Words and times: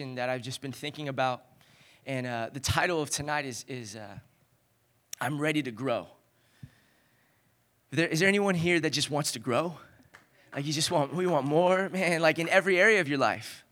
that 0.00 0.30
I've 0.30 0.40
just 0.40 0.62
been 0.62 0.72
thinking 0.72 1.08
about. 1.08 1.42
And 2.06 2.26
uh, 2.26 2.48
the 2.52 2.60
title 2.60 3.02
of 3.02 3.10
tonight 3.10 3.44
is, 3.44 3.64
is 3.68 3.96
uh, 3.96 4.18
I'm 5.20 5.38
Ready 5.38 5.62
to 5.62 5.70
Grow. 5.70 6.06
Is 7.92 7.96
there, 7.98 8.08
is 8.08 8.20
there 8.20 8.28
anyone 8.28 8.54
here 8.54 8.80
that 8.80 8.90
just 8.90 9.10
wants 9.10 9.32
to 9.32 9.38
grow? 9.38 9.76
Like 10.54 10.64
you 10.64 10.72
just 10.72 10.90
want, 10.90 11.14
we 11.14 11.26
want 11.26 11.46
more, 11.46 11.90
man, 11.90 12.22
like 12.22 12.38
in 12.38 12.48
every 12.48 12.80
area 12.80 13.00
of 13.00 13.08
your 13.08 13.18
life, 13.18 13.64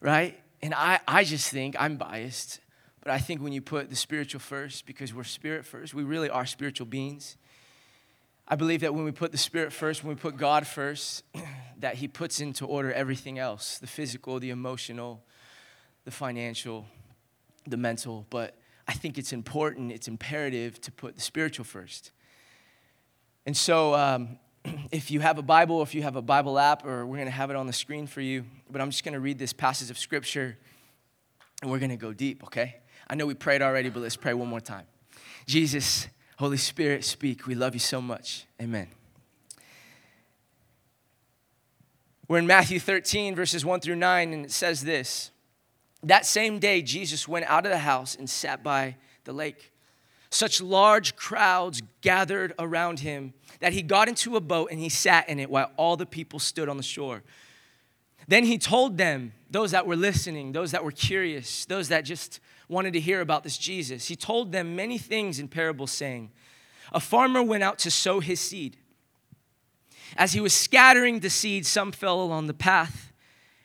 right? 0.00 0.38
And 0.60 0.74
I, 0.74 0.98
I 1.06 1.22
just 1.22 1.50
think, 1.50 1.76
I'm 1.78 1.96
biased, 1.96 2.60
but 3.02 3.12
I 3.12 3.18
think 3.18 3.40
when 3.40 3.52
you 3.52 3.62
put 3.62 3.88
the 3.88 3.96
spiritual 3.96 4.40
first, 4.40 4.84
because 4.84 5.14
we're 5.14 5.22
spirit 5.22 5.64
first, 5.64 5.94
we 5.94 6.02
really 6.02 6.28
are 6.28 6.44
spiritual 6.44 6.86
beings. 6.86 7.36
I 8.48 8.56
believe 8.56 8.80
that 8.80 8.94
when 8.94 9.04
we 9.04 9.12
put 9.12 9.30
the 9.30 9.38
spirit 9.38 9.72
first, 9.72 10.02
when 10.02 10.16
we 10.16 10.20
put 10.20 10.36
God 10.36 10.66
first, 10.66 11.22
that 11.78 11.94
He 11.96 12.08
puts 12.08 12.40
into 12.40 12.66
order 12.66 12.92
everything 12.92 13.38
else 13.38 13.78
the 13.78 13.86
physical, 13.86 14.40
the 14.40 14.50
emotional, 14.50 15.22
the 16.08 16.12
financial, 16.12 16.86
the 17.66 17.76
mental, 17.76 18.24
but 18.30 18.54
I 18.86 18.94
think 18.94 19.18
it's 19.18 19.34
important, 19.34 19.92
it's 19.92 20.08
imperative 20.08 20.80
to 20.80 20.90
put 20.90 21.16
the 21.16 21.20
spiritual 21.20 21.66
first. 21.66 22.12
And 23.44 23.54
so, 23.54 23.94
um, 23.94 24.38
if 24.90 25.10
you 25.10 25.20
have 25.20 25.36
a 25.36 25.42
Bible, 25.42 25.82
if 25.82 25.94
you 25.94 26.02
have 26.04 26.16
a 26.16 26.22
Bible 26.22 26.58
app, 26.58 26.86
or 26.86 27.04
we're 27.04 27.16
going 27.16 27.26
to 27.26 27.30
have 27.30 27.50
it 27.50 27.56
on 27.56 27.66
the 27.66 27.74
screen 27.74 28.06
for 28.06 28.22
you, 28.22 28.46
but 28.70 28.80
I'm 28.80 28.88
just 28.88 29.04
going 29.04 29.12
to 29.12 29.20
read 29.20 29.38
this 29.38 29.52
passage 29.52 29.90
of 29.90 29.98
scripture 29.98 30.56
and 31.60 31.70
we're 31.70 31.78
going 31.78 31.90
to 31.90 31.96
go 31.96 32.14
deep, 32.14 32.42
okay? 32.44 32.76
I 33.06 33.14
know 33.14 33.26
we 33.26 33.34
prayed 33.34 33.60
already, 33.60 33.90
but 33.90 34.00
let's 34.00 34.16
pray 34.16 34.32
one 34.32 34.48
more 34.48 34.62
time. 34.62 34.86
Jesus, 35.46 36.08
Holy 36.38 36.56
Spirit, 36.56 37.04
speak. 37.04 37.46
We 37.46 37.54
love 37.54 37.74
you 37.74 37.80
so 37.80 38.00
much. 38.00 38.46
Amen. 38.62 38.88
We're 42.28 42.38
in 42.38 42.46
Matthew 42.46 42.80
13, 42.80 43.34
verses 43.34 43.62
1 43.62 43.80
through 43.80 43.96
9, 43.96 44.32
and 44.32 44.46
it 44.46 44.52
says 44.52 44.80
this. 44.80 45.32
That 46.02 46.26
same 46.26 46.58
day, 46.58 46.82
Jesus 46.82 47.26
went 47.26 47.46
out 47.46 47.66
of 47.66 47.72
the 47.72 47.78
house 47.78 48.14
and 48.14 48.28
sat 48.28 48.62
by 48.62 48.96
the 49.24 49.32
lake. 49.32 49.72
Such 50.30 50.60
large 50.60 51.16
crowds 51.16 51.82
gathered 52.02 52.52
around 52.58 53.00
him 53.00 53.32
that 53.60 53.72
he 53.72 53.82
got 53.82 54.08
into 54.08 54.36
a 54.36 54.40
boat 54.40 54.70
and 54.70 54.78
he 54.78 54.88
sat 54.88 55.28
in 55.28 55.40
it 55.40 55.50
while 55.50 55.70
all 55.76 55.96
the 55.96 56.06
people 56.06 56.38
stood 56.38 56.68
on 56.68 56.76
the 56.76 56.82
shore. 56.82 57.22
Then 58.28 58.44
he 58.44 58.58
told 58.58 58.98
them, 58.98 59.32
those 59.50 59.70
that 59.70 59.86
were 59.86 59.96
listening, 59.96 60.52
those 60.52 60.72
that 60.72 60.84
were 60.84 60.92
curious, 60.92 61.64
those 61.64 61.88
that 61.88 62.02
just 62.02 62.40
wanted 62.68 62.92
to 62.92 63.00
hear 63.00 63.22
about 63.22 63.42
this 63.42 63.56
Jesus, 63.56 64.06
he 64.06 64.16
told 64.16 64.52
them 64.52 64.76
many 64.76 64.98
things 64.98 65.38
in 65.38 65.48
parables, 65.48 65.90
saying, 65.90 66.30
A 66.92 67.00
farmer 67.00 67.42
went 67.42 67.62
out 67.62 67.78
to 67.80 67.90
sow 67.90 68.20
his 68.20 68.40
seed. 68.40 68.76
As 70.16 70.34
he 70.34 70.40
was 70.40 70.52
scattering 70.52 71.20
the 71.20 71.30
seed, 71.30 71.64
some 71.64 71.92
fell 71.92 72.20
along 72.20 72.46
the 72.46 72.54
path, 72.54 73.12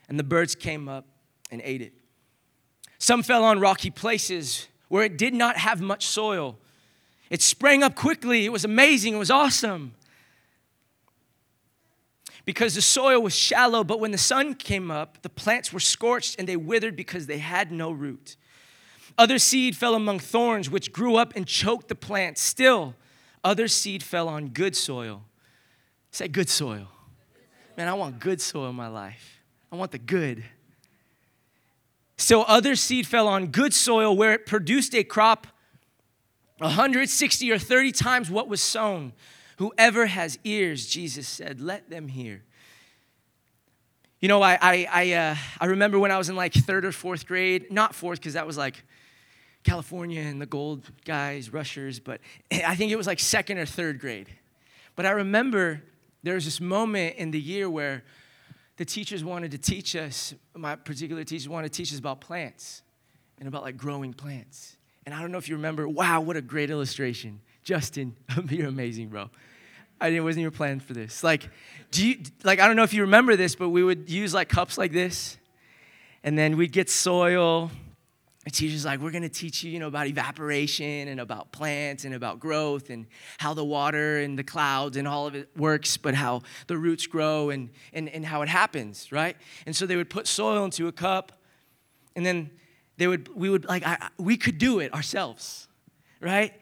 and 0.08 0.18
the 0.18 0.24
birds 0.24 0.54
came 0.54 0.88
up 0.88 1.06
and 1.50 1.60
ate 1.64 1.82
it. 1.82 1.92
Some 2.98 3.22
fell 3.22 3.44
on 3.44 3.60
rocky 3.60 3.90
places 3.90 4.68
where 4.88 5.04
it 5.04 5.18
did 5.18 5.34
not 5.34 5.56
have 5.56 5.80
much 5.80 6.06
soil. 6.06 6.58
It 7.30 7.42
sprang 7.42 7.82
up 7.82 7.94
quickly. 7.94 8.44
It 8.44 8.50
was 8.50 8.64
amazing. 8.64 9.14
It 9.14 9.18
was 9.18 9.30
awesome. 9.30 9.94
Because 12.44 12.74
the 12.74 12.82
soil 12.82 13.20
was 13.20 13.34
shallow, 13.34 13.84
but 13.84 14.00
when 14.00 14.10
the 14.10 14.18
sun 14.18 14.54
came 14.54 14.90
up, 14.90 15.22
the 15.22 15.30
plants 15.30 15.72
were 15.72 15.80
scorched 15.80 16.38
and 16.38 16.46
they 16.46 16.56
withered 16.56 16.94
because 16.94 17.26
they 17.26 17.38
had 17.38 17.72
no 17.72 17.90
root. 17.90 18.36
Other 19.16 19.38
seed 19.38 19.76
fell 19.76 19.94
among 19.94 20.18
thorns, 20.18 20.68
which 20.68 20.92
grew 20.92 21.16
up 21.16 21.34
and 21.36 21.46
choked 21.46 21.88
the 21.88 21.94
plants. 21.94 22.42
Still, 22.42 22.94
other 23.42 23.68
seed 23.68 24.02
fell 24.02 24.28
on 24.28 24.48
good 24.48 24.76
soil. 24.76 25.22
Say 26.10 26.28
good 26.28 26.48
soil. 26.48 26.88
Man, 27.76 27.88
I 27.88 27.94
want 27.94 28.20
good 28.20 28.40
soil 28.40 28.70
in 28.70 28.76
my 28.76 28.88
life. 28.88 29.40
I 29.72 29.76
want 29.76 29.90
the 29.90 29.98
good. 29.98 30.44
So 32.16 32.42
other 32.42 32.76
seed 32.76 33.06
fell 33.06 33.26
on 33.26 33.48
good 33.48 33.74
soil 33.74 34.16
where 34.16 34.32
it 34.32 34.46
produced 34.46 34.94
a 34.94 35.04
crop 35.04 35.46
160 36.58 37.50
or 37.50 37.58
30 37.58 37.92
times 37.92 38.30
what 38.30 38.48
was 38.48 38.60
sown. 38.60 39.12
Whoever 39.58 40.06
has 40.06 40.38
ears, 40.44 40.86
Jesus 40.86 41.26
said, 41.28 41.60
let 41.60 41.90
them 41.90 42.08
hear. 42.08 42.42
You 44.20 44.28
know, 44.28 44.40
I, 44.42 44.58
I, 44.60 44.88
I, 44.90 45.12
uh, 45.12 45.36
I 45.60 45.66
remember 45.66 45.98
when 45.98 46.10
I 46.10 46.18
was 46.18 46.28
in 46.28 46.36
like 46.36 46.54
third 46.54 46.84
or 46.84 46.92
fourth 46.92 47.26
grade, 47.26 47.70
not 47.70 47.94
fourth, 47.94 48.20
because 48.20 48.34
that 48.34 48.46
was 48.46 48.56
like 48.56 48.82
California 49.64 50.22
and 50.22 50.40
the 50.40 50.46
gold 50.46 50.90
guys, 51.04 51.52
rushers, 51.52 51.98
but 51.98 52.20
I 52.52 52.76
think 52.76 52.92
it 52.92 52.96
was 52.96 53.06
like 53.06 53.20
second 53.20 53.58
or 53.58 53.66
third 53.66 53.98
grade. 53.98 54.28
But 54.96 55.06
I 55.06 55.10
remember 55.10 55.82
there 56.22 56.34
was 56.34 56.44
this 56.44 56.60
moment 56.60 57.16
in 57.16 57.32
the 57.32 57.40
year 57.40 57.68
where 57.68 58.04
the 58.76 58.84
teachers 58.84 59.22
wanted 59.22 59.52
to 59.52 59.58
teach 59.58 59.94
us, 59.94 60.34
my 60.54 60.76
particular 60.76 61.24
teachers 61.24 61.48
wanted 61.48 61.72
to 61.72 61.76
teach 61.76 61.92
us 61.92 61.98
about 61.98 62.20
plants 62.20 62.82
and 63.38 63.48
about 63.48 63.62
like 63.62 63.76
growing 63.76 64.12
plants. 64.12 64.76
And 65.06 65.14
I 65.14 65.20
don't 65.20 65.30
know 65.30 65.38
if 65.38 65.48
you 65.48 65.56
remember, 65.56 65.86
wow, 65.88 66.20
what 66.20 66.36
a 66.36 66.42
great 66.42 66.70
illustration. 66.70 67.40
Justin, 67.62 68.16
you're 68.48 68.68
amazing, 68.68 69.08
bro. 69.08 69.30
I 70.00 70.10
didn't, 70.10 70.24
wasn't 70.24 70.42
even 70.42 70.52
planned 70.52 70.82
for 70.82 70.92
this. 70.92 71.22
Like, 71.22 71.48
do 71.90 72.06
you, 72.06 72.18
like, 72.42 72.60
I 72.60 72.66
don't 72.66 72.76
know 72.76 72.82
if 72.82 72.92
you 72.92 73.02
remember 73.02 73.36
this, 73.36 73.54
but 73.54 73.68
we 73.68 73.82
would 73.82 74.10
use 74.10 74.34
like 74.34 74.48
cups 74.48 74.76
like 74.76 74.92
this, 74.92 75.38
and 76.22 76.36
then 76.36 76.56
we'd 76.56 76.72
get 76.72 76.90
soil, 76.90 77.70
the 78.44 78.50
teacher's 78.50 78.84
like, 78.84 79.00
we're 79.00 79.10
going 79.10 79.22
to 79.22 79.28
teach 79.28 79.64
you, 79.64 79.70
you 79.70 79.78
know, 79.78 79.88
about 79.88 80.06
evaporation 80.06 81.08
and 81.08 81.18
about 81.18 81.50
plants 81.50 82.04
and 82.04 82.14
about 82.14 82.38
growth 82.38 82.90
and 82.90 83.06
how 83.38 83.54
the 83.54 83.64
water 83.64 84.18
and 84.18 84.38
the 84.38 84.44
clouds 84.44 84.96
and 84.96 85.08
all 85.08 85.26
of 85.26 85.34
it 85.34 85.48
works, 85.56 85.96
but 85.96 86.14
how 86.14 86.42
the 86.66 86.76
roots 86.76 87.06
grow 87.06 87.50
and, 87.50 87.70
and, 87.94 88.08
and 88.10 88.26
how 88.26 88.42
it 88.42 88.48
happens, 88.48 89.10
right? 89.10 89.36
And 89.64 89.74
so 89.74 89.86
they 89.86 89.96
would 89.96 90.10
put 90.10 90.26
soil 90.26 90.64
into 90.64 90.88
a 90.88 90.92
cup 90.92 91.32
and 92.14 92.24
then 92.24 92.50
they 92.98 93.06
would, 93.06 93.34
we 93.34 93.48
would 93.48 93.64
like, 93.64 93.84
I, 93.84 94.10
we 94.18 94.36
could 94.36 94.58
do 94.58 94.78
it 94.78 94.92
ourselves, 94.92 95.68
right? 96.20 96.52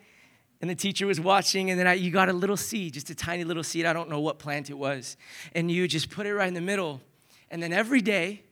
And 0.60 0.70
the 0.70 0.76
teacher 0.76 1.06
was 1.08 1.20
watching, 1.20 1.70
and 1.70 1.78
then 1.78 1.88
I, 1.88 1.94
you 1.94 2.12
got 2.12 2.28
a 2.28 2.32
little 2.32 2.56
seed, 2.56 2.94
just 2.94 3.10
a 3.10 3.16
tiny 3.16 3.42
little 3.42 3.64
seed. 3.64 3.84
I 3.84 3.92
don't 3.92 4.08
know 4.08 4.20
what 4.20 4.38
plant 4.38 4.70
it 4.70 4.78
was. 4.78 5.16
And 5.56 5.68
you 5.68 5.88
just 5.88 6.08
put 6.08 6.24
it 6.24 6.34
right 6.34 6.46
in 6.46 6.54
the 6.54 6.60
middle. 6.60 7.00
And 7.50 7.60
then 7.60 7.72
every 7.72 8.00
day, 8.00 8.44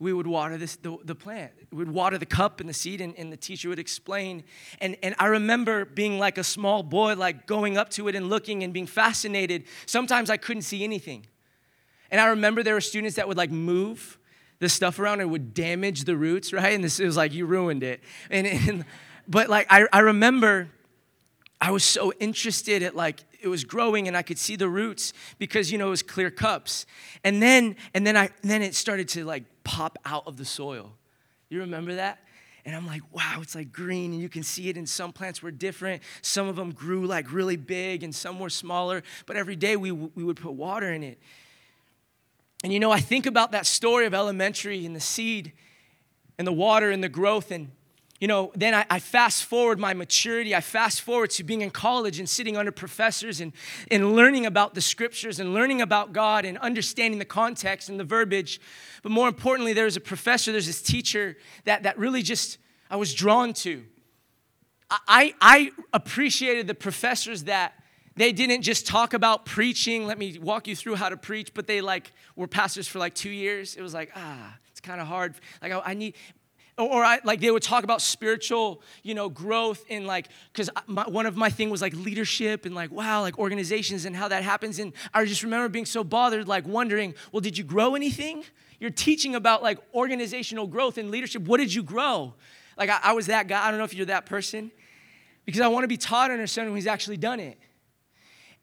we 0.00 0.12
would 0.12 0.26
water 0.26 0.56
this, 0.56 0.76
the, 0.76 0.96
the 1.04 1.14
plant. 1.14 1.52
We 1.72 1.78
would 1.78 1.90
water 1.90 2.18
the 2.18 2.26
cup 2.26 2.60
and 2.60 2.68
the 2.68 2.74
seed, 2.74 3.00
and, 3.00 3.16
and 3.18 3.32
the 3.32 3.36
teacher 3.36 3.68
would 3.68 3.80
explain. 3.80 4.44
And, 4.80 4.96
and 5.02 5.14
I 5.18 5.26
remember 5.26 5.84
being 5.84 6.18
like 6.18 6.38
a 6.38 6.44
small 6.44 6.82
boy, 6.82 7.14
like 7.14 7.46
going 7.46 7.76
up 7.76 7.90
to 7.90 8.06
it 8.08 8.14
and 8.14 8.28
looking 8.28 8.62
and 8.62 8.72
being 8.72 8.86
fascinated. 8.86 9.64
Sometimes 9.86 10.30
I 10.30 10.36
couldn't 10.36 10.62
see 10.62 10.84
anything. 10.84 11.26
And 12.10 12.20
I 12.20 12.26
remember 12.26 12.62
there 12.62 12.74
were 12.74 12.80
students 12.80 13.16
that 13.16 13.26
would 13.26 13.36
like 13.36 13.50
move 13.50 14.18
the 14.60 14.68
stuff 14.68 14.98
around 14.98 15.20
and 15.20 15.30
would 15.30 15.52
damage 15.52 16.04
the 16.04 16.16
roots, 16.16 16.52
right? 16.52 16.74
And 16.74 16.82
this 16.82 16.98
was 16.98 17.16
like, 17.16 17.32
you 17.32 17.46
ruined 17.46 17.82
it. 17.82 18.00
And, 18.30 18.46
and 18.46 18.84
but 19.26 19.48
like, 19.48 19.66
I, 19.68 19.86
I 19.92 20.00
remember 20.00 20.68
I 21.60 21.70
was 21.72 21.82
so 21.82 22.12
interested 22.20 22.82
at 22.82 22.94
like 22.94 23.24
it 23.40 23.48
was 23.48 23.64
growing 23.64 24.08
and 24.08 24.16
I 24.16 24.22
could 24.22 24.38
see 24.38 24.56
the 24.56 24.68
roots 24.68 25.12
because 25.38 25.72
you 25.72 25.78
know 25.78 25.88
it 25.88 25.90
was 25.90 26.02
clear 26.02 26.30
cups. 26.30 26.86
And 27.24 27.42
then 27.42 27.76
and 27.94 28.06
then 28.06 28.16
I 28.16 28.30
then 28.42 28.62
it 28.62 28.74
started 28.74 29.08
to 29.10 29.24
like 29.24 29.44
pop 29.68 29.98
out 30.06 30.22
of 30.26 30.38
the 30.38 30.46
soil. 30.46 30.94
You 31.50 31.60
remember 31.60 31.96
that? 31.96 32.20
And 32.64 32.74
I'm 32.74 32.86
like, 32.86 33.02
wow, 33.12 33.40
it's 33.42 33.54
like 33.54 33.70
green, 33.70 34.12
and 34.12 34.20
you 34.20 34.30
can 34.30 34.42
see 34.42 34.70
it. 34.70 34.78
And 34.78 34.88
some 34.88 35.12
plants 35.12 35.42
were 35.42 35.50
different. 35.50 36.02
Some 36.22 36.48
of 36.48 36.56
them 36.56 36.72
grew 36.72 37.06
like 37.06 37.30
really 37.30 37.56
big, 37.56 38.02
and 38.02 38.14
some 38.14 38.38
were 38.38 38.48
smaller. 38.48 39.02
But 39.26 39.36
every 39.36 39.56
day 39.56 39.76
we, 39.76 39.92
we 39.92 40.24
would 40.24 40.38
put 40.38 40.52
water 40.52 40.90
in 40.90 41.02
it. 41.02 41.18
And 42.64 42.72
you 42.72 42.80
know, 42.80 42.90
I 42.90 43.00
think 43.00 43.26
about 43.26 43.52
that 43.52 43.66
story 43.66 44.06
of 44.06 44.14
elementary 44.14 44.86
and 44.86 44.96
the 44.96 45.00
seed 45.00 45.52
and 46.38 46.46
the 46.46 46.52
water 46.52 46.90
and 46.90 47.04
the 47.04 47.10
growth. 47.10 47.50
And 47.50 47.70
you 48.20 48.26
know, 48.26 48.50
then 48.56 48.74
I, 48.74 48.84
I, 48.90 48.98
fast 48.98 49.44
forward 49.44 49.78
my 49.78 49.94
maturity. 49.94 50.54
I 50.54 50.60
fast 50.60 51.02
forward 51.02 51.30
to 51.30 51.44
being 51.44 51.60
in 51.60 51.70
college 51.70 52.18
and 52.18 52.28
sitting 52.28 52.56
under 52.56 52.72
professors 52.72 53.40
and, 53.40 53.52
and 53.92 54.16
learning 54.16 54.44
about 54.44 54.74
the 54.74 54.80
scriptures 54.80 55.38
and 55.38 55.54
learning 55.54 55.80
about 55.80 56.12
God 56.12 56.44
and 56.44 56.58
understanding 56.58 57.20
the 57.20 57.24
context 57.24 57.88
and 57.88 57.98
the 57.98 58.04
verbiage. 58.04 58.60
But 59.02 59.12
more 59.12 59.28
importantly, 59.28 59.72
there's 59.72 59.96
a 59.96 60.00
professor, 60.00 60.50
there's 60.50 60.66
this 60.66 60.82
teacher 60.82 61.36
that, 61.64 61.84
that 61.84 61.96
really 61.96 62.22
just 62.22 62.58
I 62.90 62.96
was 62.96 63.14
drawn 63.14 63.52
to. 63.54 63.84
I, 64.90 65.34
I 65.40 65.70
appreciated 65.92 66.66
the 66.66 66.74
professors 66.74 67.44
that 67.44 67.74
they 68.16 68.32
didn't 68.32 68.62
just 68.62 68.86
talk 68.86 69.12
about 69.14 69.44
preaching. 69.46 70.06
Let 70.06 70.18
me 70.18 70.38
walk 70.38 70.66
you 70.66 70.74
through 70.74 70.96
how 70.96 71.08
to 71.08 71.16
preach, 71.16 71.52
but 71.54 71.66
they 71.66 71.80
like 71.80 72.12
were 72.34 72.48
pastors 72.48 72.88
for 72.88 72.98
like 72.98 73.14
two 73.14 73.30
years. 73.30 73.76
It 73.76 73.82
was 73.82 73.94
like, 73.94 74.10
ah, 74.16 74.56
it's 74.70 74.80
kind 74.80 75.00
of 75.00 75.06
hard. 75.06 75.34
Like 75.62 75.72
I, 75.72 75.82
I 75.84 75.94
need, 75.94 76.14
or 76.78 77.04
I, 77.04 77.20
like 77.24 77.40
they 77.40 77.50
would 77.50 77.62
talk 77.62 77.84
about 77.84 78.00
spiritual 78.00 78.82
you 79.02 79.14
know 79.14 79.28
growth 79.28 79.84
in 79.88 80.06
like 80.06 80.28
because 80.52 80.70
one 80.86 81.26
of 81.26 81.36
my 81.36 81.50
thing 81.50 81.70
was 81.70 81.82
like 81.82 81.92
leadership 81.94 82.64
and 82.64 82.74
like 82.74 82.90
wow 82.90 83.20
like 83.22 83.38
organizations 83.38 84.04
and 84.04 84.14
how 84.14 84.28
that 84.28 84.42
happens. 84.42 84.78
And 84.78 84.92
i 85.12 85.24
just 85.24 85.42
remember 85.42 85.68
being 85.68 85.86
so 85.86 86.04
bothered 86.04 86.46
like 86.48 86.66
wondering 86.66 87.14
well 87.32 87.40
did 87.40 87.58
you 87.58 87.64
grow 87.64 87.94
anything? 87.94 88.44
You're 88.80 88.90
teaching 88.90 89.34
about 89.34 89.62
like 89.62 89.78
organizational 89.92 90.66
growth 90.66 90.98
and 90.98 91.10
leadership. 91.10 91.42
What 91.42 91.58
did 91.58 91.74
you 91.74 91.82
grow? 91.82 92.34
Like 92.76 92.90
i, 92.90 93.00
I 93.02 93.12
was 93.12 93.26
that 93.26 93.48
guy. 93.48 93.66
I 93.66 93.70
don't 93.70 93.78
know 93.78 93.84
if 93.84 93.94
you're 93.94 94.06
that 94.06 94.26
person. 94.26 94.70
Because 95.44 95.60
i 95.60 95.68
want 95.68 95.84
to 95.84 95.88
be 95.88 95.96
taught 95.96 96.30
under 96.30 96.46
someone 96.46 96.74
who's 96.74 96.86
actually 96.86 97.16
done 97.16 97.40
it. 97.40 97.58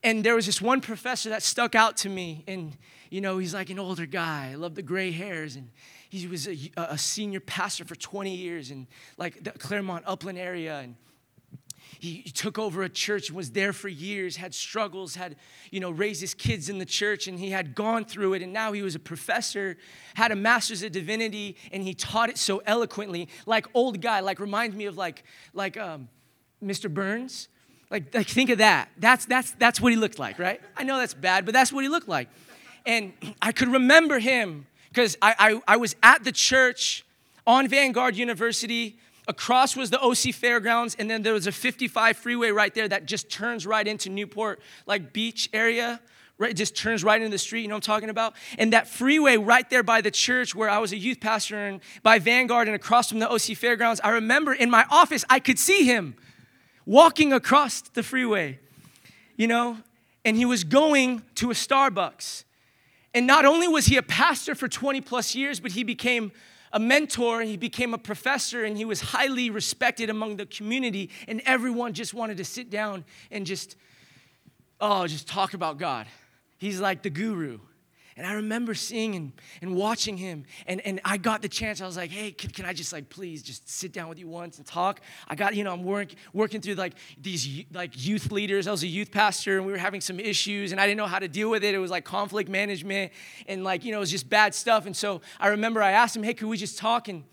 And 0.04 0.24
there 0.24 0.36
was 0.36 0.46
this 0.46 0.62
one 0.62 0.82
professor 0.82 1.30
that 1.30 1.42
stuck 1.42 1.74
out 1.74 1.98
to 1.98 2.10
me. 2.10 2.44
And 2.48 2.78
you 3.10 3.22
know 3.22 3.40
he's 3.40 3.54
like 3.54 3.70
an 3.70 3.80
older 3.80 4.06
guy. 4.06 4.52
I 4.52 4.56
love 4.56 4.76
the 4.76 4.84
gray 4.84 5.12
hairs. 5.12 5.56
And 5.56 5.70
he 6.10 6.28
was 6.28 6.48
a, 6.48 6.58
a 6.78 6.98
senior 6.98 7.40
pastor 7.40 7.86
for 7.86 7.96
20 7.96 8.34
years 8.34 8.72
in 8.72 8.88
like 9.18 9.44
the 9.44 9.52
Claremont 9.52 10.04
Upland 10.08 10.38
area. 10.38 10.80
And 10.80 10.96
he, 12.00 12.22
took 12.22 12.60
over 12.60 12.84
a 12.84 12.90
church 12.90 13.30
and 13.30 13.38
was 13.38 13.52
there 13.52 13.74
for 13.74 13.88
years, 13.88 14.36
had 14.36 14.54
struggles, 14.54 15.16
had, 15.16 15.36
you 15.72 15.80
know, 15.80 15.90
raised 15.90 16.22
his 16.22 16.34
kids 16.34 16.70
in 16.70 16.78
the 16.78 16.86
church, 16.86 17.28
and 17.28 17.40
he 17.40 17.50
had 17.50 17.74
gone 17.76 18.06
through 18.06 18.34
it. 18.34 18.42
And 18.42 18.54
now 18.54 18.72
he 18.74 18.82
was 18.82 18.96
a 18.96 19.00
professor, 19.00 19.78
had 20.14 20.32
a 20.32 20.36
master's 20.36 20.84
of 20.84 20.92
divinity, 20.92 21.56
and 21.72 21.82
he 21.84 21.94
taught 21.94 22.30
it 22.30 22.38
so 22.38 22.62
eloquently, 22.66 23.30
like 23.46 23.68
old 23.74 24.02
guy, 24.02 24.20
like 24.20 24.40
reminds 24.40 24.76
me 24.76 24.86
of 24.86 24.98
like, 24.98 25.24
like 25.54 25.78
um, 25.78 26.10
Mr. 26.64 26.94
Burns. 26.94 27.48
Like, 27.90 28.14
like 28.14 28.28
think 28.28 28.50
of 28.50 28.58
that. 28.60 28.90
That's, 28.98 29.26
that's, 29.26 29.52
that's 29.52 29.80
what 29.80 29.92
he 29.92 29.98
looked 29.98 30.20
like, 30.20 30.40
right? 30.40 30.60
I 30.76 30.84
know 30.84 30.98
that's 30.98 31.14
bad, 31.14 31.46
but 31.46 31.54
that's 31.54 31.72
what 31.72 31.84
he 31.84 31.90
looked 31.90 32.08
like. 32.08 32.30
And 32.86 33.14
I 33.42 33.52
could 33.52 33.70
remember 33.70 34.20
him 34.20 34.68
because 34.96 35.18
I, 35.22 35.36
I, 35.38 35.74
I 35.74 35.78
was 35.78 35.94
at 36.02 36.24
the 36.24 36.32
church 36.32 37.06
on 37.46 37.68
Vanguard 37.68 38.16
University 38.16 38.98
Across 39.28 39.76
was 39.76 39.90
the 39.90 40.00
OC 40.00 40.36
Fairgrounds, 40.36 40.96
and 41.00 41.10
then 41.10 41.24
there 41.24 41.34
was 41.34 41.48
a 41.48 41.52
55 41.52 42.16
freeway 42.16 42.52
right 42.52 42.74
there 42.76 42.88
that 42.88 43.08
just 43.08 43.28
turns 43.28 43.66
right 43.66 43.88
into 43.88 44.10
Newport, 44.10 44.60
like 44.86 45.14
beach 45.14 45.50
area. 45.52 46.00
Right, 46.38 46.52
it 46.52 46.56
just 46.56 46.76
turns 46.76 47.04
right 47.04 47.20
into 47.20 47.32
the 47.32 47.40
street, 47.40 47.62
you 47.62 47.70
know 47.70 47.76
what 47.76 47.88
I'm 47.88 47.94
talking 47.94 48.10
about? 48.10 48.36
And 48.58 48.74
that 48.74 48.88
freeway 48.88 49.38
right 49.38 49.68
there 49.70 49.84
by 49.84 50.02
the 50.02 50.12
church 50.12 50.54
where 50.54 50.70
I 50.70 50.80
was 50.80 50.92
a 50.92 50.98
youth 50.98 51.22
pastor 51.22 51.56
and 51.56 51.80
by 52.04 52.20
Vanguard 52.20 52.68
and 52.68 52.76
across 52.76 53.08
from 53.08 53.20
the 53.20 53.32
OC 53.32 53.56
Fairgrounds, 53.58 54.02
I 54.04 54.10
remember 54.10 54.54
in 54.54 54.70
my 54.70 54.86
office, 54.92 55.24
I 55.30 55.40
could 55.40 55.58
see 55.58 55.86
him 55.86 56.16
walking 56.86 57.32
across 57.32 57.82
the 57.82 58.04
freeway, 58.04 58.60
you 59.38 59.48
know? 59.48 59.78
And 60.26 60.36
he 60.36 60.46
was 60.46 60.66
going 60.66 61.24
to 61.36 61.52
a 61.52 61.54
Starbucks. 61.54 62.44
And 63.16 63.26
not 63.26 63.46
only 63.46 63.68
was 63.70 63.86
he 63.86 63.96
a 63.96 64.04
pastor 64.04 64.54
for 64.56 64.68
20 64.68 65.00
plus 65.00 65.34
years, 65.34 65.62
but 65.62 65.72
he 65.72 65.86
became 65.86 66.34
a 66.74 66.80
mentor 66.80 67.40
and 67.40 67.50
he 67.50 67.56
became 67.56 67.94
a 67.94 67.98
professor 67.98 68.66
and 68.66 68.76
he 68.76 68.84
was 68.84 69.00
highly 69.00 69.50
respected 69.50 70.10
among 70.10 70.36
the 70.36 70.46
community 70.46 71.10
and 71.26 71.42
everyone 71.46 71.94
just 71.94 72.14
wanted 72.14 72.36
to 72.36 72.44
sit 72.44 72.70
down 72.70 73.06
and 73.32 73.46
just 73.46 73.78
oh 74.82 75.08
just 75.08 75.26
talk 75.28 75.54
about 75.54 75.78
god. 75.78 76.06
He's 76.58 76.82
like 76.82 77.02
the 77.02 77.10
guru 77.10 77.60
and 78.18 78.26
i 78.26 78.34
remember 78.34 78.74
seeing 78.74 79.16
and, 79.16 79.32
and 79.62 79.76
watching 79.76 80.18
him. 80.18 80.46
And, 80.68 80.82
and 80.82 81.02
i 81.04 81.18
got 81.18 81.42
the 81.42 81.50
chance. 81.50 81.82
I 81.82 81.86
was 81.86 81.98
like 81.98 82.12
hey 82.12 82.32
can, 82.32 82.50
can 82.52 82.66
i 82.66 82.74
just 82.74 82.94
like 82.94 83.10
please 83.10 83.42
just 83.42 83.70
sit 83.70 83.92
down 83.92 84.10
with 84.10 84.20
you 84.20 84.28
once 84.28 84.58
and 84.58 84.66
talk? 84.66 85.02
I 85.28 85.36
got 85.36 85.56
you 85.56 85.64
know 85.64 85.74
i'm 85.74 85.84
work, 85.84 86.10
working 86.34 86.62
through 86.62 86.76
like 86.76 86.94
these 87.22 87.66
like 87.74 87.92
youth 87.94 88.32
leaders. 88.32 88.68
I 88.68 88.72
was 88.72 88.84
a 88.84 88.88
youth 88.88 89.12
pastor 89.12 89.58
and 89.58 89.66
we 89.66 89.72
were 89.72 89.78
having 89.78 90.02
some 90.02 90.20
issues 90.20 90.72
and 90.72 90.80
i 90.80 90.86
didn't 90.86 90.98
know 90.98 91.08
how 91.08 91.20
to 91.20 91.28
deal 91.28 91.50
with 91.50 91.64
it. 91.64 91.76
It 91.76 91.80
was 91.80 91.92
like 91.92 92.06
conflict 92.06 92.50
management 92.50 93.12
and 93.48 93.64
like 93.64 93.84
you 93.84 93.92
know 93.92 93.98
it 93.98 94.02
was 94.02 94.12
just 94.12 94.30
bad 94.30 94.56
stuff. 94.56 94.86
And 94.86 94.96
so 94.96 95.22
i 95.40 95.48
remember 95.48 95.82
i 95.82 95.92
asked 95.92 96.16
him 96.16 96.24
hey 96.24 96.34
could 96.34 96.48
we 96.48 96.58
just 96.58 96.78
talk? 96.78 97.08
And 97.08 97.24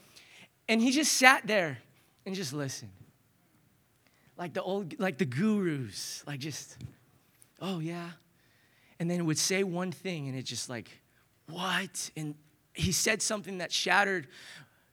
and 0.68 0.80
he 0.80 0.90
just 0.90 1.12
sat 1.14 1.46
there 1.46 1.78
and 2.24 2.34
just 2.34 2.52
listened. 2.52 2.92
Like 4.36 4.54
the 4.54 4.62
old 4.62 4.98
like 4.98 5.18
the 5.18 5.24
gurus 5.24 6.24
like 6.26 6.40
just 6.40 6.76
oh 7.60 7.78
yeah 7.78 8.10
and 9.02 9.10
then 9.10 9.26
would 9.26 9.36
say 9.36 9.64
one 9.64 9.90
thing 9.90 10.28
and 10.28 10.38
it 10.38 10.44
just 10.44 10.70
like 10.70 10.88
what 11.48 12.08
and 12.16 12.36
he 12.72 12.92
said 12.92 13.20
something 13.20 13.58
that 13.58 13.72
shattered 13.72 14.28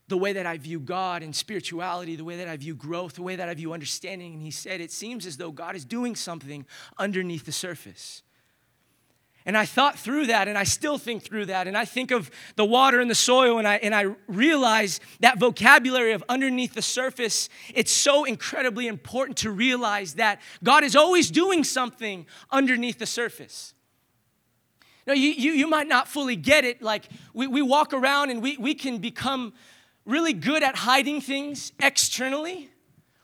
the 0.07 0.17
way 0.17 0.33
that 0.33 0.47
I 0.47 0.57
view 0.57 0.79
God 0.79 1.21
and 1.21 1.35
spirituality, 1.35 2.15
the 2.15 2.23
way 2.23 2.38
that 2.38 2.47
I 2.47 2.57
view 2.57 2.73
growth, 2.73 3.13
the 3.13 3.21
way 3.21 3.35
that 3.35 3.47
I 3.47 3.53
view 3.53 3.71
understanding. 3.71 4.33
And 4.33 4.41
he 4.41 4.50
said, 4.50 4.81
It 4.81 4.91
seems 4.91 5.27
as 5.27 5.38
though 5.38 5.51
God 5.51 5.75
is 5.75 5.85
doing 5.85 6.15
something 6.15 6.65
underneath 6.97 7.45
the 7.45 7.51
surface. 7.51 8.23
And 9.45 9.56
I 9.56 9.65
thought 9.65 10.00
through 10.00 10.25
that, 10.25 10.47
and 10.47 10.57
I 10.57 10.63
still 10.63 10.97
think 10.97 11.21
through 11.21 11.45
that. 11.45 11.67
And 11.67 11.77
I 11.77 11.85
think 11.85 12.09
of 12.09 12.31
the 12.56 12.65
water 12.65 13.00
and 13.00 13.09
the 13.09 13.15
soil, 13.15 13.59
and 13.59 13.67
I, 13.67 13.75
and 13.75 13.94
I 13.94 14.15
realize 14.27 15.00
that 15.19 15.38
vocabulary 15.38 16.13
of 16.13 16.23
underneath 16.27 16.73
the 16.73 16.81
surface, 16.81 17.47
it's 17.75 17.91
so 17.91 18.25
incredibly 18.25 18.88
important 18.88 19.38
to 19.39 19.51
realize 19.51 20.15
that 20.15 20.41
God 20.63 20.83
is 20.83 20.95
always 20.95 21.29
doing 21.29 21.63
something 21.63 22.25
underneath 22.51 22.97
the 22.97 23.06
surface. 23.06 23.75
Now, 25.07 25.13
you, 25.13 25.30
you, 25.30 25.51
you 25.51 25.68
might 25.68 25.88
not 25.88 26.07
fully 26.07 26.36
get 26.36 26.66
it. 26.66 26.81
Like, 26.81 27.10
we, 27.34 27.48
we 27.48 27.62
walk 27.62 27.94
around 27.94 28.30
and 28.30 28.42
we, 28.42 28.57
we 28.57 28.75
can 28.75 29.00
become 29.00 29.54
really 30.06 30.34
good 30.34 30.63
at 30.63 30.75
hiding 30.75 31.22
things 31.22 31.72
externally. 31.80 32.69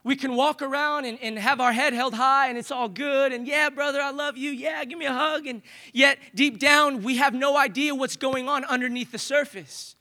We 0.04 0.16
can 0.16 0.36
walk 0.36 0.62
around 0.62 1.06
and, 1.06 1.18
and 1.22 1.38
have 1.40 1.60
our 1.60 1.74
head 1.74 1.94
held 1.94 2.14
high 2.14 2.48
and 2.48 2.58
it's 2.58 2.70
all 2.70 2.88
good. 2.88 3.34
And 3.34 3.48
yeah, 3.48 3.70
brother, 3.70 4.00
I 4.00 4.12
love 4.12 4.38
you. 4.38 4.52
Yeah, 4.52 4.86
give 4.86 5.00
me 5.00 5.06
a 5.06 5.14
hug. 5.14 5.48
And 5.48 5.64
yet, 5.94 6.20
deep 6.36 6.60
down, 6.60 7.02
we 7.02 7.18
have 7.18 7.34
no 7.34 7.58
idea 7.58 7.96
what's 7.96 8.16
going 8.16 8.48
on 8.48 8.64
underneath 8.66 9.12
the 9.12 9.18
surface. 9.18 9.96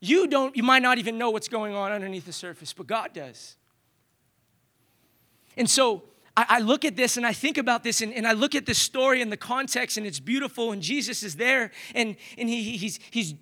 You 0.00 0.26
don't, 0.26 0.56
you 0.56 0.62
might 0.62 0.82
not 0.82 0.98
even 0.98 1.16
know 1.16 1.30
what's 1.30 1.48
going 1.48 1.74
on 1.74 1.92
underneath 1.92 2.26
the 2.26 2.32
surface, 2.32 2.72
but 2.72 2.86
God 2.86 3.12
does. 3.12 3.56
And 5.56 5.68
so, 5.68 6.04
I, 6.38 6.46
I 6.48 6.58
look 6.60 6.84
at 6.84 6.94
this 6.94 7.16
and 7.16 7.26
I 7.26 7.32
think 7.32 7.58
about 7.58 7.82
this 7.82 8.00
and, 8.00 8.14
and 8.14 8.24
I 8.24 8.32
look 8.32 8.54
at 8.54 8.64
this 8.64 8.78
story 8.78 9.22
and 9.22 9.32
the 9.32 9.36
context 9.36 9.96
and 9.96 10.06
it's 10.06 10.20
beautiful 10.20 10.70
and 10.70 10.80
Jesus 10.80 11.24
is 11.24 11.34
there 11.34 11.72
and, 11.96 12.14
and 12.38 12.48
he, 12.48 12.76
he's, 12.76 13.00
he's 13.10 13.34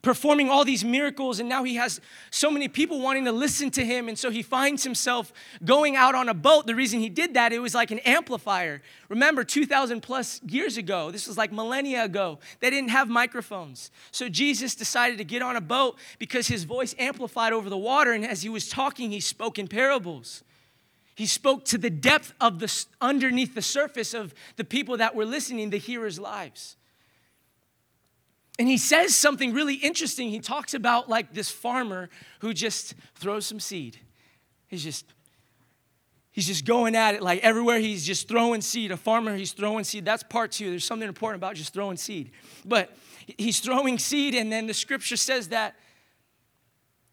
performing 0.00 0.48
all 0.48 0.64
these 0.64 0.82
miracles 0.82 1.40
and 1.40 1.48
now 1.48 1.62
he 1.62 1.74
has 1.74 2.00
so 2.30 2.50
many 2.50 2.66
people 2.66 3.02
wanting 3.02 3.26
to 3.26 3.32
listen 3.32 3.70
to 3.72 3.84
him. 3.84 4.08
And 4.08 4.18
so 4.18 4.30
he 4.30 4.40
finds 4.40 4.82
himself 4.82 5.30
going 5.62 5.94
out 5.94 6.14
on 6.14 6.30
a 6.30 6.32
boat. 6.32 6.66
The 6.66 6.74
reason 6.74 7.00
he 7.00 7.10
did 7.10 7.34
that 7.34 7.52
it 7.52 7.58
was 7.58 7.74
like 7.74 7.90
an 7.90 7.98
amplifier. 7.98 8.80
Remember 9.10 9.44
2000 9.44 10.00
plus 10.00 10.40
years 10.48 10.78
ago 10.78 11.10
this 11.10 11.28
was 11.28 11.36
like 11.36 11.52
millennia 11.52 12.04
ago 12.04 12.38
they 12.60 12.70
didn't 12.70 12.90
have 12.90 13.10
microphones. 13.10 13.90
So 14.10 14.30
jesus 14.30 14.74
decided 14.74 15.18
to 15.18 15.24
get 15.24 15.42
on 15.42 15.56
a 15.56 15.60
boat 15.60 15.98
because 16.18 16.48
his 16.48 16.64
voice 16.64 16.94
amplified 16.98 17.52
over 17.52 17.68
the 17.68 17.76
water. 17.76 18.12
And 18.12 18.24
as 18.24 18.40
he 18.40 18.48
was 18.48 18.70
talking 18.70 19.10
he 19.10 19.20
spoke 19.20 19.58
in 19.58 19.68
parables 19.68 20.44
he 21.18 21.26
spoke 21.26 21.64
to 21.64 21.78
the 21.78 21.90
depth 21.90 22.32
of 22.40 22.60
the 22.60 22.86
underneath 23.00 23.56
the 23.56 23.60
surface 23.60 24.14
of 24.14 24.32
the 24.54 24.62
people 24.62 24.98
that 24.98 25.16
were 25.16 25.24
listening, 25.24 25.70
the 25.70 25.76
hearers' 25.76 26.20
lives. 26.20 26.76
And 28.56 28.68
he 28.68 28.78
says 28.78 29.16
something 29.16 29.52
really 29.52 29.74
interesting. 29.74 30.30
He 30.30 30.38
talks 30.38 30.74
about 30.74 31.08
like 31.08 31.34
this 31.34 31.50
farmer 31.50 32.08
who 32.38 32.54
just 32.54 32.94
throws 33.16 33.46
some 33.46 33.58
seed. 33.58 33.98
He's 34.68 34.84
just 34.84 35.06
he's 36.30 36.46
just 36.46 36.64
going 36.64 36.94
at 36.94 37.16
it 37.16 37.22
like 37.22 37.42
everywhere 37.42 37.80
he's 37.80 38.06
just 38.06 38.28
throwing 38.28 38.60
seed. 38.60 38.92
A 38.92 38.96
farmer, 38.96 39.34
he's 39.34 39.50
throwing 39.50 39.82
seed. 39.82 40.04
That's 40.04 40.22
part 40.22 40.52
two. 40.52 40.70
There's 40.70 40.84
something 40.84 41.08
important 41.08 41.40
about 41.40 41.56
just 41.56 41.74
throwing 41.74 41.96
seed. 41.96 42.30
But 42.64 42.96
he's 43.26 43.58
throwing 43.58 43.98
seed, 43.98 44.36
and 44.36 44.52
then 44.52 44.68
the 44.68 44.74
scripture 44.74 45.16
says 45.16 45.48
that 45.48 45.74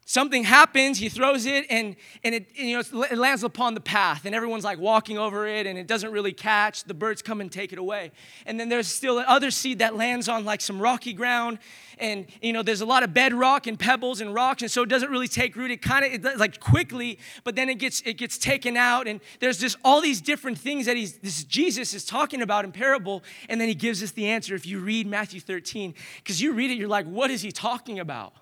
something 0.06 0.44
happens 0.44 0.98
he 0.98 1.08
throws 1.08 1.44
it 1.44 1.66
and, 1.68 1.96
and 2.24 2.34
it 2.34 2.48
and, 2.58 2.68
you 2.68 2.76
know 2.76 3.02
it 3.02 3.18
lands 3.18 3.42
upon 3.42 3.74
the 3.74 3.80
path 3.80 4.24
and 4.24 4.34
everyone's 4.34 4.64
like 4.64 4.78
walking 4.78 5.18
over 5.18 5.46
it 5.46 5.66
and 5.66 5.76
it 5.76 5.86
doesn't 5.86 6.12
really 6.12 6.32
catch. 6.32 6.84
The 6.84 6.94
birds 6.94 7.20
come 7.20 7.40
and 7.40 7.50
take 7.50 7.72
it 7.72 7.78
away. 7.78 8.12
And 8.46 8.58
then 8.58 8.68
there's 8.68 8.86
still 8.86 9.18
other 9.18 9.50
seed 9.50 9.80
that 9.80 9.96
lands 9.96 10.28
on 10.28 10.44
like 10.44 10.60
some 10.60 10.80
rocky 10.80 11.12
ground 11.12 11.58
and 11.98 12.26
you 12.40 12.52
know 12.52 12.62
there's 12.62 12.80
a 12.80 12.86
lot 12.86 13.02
of 13.02 13.12
bedrock 13.12 13.66
and 13.66 13.78
pebbles 13.78 14.20
and 14.20 14.32
rocks 14.32 14.62
and 14.62 14.70
so 14.70 14.82
it 14.82 14.88
doesn't 14.88 15.10
really 15.10 15.28
take 15.28 15.56
root. 15.56 15.70
It 15.70 15.82
kind 15.82 16.24
of 16.24 16.38
like 16.38 16.60
quickly 16.60 17.18
but 17.44 17.56
then 17.56 17.68
it 17.68 17.78
gets 17.78 18.00
it 18.02 18.14
gets 18.14 18.38
taken 18.38 18.76
out 18.76 19.08
and 19.08 19.20
there's 19.40 19.58
just 19.58 19.76
all 19.84 20.00
these 20.00 20.20
different 20.20 20.56
things 20.58 20.86
that 20.86 20.96
he's 20.96 21.18
this 21.18 21.44
jesus 21.44 21.94
is 21.94 22.04
talking 22.04 22.42
about 22.42 22.64
in 22.64 22.72
parable 22.72 23.24
and 23.48 23.60
then 23.60 23.68
he 23.68 23.74
gives 23.74 24.02
us 24.02 24.12
the 24.12 24.26
answer 24.28 24.54
if 24.54 24.66
you 24.66 24.78
read 24.78 25.06
matthew 25.06 25.40
13 25.40 25.94
because 26.16 26.40
you 26.40 26.52
read 26.52 26.70
it 26.70 26.74
you're 26.74 26.88
like 26.88 27.06
what 27.06 27.30
is 27.30 27.42
he 27.42 27.50
talking 27.50 27.98
about 27.98 28.32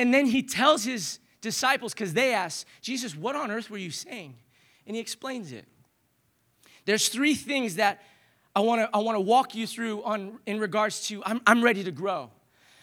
and 0.00 0.14
then 0.14 0.26
he 0.26 0.42
tells 0.42 0.84
his 0.84 1.18
disciples, 1.42 1.92
because 1.92 2.14
they 2.14 2.32
ask, 2.32 2.66
Jesus, 2.80 3.14
what 3.14 3.36
on 3.36 3.50
earth 3.50 3.70
were 3.70 3.78
you 3.78 3.90
saying? 3.90 4.34
And 4.86 4.96
he 4.96 5.00
explains 5.00 5.52
it. 5.52 5.66
There's 6.86 7.08
three 7.08 7.34
things 7.34 7.76
that 7.76 8.02
I 8.56 8.60
wanna, 8.60 8.88
I 8.92 8.98
wanna 8.98 9.20
walk 9.20 9.54
you 9.54 9.66
through 9.66 10.02
on, 10.02 10.38
in 10.46 10.58
regards 10.58 11.06
to 11.08 11.22
I'm, 11.24 11.40
I'm 11.46 11.62
ready 11.62 11.84
to 11.84 11.90
grow. 11.90 12.30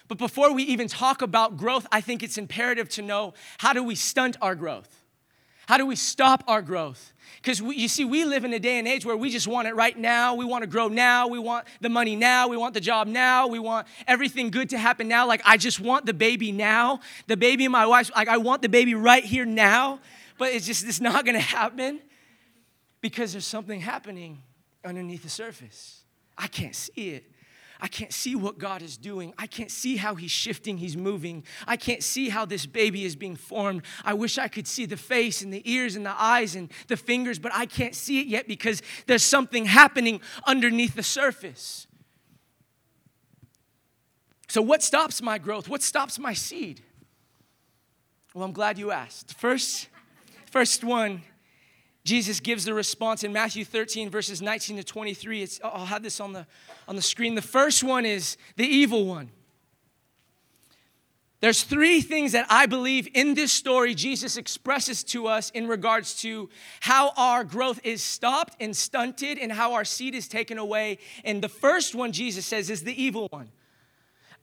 But 0.08 0.18
before 0.18 0.54
we 0.54 0.64
even 0.64 0.88
talk 0.88 1.22
about 1.22 1.58
growth, 1.58 1.86
I 1.92 2.02
think 2.02 2.24
it's 2.24 2.38
imperative 2.38 2.88
to 2.90 3.02
know 3.02 3.34
how 3.58 3.74
do 3.74 3.84
we 3.84 3.96
stunt 3.96 4.38
our 4.42 4.56
growth? 4.56 5.04
How 5.68 5.78
do 5.78 5.86
we 5.86 5.98
stop 5.98 6.44
our 6.48 6.62
growth? 6.62 7.14
Because 7.36 7.60
you 7.60 7.88
see, 7.88 8.06
we 8.06 8.26
live 8.26 8.46
in 8.46 8.54
a 8.54 8.60
day 8.60 8.80
and 8.80 8.88
age 8.88 9.06
where 9.06 9.16
we 9.16 9.30
just 9.30 9.48
want 9.48 9.68
it 9.68 9.76
right 9.76 9.98
now. 9.98 10.36
We 10.36 10.46
want 10.46 10.64
to 10.64 10.68
grow 10.68 10.88
now. 10.88 11.28
We 11.28 11.40
want 11.40 11.68
the 11.82 11.90
money 11.90 12.16
now. 12.16 12.48
We 12.48 12.58
want 12.58 12.74
the 12.74 12.82
job 12.82 13.08
now. 13.08 13.48
We 13.48 13.60
want 13.60 13.88
everything 14.08 14.50
good 14.50 14.70
to 14.70 14.78
happen 14.78 15.08
now. 15.08 15.28
Like, 15.28 15.42
I 15.46 15.58
just 15.58 15.80
want 15.80 16.06
the 16.06 16.14
baby 16.14 16.52
now. 16.52 17.00
The 17.28 17.38
baby 17.38 17.66
and 17.66 17.72
my 17.72 17.86
wife, 17.86 18.12
like, 18.16 18.28
I 18.28 18.38
want 18.38 18.62
the 18.62 18.70
baby 18.70 18.96
right 18.96 19.24
here 19.24 19.46
now. 19.46 20.00
But 20.38 20.54
it's 20.54 20.66
just, 20.66 20.86
it's 20.86 21.02
not 21.02 21.26
going 21.26 21.36
to 21.36 21.42
happen 21.42 22.00
because 23.02 23.32
there's 23.32 23.48
something 23.48 23.80
happening 23.80 24.42
underneath 24.84 25.24
the 25.24 25.30
surface. 25.30 26.04
I 26.38 26.48
can't 26.48 26.76
see 26.76 27.10
it. 27.10 27.32
I 27.80 27.88
can't 27.88 28.14
see 28.14 28.36
what 28.36 28.58
God 28.58 28.82
is 28.82 28.98
doing. 28.98 29.34
I 29.38 29.48
can't 29.48 29.72
see 29.72 29.98
how 29.98 30.16
He's 30.16 30.32
shifting, 30.32 30.78
He's 30.78 30.98
moving. 30.98 31.44
I 31.68 31.78
can't 31.78 32.04
see 32.04 32.30
how 32.30 32.46
this 32.46 32.66
baby 32.66 33.06
is 33.06 33.16
being 33.16 33.36
formed. 33.36 33.84
I 34.04 34.14
wish 34.14 34.38
I 34.38 34.48
could 34.48 34.68
see 34.68 34.86
the 34.86 34.98
face 34.98 35.42
and 35.42 35.54
the 35.54 35.62
ears 35.70 35.96
and 35.96 36.06
the 36.06 36.22
eyes 36.22 36.56
and 36.56 36.72
the 36.88 36.98
fingers, 36.98 37.40
but 37.40 37.52
I 37.54 37.66
can't 37.66 37.96
see 37.96 38.20
it 38.20 38.28
yet 38.28 38.48
because 38.48 38.82
there's 39.06 39.24
something 39.24 39.66
happening 39.66 40.22
underneath 40.46 40.96
the 40.96 41.04
surface. 41.04 41.88
So, 44.48 44.62
what 44.62 44.82
stops 44.82 45.22
my 45.22 45.38
growth? 45.38 45.68
What 45.68 45.84
stops 45.84 46.18
my 46.18 46.34
seed? 46.34 46.82
Well, 48.34 48.46
I'm 48.46 48.54
glad 48.54 48.78
you 48.78 48.92
asked. 48.92 49.34
First, 49.34 49.90
first 50.46 50.84
one, 50.84 51.24
Jesus 52.08 52.40
gives 52.40 52.64
the 52.64 52.74
response 52.74 53.26
in 53.26 53.34
Matthew 53.34 53.66
13, 53.66 54.10
verses 54.10 54.42
19 54.42 54.78
to 54.78 54.84
23. 54.84 55.44
It's, 55.44 55.60
I'll 55.62 55.86
have 55.86 56.04
this 56.04 56.22
on 56.22 56.32
the, 56.32 56.48
on 56.88 56.96
the 56.96 57.02
screen. 57.02 57.36
The 57.36 57.42
first 57.42 57.84
one 57.84 58.06
is 58.06 58.38
the 58.56 58.66
evil 58.66 59.06
one. 59.06 59.30
There's 61.42 61.64
three 61.64 62.00
things 62.00 62.32
that 62.32 62.48
I 62.50 62.66
believe 62.66 63.10
in 63.14 63.34
this 63.34 63.52
story 63.52 63.94
Jesus 63.94 64.38
expresses 64.38 65.04
to 65.04 65.28
us 65.28 65.50
in 65.50 65.68
regards 65.68 66.20
to 66.22 66.50
how 66.80 67.12
our 67.18 67.44
growth 67.44 67.82
is 67.84 68.02
stopped 68.02 68.56
and 68.62 68.76
stunted 68.76 69.38
and 69.38 69.52
how 69.52 69.74
our 69.74 69.84
seed 69.84 70.16
is 70.16 70.30
taken 70.30 70.58
away. 70.58 71.00
And 71.26 71.44
the 71.44 71.50
first 71.50 71.94
one 71.94 72.14
Jesus 72.14 72.46
says 72.46 72.70
is 72.70 72.84
the 72.84 73.04
evil 73.04 73.28
one. 73.32 73.50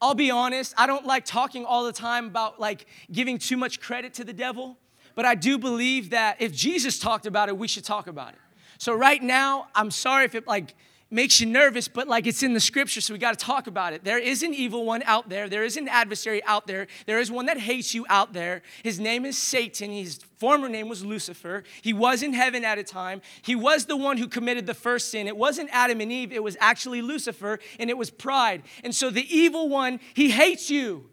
I'll 0.03 0.15
be 0.15 0.31
honest, 0.31 0.75
I 0.77 0.87
don't 0.87 1.07
like 1.07 1.25
talking 1.25 1.65
all 1.65 1.87
the 1.87 1.93
time 1.93 2.27
about 2.27 2.61
like 2.61 2.85
giving 3.11 3.39
too 3.39 3.57
much 3.57 3.81
credit 3.81 4.13
to 4.15 4.25
the 4.25 4.35
devil, 4.35 4.77
but 5.15 5.25
I 5.25 5.35
do 5.35 5.59
believe 5.59 6.11
that 6.11 6.37
if 6.41 6.53
Jesus 6.53 6.99
talked 6.99 7.27
about 7.27 7.49
it, 7.49 7.57
we 7.57 7.69
should 7.69 7.85
talk 7.85 8.07
about 8.07 8.33
it. 8.33 8.39
So 8.79 8.95
right 8.95 9.23
now, 9.23 9.69
I'm 9.75 9.91
sorry 9.91 10.25
if 10.25 10.35
it 10.35 10.47
like 10.47 10.75
makes 11.15 11.41
you 11.41 11.47
nervous, 11.47 11.87
but 11.87 12.09
like 12.09 12.27
it's 12.27 12.43
in 12.43 12.55
the 12.55 12.61
scripture, 12.61 13.01
so 13.01 13.15
we 13.15 13.19
got 13.19 13.39
to 13.39 13.45
talk 13.45 13.67
about 13.67 13.93
it. 13.93 14.03
There 14.03 14.19
is 14.19 14.43
an 14.43 14.53
evil 14.53 14.85
one 14.85 15.03
out 15.05 15.29
there. 15.29 15.49
There 15.49 15.65
is 15.65 15.77
an 15.77 15.87
adversary 15.89 16.43
out 16.45 16.67
there. 16.67 16.89
There 17.07 17.21
is 17.21 17.31
one 17.31 17.47
that 17.47 17.59
hates 17.59 17.95
you 17.95 18.05
out 18.09 18.33
there. 18.33 18.63
His 18.83 18.99
name 18.99 19.25
is 19.25 19.39
Satan. 19.39 19.91
His 19.93 20.19
former 20.39 20.69
name 20.69 20.89
was 20.89 21.05
Lucifer. 21.05 21.63
He 21.83 21.93
was 21.93 22.23
in 22.23 22.33
heaven 22.33 22.65
at 22.65 22.79
a 22.79 22.83
time. 22.83 23.23
He 23.43 23.55
was 23.55 23.87
the 23.87 23.97
one 23.97 24.19
who 24.19 24.27
committed 24.27 24.67
the 24.67 24.75
first 24.75 25.11
sin. 25.11 25.29
It 25.29 25.37
wasn't 25.37 25.71
Adam 25.73 26.01
and 26.01 26.11
Eve, 26.11 26.33
it 26.33 26.43
was 26.43 26.57
actually 26.59 27.01
Lucifer, 27.01 27.61
and 27.79 27.91
it 27.91 27.97
was 27.97 28.11
pride. 28.11 28.63
And 28.83 28.95
so 28.95 29.11
the 29.11 29.27
evil 29.35 29.69
one, 29.69 30.01
he 30.15 30.31
hates 30.31 30.69
you. 30.69 31.09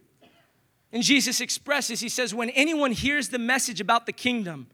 And 0.92 1.02
Jesus 1.02 1.40
expresses, 1.40 2.00
he 2.00 2.08
says, 2.08 2.34
when 2.34 2.50
anyone 2.50 2.92
hears 2.92 3.30
the 3.30 3.38
message 3.38 3.80
about 3.80 4.06
the 4.06 4.12
kingdom, 4.12 4.66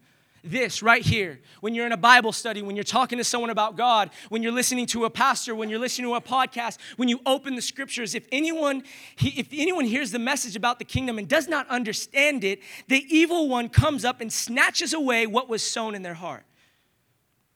this 0.43 0.81
right 0.81 1.01
here, 1.01 1.39
when 1.59 1.75
you're 1.75 1.85
in 1.85 1.91
a 1.91 1.97
Bible 1.97 2.31
study, 2.31 2.61
when 2.61 2.75
you're 2.75 2.83
talking 2.83 3.17
to 3.17 3.23
someone 3.23 3.49
about 3.49 3.75
God, 3.75 4.09
when 4.29 4.41
you're 4.41 4.51
listening 4.51 4.85
to 4.87 5.05
a 5.05 5.09
pastor, 5.09 5.53
when 5.53 5.69
you're 5.69 5.79
listening 5.79 6.07
to 6.07 6.15
a 6.15 6.21
podcast, 6.21 6.77
when 6.97 7.09
you 7.09 7.19
open 7.25 7.55
the 7.55 7.61
scriptures, 7.61 8.15
if 8.15 8.25
anyone 8.31 8.83
if 9.17 9.49
anyone 9.51 9.85
hears 9.85 10.11
the 10.11 10.19
message 10.19 10.55
about 10.55 10.79
the 10.79 10.85
kingdom 10.85 11.17
and 11.17 11.27
does 11.27 11.47
not 11.47 11.67
understand 11.67 12.43
it, 12.43 12.61
the 12.87 13.05
evil 13.09 13.49
one 13.49 13.67
comes 13.69 14.05
up 14.05 14.21
and 14.21 14.31
snatches 14.31 14.93
away 14.93 15.27
what 15.27 15.49
was 15.49 15.61
sown 15.61 15.93
in 15.93 16.03
their 16.03 16.13
heart. 16.13 16.45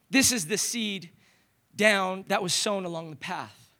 This 0.09 0.31
is 0.31 0.47
the 0.47 0.57
seed 0.57 1.09
down 1.75 2.25
that 2.27 2.43
was 2.43 2.53
sown 2.53 2.85
along 2.85 3.09
the 3.09 3.15
path. 3.15 3.71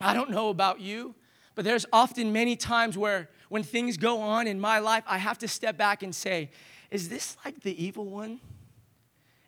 I 0.00 0.14
don't 0.14 0.30
know 0.30 0.48
about 0.48 0.80
you, 0.80 1.14
but 1.54 1.64
there's 1.64 1.86
often 1.92 2.32
many 2.32 2.56
times 2.56 2.96
where 2.96 3.28
when 3.52 3.62
things 3.62 3.98
go 3.98 4.22
on 4.22 4.46
in 4.46 4.58
my 4.58 4.78
life, 4.78 5.04
I 5.06 5.18
have 5.18 5.36
to 5.40 5.46
step 5.46 5.76
back 5.76 6.02
and 6.02 6.14
say, 6.14 6.48
is 6.90 7.10
this 7.10 7.36
like 7.44 7.60
the 7.60 7.84
evil 7.84 8.06
one? 8.06 8.40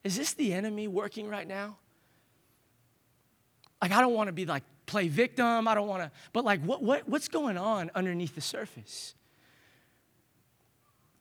Is 0.04 0.18
this 0.18 0.34
the 0.34 0.52
enemy 0.52 0.88
working 0.88 1.26
right 1.26 1.48
now? 1.48 1.78
Like, 3.80 3.92
I 3.92 4.02
don't 4.02 4.12
want 4.12 4.28
to 4.28 4.34
be 4.34 4.44
like 4.44 4.62
play 4.84 5.08
victim. 5.08 5.66
I 5.66 5.74
don't 5.74 5.88
want 5.88 6.02
to, 6.02 6.10
but 6.34 6.44
like, 6.44 6.60
what, 6.60 6.82
what, 6.82 7.08
what's 7.08 7.28
going 7.28 7.56
on 7.56 7.90
underneath 7.94 8.34
the 8.34 8.42
surface? 8.42 9.14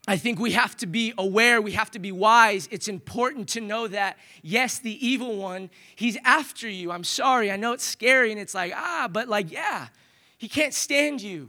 I 0.06 0.18
think 0.18 0.38
we 0.38 0.52
have 0.52 0.76
to 0.78 0.86
be 0.86 1.14
aware, 1.18 1.62
we 1.62 1.72
have 1.72 1.92
to 1.92 2.00
be 2.00 2.12
wise. 2.12 2.68
It's 2.70 2.90
important 2.90 3.48
to 3.50 3.62
know 3.62 3.88
that, 3.88 4.18
yes, 4.42 4.80
the 4.80 5.08
evil 5.08 5.38
one, 5.38 5.70
he's 5.96 6.18
after 6.26 6.68
you. 6.68 6.92
I'm 6.92 7.06
sorry, 7.06 7.50
I 7.50 7.56
know 7.56 7.72
it's 7.72 7.86
scary 7.86 8.32
and 8.32 8.42
it's 8.42 8.54
like, 8.54 8.74
ah, 8.76 9.08
but 9.10 9.30
like, 9.30 9.54
yeah, 9.54 9.88
he 10.38 10.50
can't 10.50 10.74
stand 10.74 11.22
you, 11.22 11.48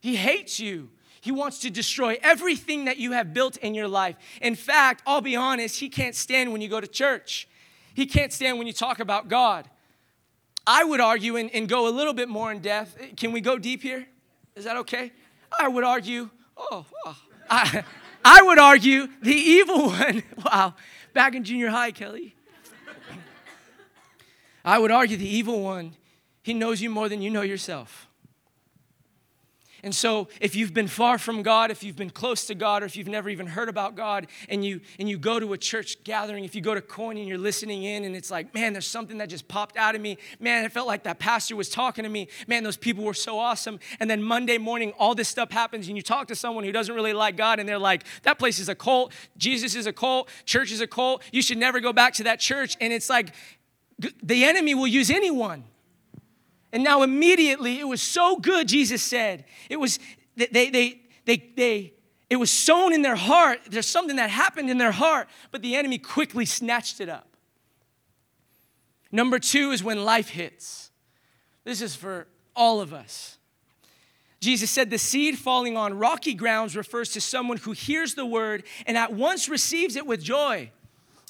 he 0.00 0.16
hates 0.16 0.58
you. 0.58 0.90
He 1.20 1.30
wants 1.30 1.58
to 1.60 1.70
destroy 1.70 2.18
everything 2.22 2.86
that 2.86 2.96
you 2.96 3.12
have 3.12 3.34
built 3.34 3.58
in 3.58 3.74
your 3.74 3.88
life. 3.88 4.16
In 4.40 4.54
fact, 4.54 5.02
I'll 5.06 5.20
be 5.20 5.36
honest, 5.36 5.78
he 5.78 5.90
can't 5.90 6.14
stand 6.14 6.50
when 6.50 6.62
you 6.62 6.68
go 6.68 6.80
to 6.80 6.86
church. 6.86 7.46
He 7.94 8.06
can't 8.06 8.32
stand 8.32 8.56
when 8.56 8.66
you 8.66 8.72
talk 8.72 9.00
about 9.00 9.28
God. 9.28 9.68
I 10.66 10.84
would 10.84 11.00
argue 11.00 11.36
and, 11.36 11.50
and 11.54 11.68
go 11.68 11.88
a 11.88 11.90
little 11.90 12.14
bit 12.14 12.28
more 12.28 12.50
in 12.50 12.60
depth. 12.60 12.96
Can 13.16 13.32
we 13.32 13.40
go 13.40 13.58
deep 13.58 13.82
here? 13.82 14.06
Is 14.56 14.64
that 14.64 14.76
okay? 14.78 15.12
I 15.58 15.68
would 15.68 15.84
argue, 15.84 16.30
oh, 16.56 16.86
oh 17.04 17.16
I, 17.50 17.84
I 18.24 18.42
would 18.42 18.58
argue 18.58 19.08
the 19.20 19.34
evil 19.34 19.86
one, 19.88 20.22
wow, 20.44 20.74
back 21.12 21.34
in 21.34 21.44
junior 21.44 21.68
high, 21.68 21.90
Kelly. 21.90 22.34
I 24.64 24.78
would 24.78 24.90
argue 24.90 25.16
the 25.16 25.28
evil 25.28 25.62
one, 25.62 25.94
he 26.42 26.54
knows 26.54 26.80
you 26.80 26.90
more 26.90 27.08
than 27.08 27.22
you 27.22 27.30
know 27.30 27.42
yourself. 27.42 28.09
And 29.82 29.94
so, 29.94 30.28
if 30.40 30.54
you've 30.54 30.74
been 30.74 30.88
far 30.88 31.18
from 31.18 31.42
God, 31.42 31.70
if 31.70 31.82
you've 31.82 31.96
been 31.96 32.10
close 32.10 32.46
to 32.46 32.54
God, 32.54 32.82
or 32.82 32.86
if 32.86 32.96
you've 32.96 33.08
never 33.08 33.28
even 33.30 33.46
heard 33.46 33.68
about 33.68 33.94
God, 33.94 34.26
and 34.48 34.64
you 34.64 34.80
and 34.98 35.08
you 35.08 35.18
go 35.18 35.40
to 35.40 35.52
a 35.52 35.58
church 35.58 36.02
gathering, 36.04 36.44
if 36.44 36.54
you 36.54 36.60
go 36.60 36.74
to 36.74 36.82
Coin 36.82 37.16
and 37.16 37.26
you're 37.26 37.38
listening 37.38 37.82
in, 37.82 38.04
and 38.04 38.14
it's 38.14 38.30
like, 38.30 38.54
man, 38.54 38.72
there's 38.72 38.86
something 38.86 39.18
that 39.18 39.28
just 39.28 39.48
popped 39.48 39.76
out 39.76 39.94
of 39.94 40.00
me. 40.00 40.18
Man, 40.38 40.64
it 40.64 40.72
felt 40.72 40.86
like 40.86 41.04
that 41.04 41.18
pastor 41.18 41.56
was 41.56 41.68
talking 41.68 42.04
to 42.04 42.10
me. 42.10 42.28
Man, 42.46 42.62
those 42.62 42.76
people 42.76 43.04
were 43.04 43.14
so 43.14 43.38
awesome. 43.38 43.78
And 43.98 44.10
then 44.10 44.22
Monday 44.22 44.58
morning, 44.58 44.92
all 44.98 45.14
this 45.14 45.28
stuff 45.28 45.50
happens, 45.50 45.88
and 45.88 45.96
you 45.96 46.02
talk 46.02 46.28
to 46.28 46.34
someone 46.34 46.64
who 46.64 46.72
doesn't 46.72 46.94
really 46.94 47.12
like 47.12 47.36
God, 47.36 47.60
and 47.60 47.68
they're 47.68 47.78
like, 47.78 48.04
that 48.22 48.38
place 48.38 48.58
is 48.58 48.68
a 48.68 48.74
cult. 48.74 49.12
Jesus 49.36 49.74
is 49.74 49.86
a 49.86 49.92
cult. 49.92 50.28
Church 50.44 50.72
is 50.72 50.80
a 50.80 50.86
cult. 50.86 51.22
You 51.32 51.42
should 51.42 51.58
never 51.58 51.80
go 51.80 51.92
back 51.92 52.14
to 52.14 52.24
that 52.24 52.40
church. 52.40 52.76
And 52.80 52.92
it's 52.92 53.08
like, 53.08 53.34
the 54.22 54.44
enemy 54.44 54.74
will 54.74 54.86
use 54.86 55.10
anyone 55.10 55.64
and 56.72 56.84
now 56.84 57.02
immediately 57.02 57.78
it 57.78 57.88
was 57.88 58.00
so 58.00 58.36
good, 58.36 58.68
Jesus 58.68 59.02
said. 59.02 59.44
It 59.68 59.78
was, 59.78 59.98
they, 60.36 60.46
they, 60.46 61.00
they, 61.24 61.50
they, 61.56 61.94
it 62.28 62.36
was 62.36 62.50
sown 62.50 62.92
in 62.92 63.02
their 63.02 63.16
heart. 63.16 63.60
There's 63.68 63.88
something 63.88 64.16
that 64.16 64.30
happened 64.30 64.70
in 64.70 64.78
their 64.78 64.92
heart, 64.92 65.28
but 65.50 65.62
the 65.62 65.74
enemy 65.74 65.98
quickly 65.98 66.44
snatched 66.44 67.00
it 67.00 67.08
up. 67.08 67.36
Number 69.12 69.38
two 69.38 69.72
is 69.72 69.82
when 69.82 70.04
life 70.04 70.28
hits. 70.28 70.90
This 71.64 71.82
is 71.82 71.96
for 71.96 72.28
all 72.54 72.80
of 72.80 72.94
us. 72.94 73.38
Jesus 74.40 74.70
said 74.70 74.88
the 74.88 74.98
seed 74.98 75.38
falling 75.38 75.76
on 75.76 75.98
rocky 75.98 76.32
grounds 76.32 76.76
refers 76.76 77.12
to 77.12 77.20
someone 77.20 77.58
who 77.58 77.72
hears 77.72 78.14
the 78.14 78.24
word 78.24 78.62
and 78.86 78.96
at 78.96 79.12
once 79.12 79.48
receives 79.48 79.96
it 79.96 80.06
with 80.06 80.22
joy. 80.22 80.70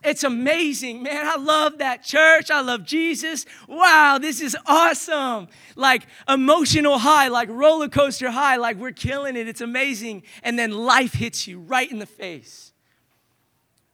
It's 0.02 0.24
amazing, 0.24 1.02
man. 1.02 1.26
I 1.26 1.36
love 1.36 1.78
that 1.78 2.02
church. 2.02 2.50
I 2.50 2.62
love 2.62 2.84
Jesus. 2.84 3.44
Wow, 3.68 4.18
this 4.18 4.40
is 4.40 4.56
awesome. 4.64 5.48
Like 5.76 6.06
emotional 6.26 6.98
high, 6.98 7.28
like 7.28 7.50
roller 7.50 7.88
coaster 7.88 8.30
high, 8.30 8.56
like 8.56 8.78
we're 8.78 8.92
killing 8.92 9.36
it. 9.36 9.46
It's 9.46 9.60
amazing. 9.60 10.22
And 10.42 10.58
then 10.58 10.70
life 10.70 11.12
hits 11.12 11.46
you 11.46 11.60
right 11.60 11.90
in 11.90 11.98
the 11.98 12.06
face. 12.06 12.72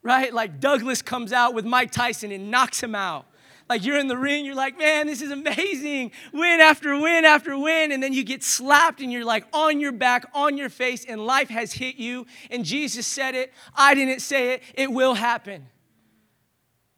Right? 0.02 0.32
Like 0.32 0.60
Douglas 0.60 1.02
comes 1.02 1.32
out 1.32 1.54
with 1.54 1.64
Mike 1.64 1.90
Tyson 1.90 2.30
and 2.30 2.52
knocks 2.52 2.80
him 2.80 2.94
out. 2.94 3.26
Like 3.68 3.84
you're 3.84 3.98
in 3.98 4.06
the 4.06 4.16
ring, 4.16 4.44
you're 4.44 4.54
like, 4.54 4.78
man, 4.78 5.08
this 5.08 5.20
is 5.20 5.32
amazing. 5.32 6.12
Win 6.32 6.60
after 6.60 6.96
win 7.00 7.25
after 7.25 7.58
win. 7.58 7.90
And 7.90 8.00
then 8.00 8.12
you 8.12 8.22
get 8.22 8.44
slapped 8.44 9.00
and 9.00 9.10
you're 9.10 9.25
like 9.25 9.44
on 9.52 9.80
your 9.80 9.90
back, 9.90 10.25
on 10.34 10.56
your 10.56 10.68
face, 10.68 11.04
and 11.04 11.26
life 11.26 11.48
has 11.48 11.72
hit 11.72 11.96
you. 11.96 12.26
And 12.48 12.64
Jesus 12.64 13.08
said 13.08 13.34
it. 13.34 13.52
I 13.75 13.94
didn't 13.94 14.20
say 14.20 14.52
it. 14.52 14.62
It 14.75 14.92
will 14.92 15.14
happen. 15.14 15.66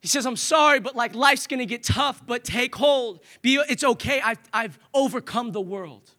He 0.01 0.09
says, 0.09 0.27
I'm 0.27 0.37
sorry, 0.37 0.81
but 0.81 0.95
like 0.95 1.15
life's 1.15 1.47
gonna 1.47 1.67
get 1.67 1.83
tough, 1.83 2.25
but 2.27 2.45
take 2.45 2.75
hold. 2.75 3.21
Be, 3.43 3.61
it's 3.69 3.85
okay, 3.85 4.21
I've, 4.21 4.39
I've 4.53 4.79
overcome 4.95 5.53
the 5.53 5.61
world. 5.61 6.11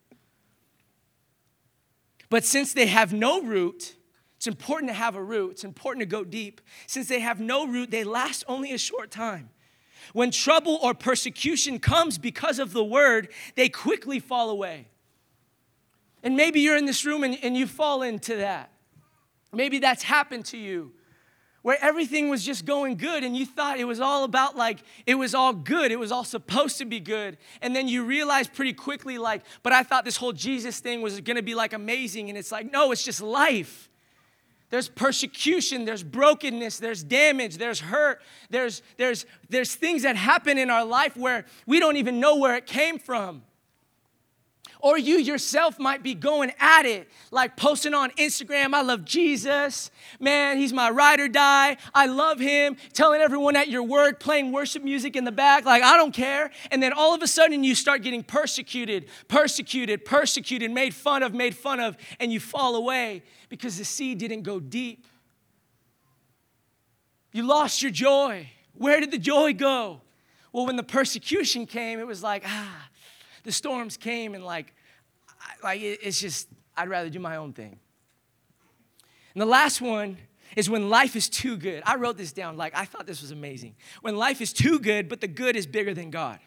But 2.29 2.43
since 2.43 2.73
they 2.73 2.87
have 2.87 3.13
no 3.13 3.41
root, 3.41 3.95
it's 4.37 4.47
important 4.47 4.89
to 4.89 4.93
have 4.93 5.15
a 5.15 5.23
root, 5.23 5.51
it's 5.51 5.63
important 5.63 6.01
to 6.01 6.05
go 6.05 6.23
deep. 6.23 6.61
Since 6.87 7.07
they 7.07 7.19
have 7.19 7.39
no 7.39 7.65
root, 7.65 7.91
they 7.91 8.03
last 8.03 8.43
only 8.47 8.73
a 8.73 8.77
short 8.77 9.11
time. 9.11 9.49
When 10.13 10.31
trouble 10.31 10.79
or 10.81 10.93
persecution 10.93 11.79
comes 11.79 12.17
because 12.17 12.59
of 12.59 12.73
the 12.73 12.83
word, 12.83 13.29
they 13.55 13.69
quickly 13.69 14.19
fall 14.19 14.49
away. 14.49 14.87
And 16.23 16.35
maybe 16.35 16.59
you're 16.61 16.77
in 16.77 16.85
this 16.85 17.05
room 17.05 17.23
and, 17.23 17.37
and 17.41 17.55
you 17.55 17.65
fall 17.65 18.01
into 18.01 18.35
that. 18.37 18.71
Maybe 19.53 19.79
that's 19.79 20.03
happened 20.03 20.45
to 20.45 20.57
you 20.57 20.93
where 21.61 21.77
everything 21.81 22.29
was 22.29 22.43
just 22.43 22.65
going 22.65 22.95
good 22.95 23.23
and 23.23 23.35
you 23.35 23.45
thought 23.45 23.79
it 23.79 23.85
was 23.85 23.99
all 23.99 24.23
about 24.23 24.55
like 24.55 24.79
it 25.05 25.15
was 25.15 25.35
all 25.35 25.53
good 25.53 25.91
it 25.91 25.99
was 25.99 26.11
all 26.11 26.23
supposed 26.23 26.77
to 26.77 26.85
be 26.85 26.99
good. 26.99 27.37
And 27.61 27.75
then 27.75 27.87
you 27.87 28.05
realize 28.05 28.47
pretty 28.47 28.73
quickly 28.73 29.17
like 29.17 29.43
but 29.63 29.73
i 29.73 29.83
thought 29.83 30.05
this 30.05 30.17
whole 30.17 30.33
jesus 30.33 30.79
thing 30.79 31.01
was 31.01 31.19
going 31.21 31.37
to 31.37 31.43
be 31.43 31.55
like 31.55 31.73
amazing. 31.73 32.29
And 32.29 32.37
it's 32.37 32.51
like 32.51 32.71
no 32.71 32.91
it's 32.91 33.03
just 33.03 33.21
life. 33.21 33.89
There's 34.69 34.87
persecution 34.87 35.85
there's 35.85 36.03
brokenness 36.03 36.77
there's 36.77 37.03
damage 37.03 37.57
there's 37.57 37.79
hurt 37.79 38.21
there's 38.49 38.81
there's 38.97 39.25
there's 39.49 39.73
things 39.73 40.03
that 40.03 40.15
happen 40.15 40.57
in 40.57 40.69
our 40.69 40.85
life 40.85 41.17
where 41.17 41.45
we 41.65 41.79
don't 41.79 41.97
even 41.97 42.19
know 42.19 42.37
where 42.37 42.55
it 42.55 42.65
came 42.65 42.99
from 42.99 43.41
Or 44.81 44.97
you 44.97 45.17
yourself 45.17 45.77
might 45.77 46.03
be 46.03 46.13
going 46.13 46.53
at 46.57 46.85
it, 46.85 47.09
like 47.31 47.57
posting 47.57 47.93
on 47.93 48.11
Instagram, 48.11 48.73
I 48.73 48.81
love 48.81 49.03
Jesus. 49.03 49.91
Man, 50.21 50.57
he's 50.57 50.71
my 50.71 50.89
ride 50.89 51.19
or 51.19 51.27
die. 51.27 51.75
I 51.93 52.05
love 52.05 52.39
him. 52.39 52.77
Telling 52.93 53.19
everyone 53.19 53.57
at 53.57 53.67
your 53.67 53.83
work, 53.83 54.21
playing 54.21 54.53
worship 54.53 54.81
music 54.81 55.17
in 55.17 55.25
the 55.25 55.33
back, 55.33 55.65
like, 55.65 55.83
I 55.83 55.97
don't 55.97 56.13
care. 56.13 56.49
And 56.71 56.81
then 56.81 56.93
all 56.93 57.13
of 57.13 57.21
a 57.21 57.27
sudden 57.27 57.61
you 57.61 57.75
start 57.75 58.03
getting 58.03 58.23
persecuted, 58.23 59.09
persecuted, 59.27 60.05
persecuted, 60.05 60.71
made 60.71 60.93
fun 60.93 61.23
of, 61.23 61.33
made 61.33 61.57
fun 61.57 61.81
of, 61.81 61.97
and 62.17 62.31
you 62.31 62.39
fall 62.39 62.75
away 62.75 63.23
because 63.49 63.77
the 63.77 63.85
seed 63.85 64.17
didn't 64.19 64.43
go 64.43 64.61
deep. 64.61 65.05
You 67.33 67.43
lost 67.43 67.81
your 67.81 67.91
joy. 67.91 68.49
Where 68.73 69.01
did 69.01 69.11
the 69.11 69.19
joy 69.19 69.53
go? 69.53 70.01
Well, 70.53 70.65
when 70.65 70.77
the 70.77 70.83
persecution 70.83 71.65
came, 71.65 71.99
it 71.99 72.07
was 72.07 72.23
like, 72.23 72.43
ah, 72.45 72.88
the 73.43 73.51
storms 73.51 73.97
came 73.97 74.35
and 74.35 74.43
like, 74.43 74.73
like 75.63 75.81
it's 75.81 76.19
just, 76.19 76.47
I'd 76.75 76.89
rather 76.89 77.09
do 77.09 77.19
my 77.19 77.37
own 77.37 77.53
thing. 77.53 77.79
And 79.33 79.41
the 79.41 79.45
last 79.45 79.81
one 79.81 80.17
is 80.55 80.69
when 80.69 80.89
life 80.89 81.15
is 81.15 81.29
too 81.29 81.57
good. 81.57 81.83
I 81.85 81.95
wrote 81.95 82.17
this 82.17 82.33
down, 82.33 82.57
like, 82.57 82.75
I 82.75 82.85
thought 82.85 83.05
this 83.05 83.21
was 83.21 83.31
amazing. 83.31 83.75
When 84.01 84.15
life 84.15 84.41
is 84.41 84.51
too 84.51 84.79
good, 84.79 85.07
but 85.07 85.21
the 85.21 85.27
good 85.27 85.55
is 85.55 85.67
bigger 85.67 85.93
than 85.93 86.09
God. 86.09 86.39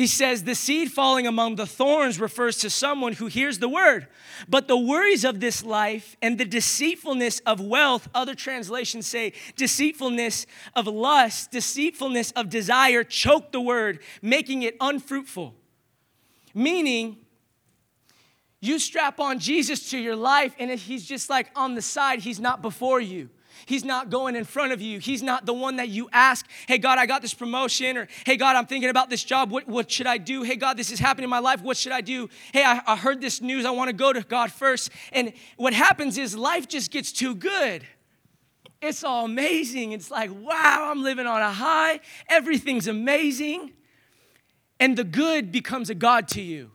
He 0.00 0.06
says, 0.06 0.44
the 0.44 0.54
seed 0.54 0.90
falling 0.90 1.26
among 1.26 1.56
the 1.56 1.66
thorns 1.66 2.18
refers 2.18 2.56
to 2.60 2.70
someone 2.70 3.12
who 3.12 3.26
hears 3.26 3.58
the 3.58 3.68
word, 3.68 4.06
but 4.48 4.66
the 4.66 4.78
worries 4.78 5.26
of 5.26 5.40
this 5.40 5.62
life 5.62 6.16
and 6.22 6.38
the 6.38 6.46
deceitfulness 6.46 7.40
of 7.40 7.60
wealth, 7.60 8.08
other 8.14 8.34
translations 8.34 9.06
say 9.06 9.34
deceitfulness 9.56 10.46
of 10.74 10.86
lust, 10.86 11.50
deceitfulness 11.50 12.30
of 12.30 12.48
desire, 12.48 13.04
choke 13.04 13.52
the 13.52 13.60
word, 13.60 13.98
making 14.22 14.62
it 14.62 14.74
unfruitful. 14.80 15.54
Meaning, 16.54 17.18
you 18.58 18.78
strap 18.78 19.20
on 19.20 19.38
Jesus 19.38 19.90
to 19.90 19.98
your 19.98 20.16
life, 20.16 20.54
and 20.58 20.70
he's 20.70 21.04
just 21.04 21.28
like 21.28 21.50
on 21.54 21.74
the 21.74 21.82
side, 21.82 22.20
he's 22.20 22.40
not 22.40 22.62
before 22.62 23.02
you. 23.02 23.28
He's 23.66 23.84
not 23.84 24.10
going 24.10 24.36
in 24.36 24.44
front 24.44 24.72
of 24.72 24.80
you. 24.80 24.98
He's 24.98 25.22
not 25.22 25.46
the 25.46 25.52
one 25.52 25.76
that 25.76 25.88
you 25.88 26.08
ask, 26.12 26.46
hey, 26.66 26.78
God, 26.78 26.98
I 26.98 27.06
got 27.06 27.22
this 27.22 27.34
promotion, 27.34 27.96
or 27.96 28.08
hey, 28.24 28.36
God, 28.36 28.56
I'm 28.56 28.66
thinking 28.66 28.90
about 28.90 29.10
this 29.10 29.24
job. 29.24 29.50
What, 29.50 29.68
what 29.68 29.90
should 29.90 30.06
I 30.06 30.18
do? 30.18 30.42
Hey, 30.42 30.56
God, 30.56 30.76
this 30.76 30.90
is 30.90 30.98
happening 30.98 31.24
in 31.24 31.30
my 31.30 31.38
life. 31.38 31.62
What 31.62 31.76
should 31.76 31.92
I 31.92 32.00
do? 32.00 32.28
Hey, 32.52 32.64
I, 32.64 32.82
I 32.86 32.96
heard 32.96 33.20
this 33.20 33.40
news. 33.40 33.64
I 33.64 33.70
want 33.70 33.88
to 33.88 33.92
go 33.94 34.12
to 34.12 34.22
God 34.22 34.52
first. 34.52 34.90
And 35.12 35.32
what 35.56 35.72
happens 35.72 36.18
is 36.18 36.36
life 36.36 36.68
just 36.68 36.90
gets 36.90 37.12
too 37.12 37.34
good. 37.34 37.86
It's 38.82 39.04
all 39.04 39.26
amazing. 39.26 39.92
It's 39.92 40.10
like, 40.10 40.30
wow, 40.30 40.88
I'm 40.90 41.02
living 41.02 41.26
on 41.26 41.42
a 41.42 41.52
high. 41.52 42.00
Everything's 42.28 42.86
amazing. 42.86 43.72
And 44.78 44.96
the 44.96 45.04
good 45.04 45.52
becomes 45.52 45.90
a 45.90 45.94
God 45.94 46.28
to 46.28 46.40
you. 46.40 46.70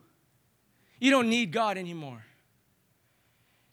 You 0.99 1.11
don't 1.11 1.29
need 1.29 1.51
God 1.51 1.77
anymore. 1.77 2.23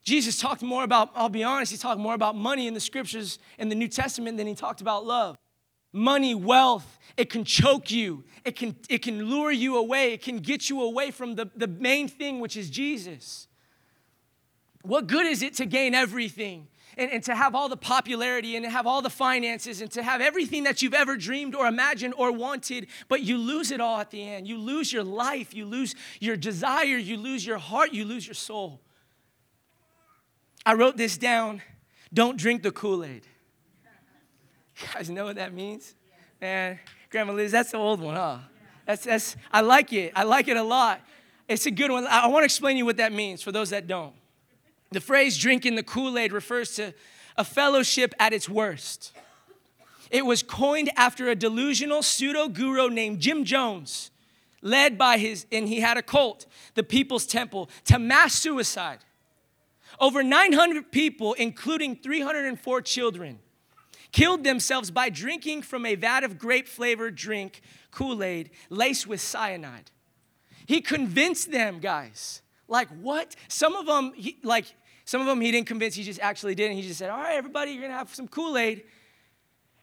Jesus 0.02 0.40
talked 0.40 0.62
more 0.62 0.82
about, 0.82 1.11
I'll 1.14 1.28
be 1.28 1.44
honest, 1.44 1.71
he 1.71 1.78
talked 1.78 2.00
more 2.00 2.14
about 2.14 2.35
money 2.35 2.66
in 2.66 2.75
the 2.75 2.80
scriptures 2.80 3.38
in 3.59 3.68
the 3.68 3.75
New 3.75 3.88
Testament 3.88 4.37
than 4.37 4.47
he 4.47 4.54
talked 4.54 4.80
about 4.80 5.06
love. 5.06 5.37
Money, 5.92 6.35
wealth, 6.35 6.99
it 7.16 7.30
can 7.30 7.44
choke 7.44 7.90
you, 7.90 8.25
it 8.44 8.56
can, 8.56 8.75
it 8.88 9.02
can 9.02 9.26
lure 9.26 9.52
you 9.52 9.76
away, 9.76 10.12
it 10.12 10.23
can 10.23 10.38
get 10.38 10.71
you 10.71 10.82
away 10.82 11.11
from 11.11 11.35
the, 11.35 11.50
the 11.54 11.68
main 11.68 12.09
thing, 12.09 12.40
which 12.40 12.56
is 12.56 12.71
Jesus. 12.71 13.47
What 14.82 15.06
good 15.06 15.26
is 15.26 15.42
it 15.42 15.54
to 15.54 15.66
gain 15.66 15.94
everything 15.94 16.66
and, 16.97 17.11
and 17.11 17.23
to 17.25 17.35
have 17.37 17.54
all 17.54 17.68
the 17.68 17.76
popularity 17.76 18.56
and 18.56 18.64
to 18.64 18.71
have 18.71 18.87
all 18.87 19.02
the 19.02 19.11
finances 19.11 19.80
and 19.80 19.90
to 19.92 20.02
have 20.02 20.21
everything 20.21 20.64
that 20.64 20.82
you've 20.82 20.94
ever 20.94 21.16
dreamed 21.16 21.54
or 21.54 21.66
imagined 21.66 22.14
or 22.16 22.32
wanted, 22.32 22.88
but 23.09 23.21
you 23.21 23.38
lose 23.38 23.71
it 23.71 23.80
all 23.80 24.00
at 24.00 24.11
the 24.11 24.26
end? 24.26 24.49
You 24.49 24.59
lose 24.59 24.92
your 24.92 25.04
life, 25.04 25.54
you 25.54 25.66
lose 25.66 25.94
your 26.18 26.37
desire, 26.37 26.97
you 26.97 27.16
lose 27.16 27.47
your 27.47 27.59
heart, 27.59 27.92
you 27.92 28.04
lose 28.04 28.26
your 28.26 28.35
soul. 28.35 28.80
I 30.64 30.75
wrote 30.75 30.97
this 30.97 31.19
down. 31.19 31.62
Don't 32.12 32.37
drink 32.37 32.62
the 32.62 32.71
Kool 32.71 33.04
Aid. 33.04 33.26
You 34.81 34.88
guys 34.95 35.11
know 35.11 35.26
what 35.26 35.37
that 35.37 35.52
means? 35.52 35.95
Man, 36.40 36.78
Grandma 37.11 37.35
Liz, 37.35 37.52
that's 37.52 37.71
the 37.73 37.76
old 37.76 38.00
one, 38.00 38.16
huh? 38.16 38.38
That's, 38.87 39.04
that's, 39.04 39.37
I 39.52 39.61
like 39.61 39.92
it. 39.92 40.12
I 40.16 40.25
like 40.25 40.49
it 40.49 40.57
a 40.57 40.62
lot. 40.62 41.00
It's 41.47 41.66
a 41.66 41.71
good 41.71 41.90
one. 41.90 42.07
I 42.07 42.26
want 42.28 42.42
to 42.42 42.47
explain 42.47 42.75
to 42.75 42.78
you 42.78 42.87
what 42.87 42.97
that 42.97 43.12
means 43.12 43.42
for 43.42 43.52
those 43.52 43.71
that 43.71 43.87
don't. 43.87 44.14
The 44.90 45.00
phrase 45.00 45.38
drinking 45.38 45.76
the 45.76 45.83
Kool 45.83 46.19
Aid 46.19 46.33
refers 46.33 46.75
to 46.76 46.95
a 47.37 47.45
fellowship 47.45 48.14
at 48.19 48.33
its 48.33 48.49
worst. 48.49 49.12
It 50.10 50.26
was 50.26 50.43
coined 50.43 50.91
after 50.97 51.28
a 51.28 51.34
delusional 51.34 52.02
pseudo 52.02 52.49
guru 52.49 52.91
named 52.91 53.21
Jim 53.21 53.45
Jones, 53.45 54.10
led 54.60 54.99
by 54.99 55.17
his, 55.17 55.47
and 55.50 55.69
he 55.69 55.80
had 55.80 55.97
a 55.97 56.02
cult, 56.02 56.47
the 56.75 56.82
People's 56.82 57.26
Temple, 57.26 57.71
to 57.84 57.99
mass 57.99 58.34
suicide. 58.34 58.99
Over 60.00 60.23
900 60.23 60.91
people, 60.91 61.35
including 61.35 61.97
304 61.97 62.83
children, 62.83 63.39
killed 64.11 64.45
themselves 64.45 64.91
by 64.91 65.09
drinking 65.09 65.63
from 65.63 65.87
a 65.87 65.95
vat 65.95 66.25
of 66.25 66.39
grape 66.39 66.69
flavored 66.69 67.15
drink, 67.15 67.61
Kool 67.91 68.23
Aid, 68.23 68.50
laced 68.71 69.07
with 69.07 69.21
cyanide. 69.21 69.91
He 70.67 70.81
convinced 70.81 71.50
them, 71.50 71.81
guys. 71.81 72.43
Like, 72.69 72.89
what? 73.00 73.35
Some 73.49 73.75
of 73.75 73.87
them, 73.87 74.13
he, 74.15 74.39
like, 74.43 74.67
some 75.05 75.21
of 75.21 75.26
them 75.26 75.41
he 75.41 75.50
didn't 75.50 75.67
convince, 75.67 75.95
he 75.95 76.05
just 76.05 76.21
actually 76.21 76.55
did. 76.55 76.71
And 76.71 76.78
he 76.78 76.87
just 76.87 76.99
said, 76.99 77.11
All 77.11 77.19
right, 77.19 77.35
everybody, 77.35 77.73
you're 77.73 77.83
gonna 77.83 77.99
have 77.99 78.15
some 78.15 78.28
Kool 78.28 78.57
Aid. 78.57 78.85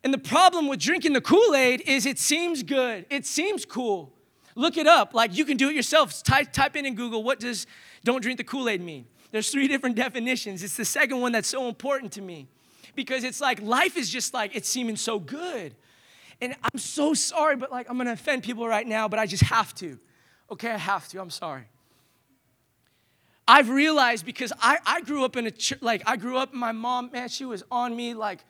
And 0.03 0.13
the 0.13 0.19
problem 0.19 0.67
with 0.67 0.79
drinking 0.79 1.13
the 1.13 1.21
Kool 1.21 1.53
Aid 1.55 1.83
is 1.85 2.05
it 2.05 2.19
seems 2.19 2.63
good, 2.63 3.05
it 3.09 3.25
seems 3.25 3.65
cool. 3.65 4.13
Look 4.55 4.77
it 4.77 4.87
up. 4.87 5.13
Like, 5.13 5.37
you 5.37 5.45
can 5.45 5.57
do 5.57 5.69
it 5.69 5.75
yourself. 5.75 6.23
Type, 6.23 6.51
type 6.51 6.75
in 6.75 6.85
in 6.85 6.95
Google, 6.95 7.23
what 7.23 7.39
does 7.39 7.67
don't 8.03 8.21
drink 8.21 8.37
the 8.37 8.43
Kool 8.43 8.67
Aid 8.67 8.81
mean? 8.81 9.05
There's 9.31 9.49
three 9.49 9.67
different 9.67 9.95
definitions. 9.95 10.63
It's 10.63 10.77
the 10.77 10.85
second 10.85 11.21
one 11.21 11.31
that's 11.31 11.47
so 11.47 11.67
important 11.67 12.11
to 12.13 12.21
me 12.21 12.47
because 12.95 13.23
it's 13.23 13.39
like 13.39 13.61
life 13.61 13.97
is 13.97 14.09
just 14.09 14.33
like 14.33 14.55
it's 14.55 14.67
seeming 14.67 14.95
so 14.95 15.19
good. 15.19 15.75
And 16.41 16.55
I'm 16.63 16.79
so 16.79 17.13
sorry, 17.13 17.55
but 17.55 17.71
like 17.71 17.89
I'm 17.89 17.97
gonna 17.97 18.13
offend 18.13 18.43
people 18.43 18.67
right 18.67 18.87
now, 18.87 19.07
but 19.07 19.19
I 19.19 19.25
just 19.25 19.43
have 19.43 19.75
to. 19.75 19.99
Okay, 20.51 20.71
I 20.71 20.77
have 20.77 21.07
to. 21.09 21.21
I'm 21.21 21.29
sorry. 21.29 21.65
I've 23.47 23.69
realized 23.69 24.25
because 24.25 24.53
I, 24.61 24.77
I 24.85 25.01
grew 25.01 25.25
up 25.25 25.35
in 25.35 25.47
a 25.47 25.51
church, 25.51 25.81
like 25.81 26.03
I 26.05 26.17
grew 26.17 26.37
up, 26.37 26.53
my 26.53 26.71
mom, 26.71 27.09
man, 27.11 27.29
she 27.29 27.45
was 27.45 27.63
on 27.71 27.95
me 27.95 28.13
like 28.13 28.45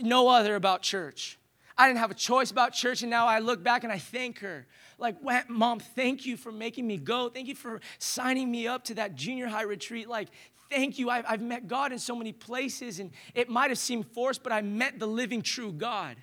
no 0.00 0.28
other 0.28 0.54
about 0.54 0.82
church. 0.82 1.38
I 1.76 1.88
didn't 1.88 1.98
have 1.98 2.10
a 2.10 2.14
choice 2.14 2.50
about 2.50 2.72
church, 2.72 3.02
and 3.02 3.10
now 3.10 3.26
I 3.26 3.40
look 3.40 3.62
back 3.62 3.82
and 3.82 3.92
I 3.92 3.98
thank 3.98 4.38
her. 4.40 4.66
Like, 4.98 5.16
mom, 5.48 5.80
thank 5.80 6.24
you 6.24 6.36
for 6.36 6.52
making 6.52 6.86
me 6.86 6.98
go. 6.98 7.28
Thank 7.28 7.48
you 7.48 7.56
for 7.56 7.80
signing 7.98 8.50
me 8.50 8.68
up 8.68 8.84
to 8.84 8.94
that 8.94 9.16
junior 9.16 9.48
high 9.48 9.62
retreat. 9.62 10.08
Like, 10.08 10.28
thank 10.70 10.98
you. 10.98 11.10
I've, 11.10 11.24
I've 11.28 11.42
met 11.42 11.66
God 11.66 11.92
in 11.92 11.98
so 11.98 12.14
many 12.14 12.32
places, 12.32 13.00
and 13.00 13.10
it 13.34 13.48
might 13.48 13.70
have 13.70 13.78
seemed 13.78 14.06
forced, 14.12 14.42
but 14.42 14.52
I 14.52 14.62
met 14.62 15.00
the 15.00 15.06
living, 15.06 15.42
true 15.42 15.72
God. 15.72 16.16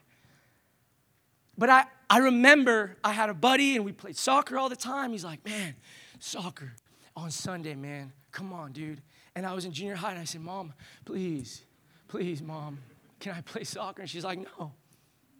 But 1.57 1.69
I, 1.69 1.85
I 2.09 2.19
remember 2.19 2.97
I 3.03 3.11
had 3.11 3.29
a 3.29 3.33
buddy, 3.33 3.75
and 3.75 3.83
we 3.83 3.91
played 3.91 4.15
soccer 4.15 4.57
all 4.57 4.69
the 4.69 4.75
time. 4.75 5.11
He's 5.11 5.25
like, 5.25 5.43
man, 5.45 5.75
soccer 6.19 6.73
on 7.15 7.29
Sunday, 7.29 7.75
man. 7.75 8.13
Come 8.31 8.53
on, 8.53 8.71
dude. 8.71 9.01
And 9.35 9.45
I 9.45 9.53
was 9.53 9.65
in 9.65 9.73
junior 9.73 9.95
high, 9.95 10.11
and 10.11 10.19
I 10.19 10.23
said, 10.23 10.41
Mom, 10.41 10.73
please, 11.05 11.63
please, 12.07 12.41
Mom, 12.41 12.79
can 13.19 13.33
I 13.33 13.41
play 13.41 13.63
soccer? 13.63 14.01
And 14.01 14.09
she's 14.09 14.23
like, 14.23 14.39
No. 14.39 14.71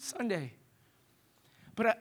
Sunday. 0.02 0.54
But 1.76 1.88
I, 1.88 1.96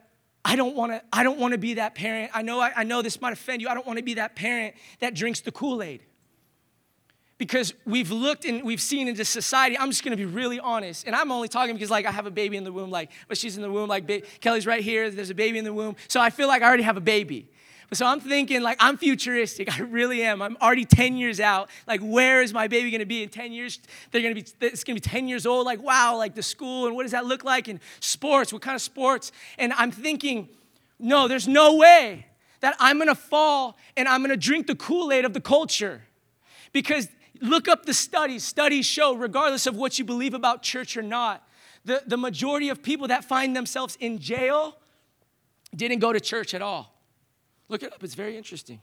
I 0.44 0.56
don't 0.56 0.74
want 0.74 0.92
to 0.92 1.02
I 1.12 1.22
don't 1.22 1.38
want 1.38 1.52
to 1.52 1.58
be 1.58 1.74
that 1.74 1.94
parent. 1.94 2.30
I 2.34 2.42
know 2.42 2.60
I, 2.60 2.72
I 2.76 2.84
know 2.84 3.02
this 3.02 3.20
might 3.20 3.32
offend 3.32 3.62
you. 3.62 3.68
I 3.68 3.74
don't 3.74 3.86
want 3.86 3.98
to 3.98 4.02
be 4.02 4.14
that 4.14 4.34
parent 4.34 4.74
that 5.00 5.14
drinks 5.14 5.40
the 5.40 5.52
Kool-Aid. 5.52 6.02
Because 7.38 7.72
we've 7.86 8.10
looked 8.10 8.44
and 8.44 8.62
we've 8.64 8.80
seen 8.80 9.08
into 9.08 9.24
society. 9.24 9.78
I'm 9.78 9.90
just 9.90 10.04
gonna 10.04 10.16
be 10.16 10.26
really 10.26 10.60
honest. 10.60 11.06
And 11.06 11.16
I'm 11.16 11.30
only 11.30 11.48
talking 11.48 11.74
because 11.74 11.90
like 11.90 12.04
I 12.04 12.10
have 12.10 12.26
a 12.26 12.30
baby 12.30 12.56
in 12.56 12.64
the 12.64 12.72
womb, 12.72 12.90
like, 12.90 13.10
but 13.28 13.38
she's 13.38 13.56
in 13.56 13.62
the 13.62 13.70
womb, 13.70 13.88
like 13.88 14.40
Kelly's 14.40 14.66
right 14.66 14.82
here, 14.82 15.10
there's 15.10 15.30
a 15.30 15.34
baby 15.34 15.58
in 15.58 15.64
the 15.64 15.72
womb. 15.72 15.96
So 16.08 16.20
I 16.20 16.30
feel 16.30 16.48
like 16.48 16.62
I 16.62 16.66
already 16.66 16.82
have 16.82 16.96
a 16.96 17.02
baby. 17.02 17.48
So 17.92 18.07
I'm 18.07 18.20
thinking, 18.20 18.62
like, 18.62 18.76
I'm 18.81 18.96
futuristic. 18.96 19.72
I 19.79 19.83
really 19.83 20.22
am. 20.22 20.42
I'm 20.42 20.57
already 20.61 20.85
10 20.85 21.16
years 21.16 21.40
out. 21.40 21.70
Like, 21.87 22.00
where 22.00 22.42
is 22.42 22.53
my 22.53 22.68
baby 22.68 22.90
gonna 22.90 23.07
be 23.07 23.22
in 23.22 23.29
10 23.29 23.53
years? 23.53 23.81
They're 24.11 24.22
gonna 24.22 24.35
be, 24.35 24.44
it's 24.61 24.85
gonna 24.85 24.94
be 24.94 25.00
10 25.00 25.29
years 25.29 25.46
old. 25.46 25.66
Like, 25.66 25.83
wow, 25.83 26.16
like 26.16 26.35
the 26.35 26.42
school, 26.42 26.87
and 26.87 26.94
what 26.94 27.03
does 27.03 27.12
that 27.12 27.26
look 27.26 27.44
like? 27.44 27.68
And 27.68 27.81
sports, 28.00 28.53
what 28.53 28.62
kind 28.62 28.76
of 28.76 28.83
sports? 28.83 29.33
And 29.59 29.72
I'm 29.72 29.90
thinking, 29.90 30.48
no, 30.98 31.29
there's 31.29 31.48
no 31.48 31.76
way 31.76 32.26
that 32.61 32.76
I'm 32.79 32.98
gonna 32.98 33.14
fall 33.14 33.76
and 33.96 34.07
I'm 34.07 34.22
gonna 34.22 34.37
drink 34.37 34.66
the 34.66 34.74
Kool 34.76 35.12
Aid 35.12 35.24
of 35.24 35.33
the 35.33 35.40
culture. 35.40 36.03
Because 36.72 37.09
look 37.40 37.68
up 37.68 37.87
the 37.87 37.94
studies. 37.94 38.44
Studies 38.44 38.87
show, 38.87 39.14
regardless 39.14 39.66
of 39.66 39.76
what 39.76 39.98
you 39.98 40.05
believe 40.05 40.35
about 40.35 40.62
church 40.62 40.96
or 40.96 41.03
not, 41.03 41.46
the, 41.85 42.03
the 42.07 42.16
majority 42.16 42.68
of 42.68 42.83
people 42.83 43.09
that 43.09 43.24
find 43.24 43.57
themselves 43.57 43.96
in 43.98 44.18
jail 44.18 44.76
didn't 45.74 45.98
go 46.00 46.12
to 46.12 46.20
church 46.20 46.55
at 46.55 46.62
all. 46.62 46.99
Look 47.70 47.83
it 47.85 47.92
up, 47.92 48.04
it's 48.04 48.14
very 48.14 48.37
interesting. 48.37 48.80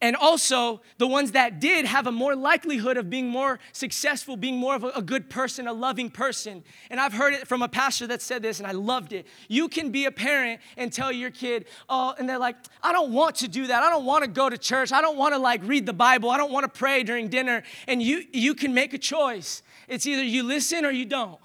And 0.00 0.16
also, 0.16 0.80
the 0.98 1.06
ones 1.06 1.30
that 1.30 1.60
did 1.60 1.84
have 1.84 2.08
a 2.08 2.12
more 2.12 2.34
likelihood 2.34 2.96
of 2.96 3.08
being 3.08 3.28
more 3.28 3.60
successful, 3.70 4.36
being 4.36 4.56
more 4.56 4.74
of 4.74 4.82
a, 4.82 5.00
good 5.00 5.30
person, 5.30 5.68
a 5.68 5.72
loving 5.72 6.10
person. 6.10 6.64
And 6.90 6.98
I've 6.98 7.12
heard 7.12 7.34
it 7.34 7.46
from 7.46 7.62
a 7.62 7.68
pastor 7.68 8.08
that 8.08 8.20
said 8.20 8.42
this, 8.42 8.58
and 8.58 8.66
I 8.66 8.72
loved 8.72 9.12
it. 9.12 9.28
You 9.46 9.68
can 9.68 9.90
be 9.90 10.06
a 10.06 10.10
parent 10.10 10.60
and 10.76 10.92
tell 10.92 11.12
your 11.12 11.30
kid, 11.30 11.66
oh, 11.88 12.16
and 12.18 12.28
they're 12.28 12.40
like, 12.40 12.56
I 12.82 12.90
don't 12.90 13.12
want 13.12 13.36
to 13.36 13.48
do 13.48 13.68
that. 13.68 13.84
I 13.84 13.90
don't 13.90 14.04
want 14.04 14.24
to 14.24 14.30
go 14.30 14.50
to 14.50 14.58
church. 14.58 14.90
I 14.90 15.00
don't 15.00 15.16
want 15.16 15.34
to 15.34 15.38
like 15.38 15.60
read 15.62 15.86
the 15.86 15.92
Bible. 15.92 16.30
I 16.30 16.36
don't 16.36 16.50
want 16.50 16.64
to 16.64 16.78
pray 16.78 17.04
during 17.04 17.28
dinner. 17.28 17.62
And 17.86 18.02
you, 18.02 18.24
you 18.32 18.56
can 18.56 18.74
make 18.74 18.94
a 18.94 18.98
choice. 18.98 19.62
It's 19.86 20.04
either 20.04 20.24
you 20.24 20.42
listen 20.42 20.84
or 20.84 20.90
you 20.90 21.04
don't. 21.04 21.38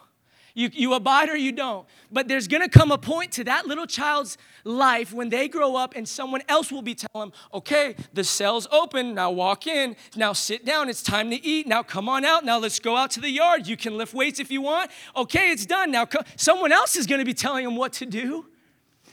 You, 0.57 0.71
you 0.73 0.93
abide 0.95 1.29
or 1.29 1.37
you 1.37 1.51
don't. 1.51 1.87
But 2.11 2.27
there's 2.27 2.47
gonna 2.47 2.67
come 2.67 2.89
a 2.89 2.97
point 2.97 3.31
to 3.33 3.43
that 3.43 3.67
little 3.67 3.85
child's 3.85 4.39
life 4.63 5.13
when 5.13 5.29
they 5.29 5.47
grow 5.47 5.75
up 5.75 5.93
and 5.95 6.09
someone 6.09 6.41
else 6.49 6.71
will 6.71 6.81
be 6.81 6.95
telling 6.95 7.29
them, 7.29 7.39
okay, 7.53 7.95
the 8.11 8.23
cell's 8.23 8.67
open, 8.71 9.13
now 9.13 9.29
walk 9.29 9.67
in, 9.67 9.95
now 10.15 10.33
sit 10.33 10.65
down, 10.65 10.89
it's 10.89 11.03
time 11.03 11.29
to 11.29 11.35
eat, 11.45 11.67
now 11.67 11.83
come 11.83 12.09
on 12.09 12.25
out, 12.25 12.43
now 12.43 12.57
let's 12.57 12.79
go 12.79 12.97
out 12.97 13.11
to 13.11 13.19
the 13.19 13.29
yard. 13.29 13.67
You 13.67 13.77
can 13.77 13.99
lift 13.99 14.15
weights 14.15 14.39
if 14.39 14.49
you 14.49 14.63
want. 14.63 14.89
Okay, 15.15 15.51
it's 15.51 15.67
done. 15.67 15.91
Now 15.91 16.07
co- 16.07 16.23
someone 16.37 16.71
else 16.71 16.95
is 16.95 17.05
gonna 17.05 17.23
be 17.23 17.35
telling 17.35 17.63
them 17.63 17.75
what 17.75 17.93
to 17.93 18.07
do. 18.07 18.47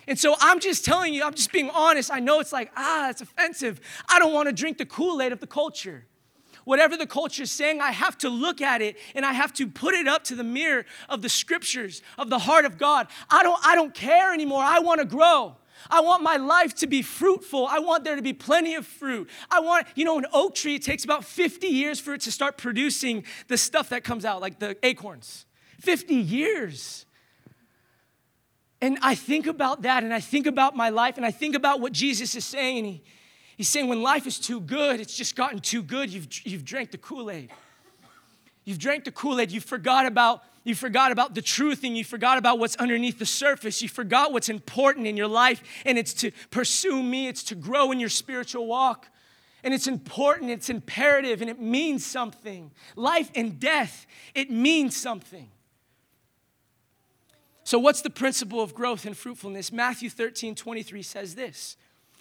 And 0.08 0.18
so 0.18 0.36
I'm 0.40 0.60
just 0.60 0.82
telling 0.82 1.12
you, 1.12 1.24
I'm 1.24 1.34
just 1.34 1.52
being 1.52 1.68
honest. 1.68 2.10
I 2.10 2.20
know 2.20 2.40
it's 2.40 2.54
like, 2.54 2.72
ah, 2.74 3.10
it's 3.10 3.20
offensive. 3.20 3.82
I 4.08 4.18
don't 4.18 4.32
wanna 4.32 4.52
drink 4.52 4.78
the 4.78 4.86
Kool 4.86 5.20
Aid 5.20 5.32
of 5.32 5.40
the 5.40 5.46
culture 5.46 6.06
whatever 6.64 6.96
the 6.96 7.06
culture 7.06 7.42
is 7.42 7.50
saying, 7.50 7.80
I 7.80 7.92
have 7.92 8.18
to 8.18 8.28
look 8.28 8.60
at 8.60 8.82
it 8.82 8.96
and 9.14 9.24
I 9.24 9.32
have 9.32 9.52
to 9.54 9.66
put 9.66 9.94
it 9.94 10.08
up 10.08 10.24
to 10.24 10.34
the 10.34 10.44
mirror 10.44 10.84
of 11.08 11.22
the 11.22 11.28
scriptures, 11.28 12.02
of 12.18 12.30
the 12.30 12.38
heart 12.38 12.64
of 12.64 12.78
God. 12.78 13.08
I 13.30 13.42
don't, 13.42 13.64
I 13.64 13.74
don't 13.74 13.94
care 13.94 14.32
anymore. 14.32 14.62
I 14.62 14.78
want 14.80 15.00
to 15.00 15.06
grow. 15.06 15.56
I 15.90 16.00
want 16.00 16.22
my 16.22 16.36
life 16.36 16.74
to 16.76 16.86
be 16.86 17.02
fruitful. 17.02 17.66
I 17.66 17.78
want 17.78 18.04
there 18.04 18.16
to 18.16 18.22
be 18.22 18.32
plenty 18.32 18.74
of 18.74 18.86
fruit. 18.86 19.28
I 19.50 19.60
want, 19.60 19.86
you 19.94 20.04
know, 20.04 20.18
an 20.18 20.26
oak 20.32 20.54
tree, 20.54 20.76
it 20.76 20.82
takes 20.82 21.04
about 21.04 21.24
50 21.24 21.66
years 21.66 22.00
for 22.00 22.14
it 22.14 22.22
to 22.22 22.32
start 22.32 22.56
producing 22.56 23.24
the 23.48 23.58
stuff 23.58 23.90
that 23.90 24.04
comes 24.04 24.24
out, 24.24 24.40
like 24.40 24.58
the 24.58 24.76
acorns. 24.82 25.46
50 25.80 26.14
years. 26.14 27.04
And 28.80 28.98
I 29.02 29.14
think 29.14 29.46
about 29.46 29.82
that 29.82 30.04
and 30.04 30.12
I 30.12 30.20
think 30.20 30.46
about 30.46 30.76
my 30.76 30.90
life 30.90 31.16
and 31.16 31.26
I 31.26 31.30
think 31.30 31.54
about 31.54 31.80
what 31.80 31.92
Jesus 31.92 32.34
is 32.34 32.44
saying. 32.44 32.78
And 32.78 32.86
he, 32.86 33.02
He's 33.56 33.68
saying 33.68 33.88
when 33.88 34.02
life 34.02 34.26
is 34.26 34.38
too 34.38 34.60
good, 34.60 35.00
it's 35.00 35.16
just 35.16 35.36
gotten 35.36 35.60
too 35.60 35.82
good, 35.82 36.10
you've, 36.10 36.28
you've 36.44 36.64
drank 36.64 36.90
the 36.90 36.98
Kool 36.98 37.30
Aid. 37.30 37.50
You've 38.64 38.78
drank 38.78 39.04
the 39.04 39.12
Kool 39.12 39.40
Aid. 39.40 39.50
You 39.50 39.60
forgot 39.60 40.06
about 40.06 40.42
you 40.64 40.74
forgot 40.74 41.12
about 41.12 41.34
the 41.34 41.42
truth 41.42 41.84
and 41.84 41.94
you 41.96 42.04
forgot 42.04 42.38
about 42.38 42.58
what's 42.58 42.74
underneath 42.76 43.18
the 43.18 43.26
surface. 43.26 43.82
You 43.82 43.88
forgot 43.90 44.32
what's 44.32 44.48
important 44.48 45.06
in 45.06 45.14
your 45.14 45.28
life, 45.28 45.62
and 45.84 45.98
it's 45.98 46.14
to 46.14 46.30
pursue 46.50 47.02
me, 47.02 47.28
it's 47.28 47.42
to 47.44 47.54
grow 47.54 47.92
in 47.92 48.00
your 48.00 48.08
spiritual 48.08 48.66
walk. 48.66 49.08
And 49.62 49.72
it's 49.72 49.86
important, 49.86 50.50
it's 50.50 50.68
imperative, 50.68 51.40
and 51.40 51.50
it 51.50 51.60
means 51.60 52.04
something. 52.04 52.70
Life 52.96 53.30
and 53.34 53.60
death, 53.60 54.06
it 54.34 54.50
means 54.50 54.96
something. 54.96 55.50
So, 57.62 57.78
what's 57.78 58.02
the 58.02 58.10
principle 58.10 58.60
of 58.60 58.74
growth 58.74 59.06
and 59.06 59.16
fruitfulness? 59.16 59.72
Matthew 59.72 60.10
13 60.10 60.54
23 60.54 61.02
says 61.02 61.34
this 61.34 61.76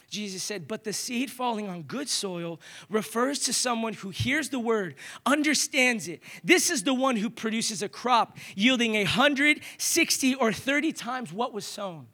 Jesus 0.08 0.42
said, 0.42 0.68
but 0.68 0.84
the 0.84 0.92
seed 0.92 1.30
falling 1.30 1.68
on 1.68 1.82
good 1.82 2.08
soil 2.08 2.60
refers 2.88 3.40
to 3.40 3.52
someone 3.52 3.94
who 3.94 4.10
hears 4.10 4.50
the 4.50 4.58
word, 4.58 4.94
understands 5.26 6.08
it. 6.08 6.22
This 6.42 6.70
is 6.70 6.84
the 6.84 6.94
one 6.94 7.16
who 7.16 7.30
produces 7.30 7.82
a 7.82 7.88
crop 7.88 8.36
yielding 8.54 8.94
a 8.94 9.04
hundred, 9.04 9.60
sixty, 9.78 10.34
or 10.34 10.52
30 10.52 10.92
times 10.92 11.32
what 11.32 11.52
was 11.52 11.64
sown. 11.64 12.06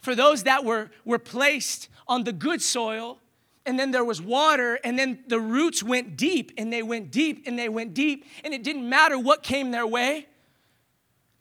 For 0.00 0.14
those 0.14 0.42
that 0.42 0.64
were, 0.64 0.90
were 1.04 1.18
placed 1.18 1.88
on 2.08 2.24
the 2.24 2.32
good 2.32 2.60
soil, 2.60 3.18
and 3.64 3.78
then 3.78 3.92
there 3.92 4.04
was 4.04 4.20
water, 4.20 4.78
and 4.82 4.98
then 4.98 5.20
the 5.28 5.38
roots 5.38 5.82
went 5.82 6.16
deep, 6.16 6.52
and 6.58 6.72
they 6.72 6.82
went 6.82 7.12
deep, 7.12 7.44
and 7.46 7.58
they 7.58 7.68
went 7.68 7.94
deep, 7.94 8.24
and 8.44 8.52
it 8.52 8.64
didn't 8.64 8.88
matter 8.88 9.18
what 9.18 9.42
came 9.42 9.70
their 9.70 9.86
way. 9.86 10.26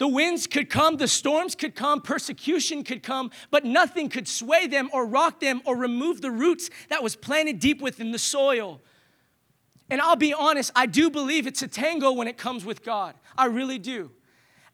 The 0.02 0.08
winds 0.08 0.48
could 0.48 0.68
come, 0.68 0.98
the 0.98 1.08
storms 1.08 1.54
could 1.54 1.76
come, 1.76 2.02
persecution 2.02 2.84
could 2.84 3.04
come, 3.04 3.30
but 3.52 3.66
nothing 3.66 4.10
could 4.10 4.28
sway 4.28 4.66
them 4.66 4.90
or 4.92 5.06
rock 5.06 5.40
them 5.42 5.62
or 5.64 5.78
remove 5.78 6.22
the 6.22 6.32
roots 6.32 6.72
that 6.90 7.04
was 7.04 7.16
planted 7.16 7.60
deep 7.60 7.84
within 7.84 8.12
the 8.12 8.18
soil. 8.18 8.82
And 9.92 10.02
I'll 10.02 10.16
be 10.16 10.34
honest, 10.34 10.72
I 10.76 10.88
do 10.88 11.12
believe 11.12 11.46
it's 11.46 11.62
a 11.62 11.68
tango 11.68 12.14
when 12.14 12.28
it 12.28 12.36
comes 12.36 12.66
with 12.66 12.84
God. 12.84 13.14
I 13.38 13.46
really 13.46 13.78
do. 13.78 14.10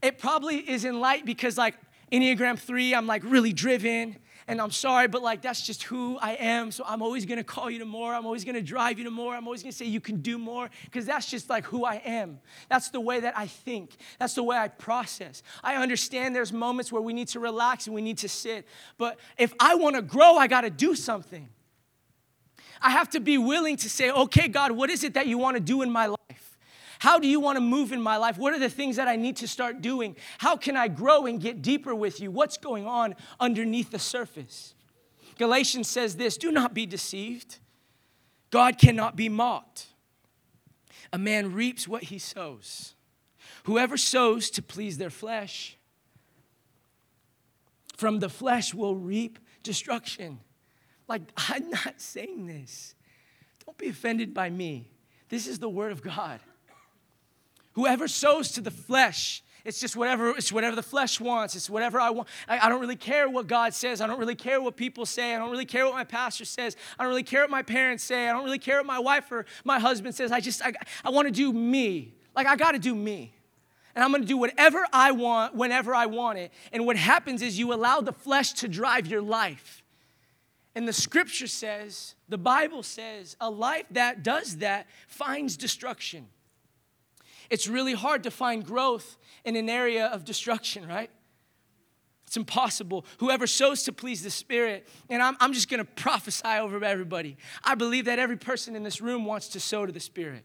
It 0.02 0.18
probably 0.18 0.60
is 0.60 0.86
in 0.86 1.02
light 1.02 1.26
because, 1.26 1.58
like, 1.58 1.76
Enneagram 2.10 2.58
3, 2.58 2.96
I'm 2.96 3.06
like 3.06 3.24
really 3.26 3.52
driven 3.52 4.16
and 4.48 4.62
I'm 4.62 4.72
sorry, 4.72 5.10
but 5.10 5.22
like 5.22 5.42
that's 5.42 5.62
just 5.62 5.84
who 5.84 6.18
I 6.20 6.34
am. 6.34 6.72
So 6.72 6.84
I'm 6.88 7.02
always 7.02 7.26
gonna 7.26 7.44
call 7.44 7.70
you 7.70 7.80
to 7.80 7.86
more. 7.86 8.14
I'm 8.14 8.26
always 8.26 8.46
gonna 8.46 8.62
drive 8.62 8.98
you 8.98 9.04
to 9.04 9.12
more. 9.12 9.36
I'm 9.36 9.46
always 9.46 9.62
gonna 9.62 9.74
say 9.74 9.86
you 9.86 10.00
can 10.00 10.22
do 10.22 10.38
more 10.38 10.70
because 10.86 11.06
that's 11.06 11.30
just 11.30 11.50
like 11.50 11.66
who 11.66 11.84
I 11.84 11.96
am. 12.06 12.40
That's 12.70 12.90
the 12.90 13.02
way 13.02 13.20
that 13.20 13.38
I 13.38 13.48
think. 13.48 13.98
That's 14.20 14.36
the 14.36 14.44
way 14.44 14.58
I 14.58 14.70
process. 14.70 15.44
I 15.64 15.76
understand 15.76 16.34
there's 16.34 16.54
moments 16.54 16.92
where 16.92 17.02
we 17.02 17.14
need 17.14 17.28
to 17.30 17.42
relax 17.42 17.88
and 17.88 17.96
we 17.96 18.02
need 18.02 18.20
to 18.20 18.30
sit. 18.30 18.66
But 18.98 19.20
if 19.38 19.54
I 19.60 19.76
wanna 19.76 20.02
grow, 20.02 20.38
I 20.38 20.48
gotta 20.48 20.70
do 20.70 20.96
something. 20.96 21.50
I 22.82 22.92
have 22.92 23.10
to 23.12 23.20
be 23.20 23.38
willing 23.38 23.76
to 23.78 23.90
say, 23.90 24.12
okay, 24.12 24.48
God, 24.48 24.72
what 24.72 24.90
is 24.90 25.04
it 25.04 25.16
that 25.16 25.28
you 25.28 25.38
wanna 25.38 25.60
do 25.60 25.82
in 25.82 25.92
my 25.92 26.06
life? 26.06 26.47
How 27.00 27.20
do 27.20 27.28
you 27.28 27.40
want 27.40 27.58
to 27.58 27.62
move 27.62 27.92
in 27.92 28.02
my 28.02 28.18
life? 28.18 28.38
What 28.38 28.54
are 28.54 28.60
the 28.60 28.70
things 28.70 28.96
that 28.96 29.08
I 29.08 29.16
need 29.16 29.38
to 29.38 29.48
start 29.48 29.82
doing? 29.82 30.16
How 30.40 30.56
can 30.56 30.76
I 30.76 30.88
grow 30.88 31.26
and 31.26 31.40
get 31.40 31.62
deeper 31.62 31.94
with 31.94 32.20
you? 32.20 32.32
What's 32.32 32.58
going 32.58 32.86
on 32.86 33.16
underneath 33.40 33.92
the 33.92 34.00
surface? 34.00 34.74
Galatians 35.38 35.88
says 35.88 36.16
this 36.16 36.38
do 36.38 36.52
not 36.52 36.74
be 36.74 36.86
deceived. 36.86 37.60
God 38.50 38.78
cannot 38.78 39.16
be 39.16 39.30
mocked. 39.30 39.88
A 41.14 41.18
man 41.18 41.54
reaps 41.54 41.88
what 41.88 42.04
he 42.04 42.20
sows. 42.20 42.96
Whoever 43.64 43.98
sows 43.98 44.50
to 44.52 44.62
please 44.62 44.98
their 44.98 45.10
flesh, 45.10 45.78
from 47.98 48.20
the 48.20 48.30
flesh 48.30 48.74
will 48.74 48.96
reap 48.96 49.40
destruction. 49.64 50.40
Like, 51.08 51.22
I'm 51.38 51.70
not 51.70 52.00
saying 52.00 52.48
this. 52.48 52.96
Don't 53.66 53.78
be 53.78 53.90
offended 53.90 54.34
by 54.34 54.50
me. 54.50 54.92
This 55.30 55.48
is 55.48 55.60
the 55.60 55.70
word 55.70 55.92
of 55.92 56.02
God. 56.02 56.40
Whoever 57.78 58.08
sows 58.08 58.54
to 58.54 58.62
the 58.62 58.72
flesh, 58.72 59.44
it's 59.64 59.80
just 59.80 59.96
whatever, 59.96 60.32
it's 60.32 60.52
whatever 60.52 60.76
the 60.76 60.82
flesh 60.82 61.20
wants. 61.20 61.56
It's 61.56 61.70
whatever 61.70 62.02
I 62.02 62.10
want. 62.10 62.28
I, 62.48 62.58
I, 62.58 62.70
don't 62.70 62.82
really 62.82 62.96
care 62.96 63.30
what 63.30 63.46
God 63.46 63.72
says. 63.76 64.02
I 64.02 64.08
don't 64.08 64.18
really 64.18 64.34
care 64.34 64.60
what 64.60 64.76
people 64.76 65.06
say. 65.06 65.36
I 65.36 65.38
don't 65.38 65.52
really 65.52 65.64
care 65.64 65.86
what 65.86 65.94
my 65.94 66.04
pastor 66.04 66.44
says. 66.44 66.76
I 66.98 67.04
don't 67.04 67.12
really 67.12 67.22
care 67.22 67.42
what 67.42 67.52
my 67.52 67.62
parents 67.62 68.04
say. 68.04 68.28
I 68.28 68.34
don't 68.34 68.44
really 68.44 68.58
care 68.58 68.78
what 68.78 68.88
my 68.88 68.98
wife 68.98 69.32
or 69.32 69.46
my 69.64 69.78
husband 69.78 70.16
says. 70.16 70.32
I 70.32 70.40
just, 70.40 70.66
I, 70.66 70.74
I 71.06 71.12
want 71.12 71.28
to 71.28 71.32
do 71.32 71.54
me. 71.54 72.16
Like, 72.36 72.48
I 72.48 72.56
got 72.56 72.72
to 72.72 72.80
do 72.80 72.96
me. 72.96 73.36
And 73.94 74.04
I'm 74.04 74.10
going 74.10 74.24
to 74.24 74.28
do 74.28 74.38
whatever 74.38 74.84
I 74.92 75.12
want 75.12 75.54
whenever 75.54 75.94
I 75.94 76.08
want 76.08 76.40
it. 76.40 76.52
And 76.72 76.84
what 76.84 76.98
happens 76.98 77.44
is 77.44 77.60
you 77.60 77.76
allow 77.76 78.02
the 78.02 78.12
flesh 78.14 78.54
to 78.54 78.68
drive 78.68 79.06
your 79.06 79.22
life. 79.22 79.84
And 80.74 80.88
the 80.88 80.94
scripture 80.94 81.46
says, 81.46 82.16
the 82.28 82.40
Bible 82.40 82.82
says, 82.82 83.38
a 83.40 83.52
life 83.52 83.86
that 83.92 84.24
does 84.24 84.58
that 84.58 84.88
finds 85.08 85.58
destruction. 85.58 86.30
It's 87.50 87.68
really 87.68 87.94
hard 87.94 88.24
to 88.24 88.32
find 88.32 88.66
growth 88.66 89.18
in 89.46 89.56
an 89.56 89.70
area 89.70 90.08
of 90.08 90.26
destruction, 90.26 90.88
right? 90.88 91.10
It's 92.26 92.36
impossible. 92.36 93.06
Whoever 93.20 93.48
sows 93.48 93.84
to 93.84 93.94
please 93.94 94.22
the 94.22 94.30
Spirit, 94.30 94.88
and 95.10 95.24
I'm, 95.24 95.38
I'm 95.40 95.54
just 95.54 95.70
gonna 95.70 95.86
prophesy 95.86 96.48
over 96.60 96.84
everybody. 96.84 97.38
I 97.64 97.76
believe 97.76 98.06
that 98.06 98.20
every 98.20 98.36
person 98.36 98.76
in 98.76 98.84
this 98.84 99.00
room 99.00 99.24
wants 99.24 99.48
to 99.50 99.62
sow 99.62 99.86
to 99.86 99.94
the 99.94 100.02
Spirit, 100.02 100.44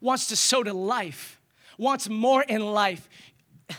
wants 0.00 0.28
to 0.28 0.36
sow 0.36 0.62
to 0.62 0.72
life, 0.72 1.40
wants 1.76 2.08
more 2.08 2.42
in 2.42 2.64
life. 2.72 3.08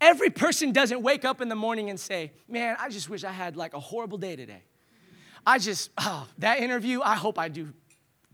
Every 0.00 0.28
person 0.28 0.72
doesn't 0.72 1.02
wake 1.02 1.24
up 1.24 1.40
in 1.40 1.48
the 1.48 1.54
morning 1.54 1.88
and 1.88 1.98
say, 1.98 2.32
Man, 2.48 2.76
I 2.78 2.90
just 2.90 3.08
wish 3.08 3.24
I 3.24 3.32
had 3.32 3.56
like 3.56 3.72
a 3.72 3.80
horrible 3.80 4.18
day 4.18 4.36
today. 4.36 4.62
I 5.46 5.58
just, 5.58 5.90
oh, 5.98 6.26
that 6.38 6.58
interview, 6.58 7.00
I 7.00 7.14
hope 7.14 7.38
I 7.38 7.48
do 7.48 7.72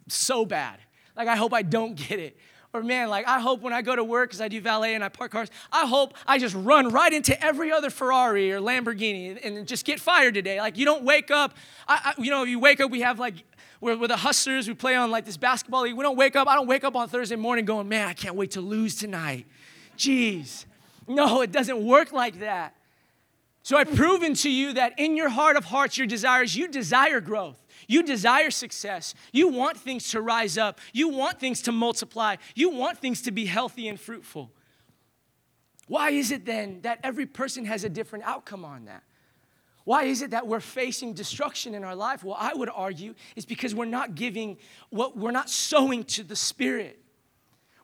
so 0.09 0.47
bad. 0.47 0.79
Like, 1.15 1.29
I 1.29 1.37
hope 1.37 1.53
I 1.53 1.63
don't 1.63 1.95
get 1.95 2.19
it. 2.19 2.39
Or 2.75 2.83
man, 2.83 3.11
like 3.11 3.29
I 3.29 3.39
hope 3.39 3.61
when 3.61 3.75
I 3.75 3.83
go 3.83 3.95
to 3.95 4.03
work, 4.03 4.31
because 4.31 4.41
I 4.41 4.49
do 4.49 4.61
valet 4.61 4.95
and 4.95 5.05
I 5.05 5.11
park 5.11 5.33
cars, 5.33 5.51
I 5.71 5.87
hope 5.87 6.15
I 6.27 6.39
just 6.39 6.55
run 6.55 6.89
right 6.89 7.13
into 7.13 7.41
every 7.45 7.71
other 7.71 7.91
Ferrari 7.91 8.51
or 8.51 8.61
Lamborghini 8.61 9.39
and 9.45 9.67
just 9.67 9.85
get 9.85 10.01
fired 10.01 10.35
today. 10.35 10.59
Like 10.59 10.79
you 10.79 10.87
don't 10.87 11.05
wake 11.05 11.31
up, 11.31 11.55
I, 11.87 12.15
I, 12.17 12.23
you 12.23 12.31
know, 12.31 12.45
you 12.45 12.59
wake 12.59 12.81
up, 12.81 12.91
we 12.91 13.03
have 13.03 13.19
like, 13.19 13.35
we're, 13.83 13.99
we're 13.99 14.09
the 14.09 14.17
hustlers, 14.17 14.69
we 14.69 14.75
play 14.75 14.95
on 14.95 15.11
like 15.11 15.27
this 15.27 15.37
basketball 15.37 15.83
league. 15.83 15.95
We 15.95 16.03
don't 16.03 16.17
wake 16.17 16.35
up, 16.35 16.49
I 16.49 16.55
don't 16.55 16.67
wake 16.67 16.85
up 16.85 16.97
on 16.97 17.09
Thursday 17.09 17.37
morning 17.37 17.67
going, 17.67 17.89
man, 17.89 18.09
I 18.09 18.15
can't 18.15 18.37
wait 18.37 18.53
to 18.53 18.63
lose 18.63 18.95
tonight. 18.95 19.47
Jeez. 19.99 20.65
No, 21.07 21.43
it 21.43 21.53
doesn't 21.53 21.85
work 21.85 22.13
like 22.13 22.41
that. 22.41 22.75
So 23.63 23.77
I've 23.77 23.95
proven 23.95 24.35
to 24.35 24.51
you 24.51 24.73
that 24.73 24.99
in 24.99 25.17
your 25.17 25.29
heart 25.29 25.57
of 25.57 25.67
hearts, 25.67 25.99
your 25.99 26.07
desires, 26.07 26.57
you 26.57 26.69
desire 26.69 27.21
growth. 27.21 27.62
You 27.89 28.03
desire 28.03 28.51
success. 28.51 29.15
You 29.33 29.49
want 29.49 29.77
things 29.77 30.11
to 30.11 30.21
rise 30.21 30.59
up. 30.59 30.81
You 30.93 31.09
want 31.09 31.41
things 31.41 31.63
to 31.63 31.73
multiply. 31.73 32.37
You 32.55 32.71
want 32.71 32.99
things 32.99 33.23
to 33.23 33.31
be 33.31 33.47
healthy 33.47 33.89
and 33.89 33.99
fruitful. 33.99 34.51
Why 35.89 36.11
is 36.11 36.31
it 36.31 36.47
then 36.47 36.81
that 36.83 37.01
every 37.03 37.27
person 37.27 37.65
has 37.67 37.85
a 37.85 37.89
different 37.89 38.25
outcome 38.25 38.65
on 38.65 38.87
that? 38.87 39.03
Why 39.85 40.05
is 40.05 40.23
it 40.23 40.31
that 40.31 40.47
we're 40.47 40.61
facing 40.61 41.13
destruction 41.13 41.75
in 41.75 41.83
our 41.83 41.97
life? 41.97 42.23
Well, 42.23 42.37
I 42.39 42.55
would 42.55 42.71
argue 42.73 43.15
it's 43.35 43.47
because 43.47 43.75
we're 43.75 43.85
not 43.85 44.15
giving 44.15 44.59
what 44.91 45.17
we're 45.17 45.33
not 45.33 45.51
sowing 45.51 46.05
to 46.05 46.23
the 46.23 46.37
Spirit. 46.37 47.01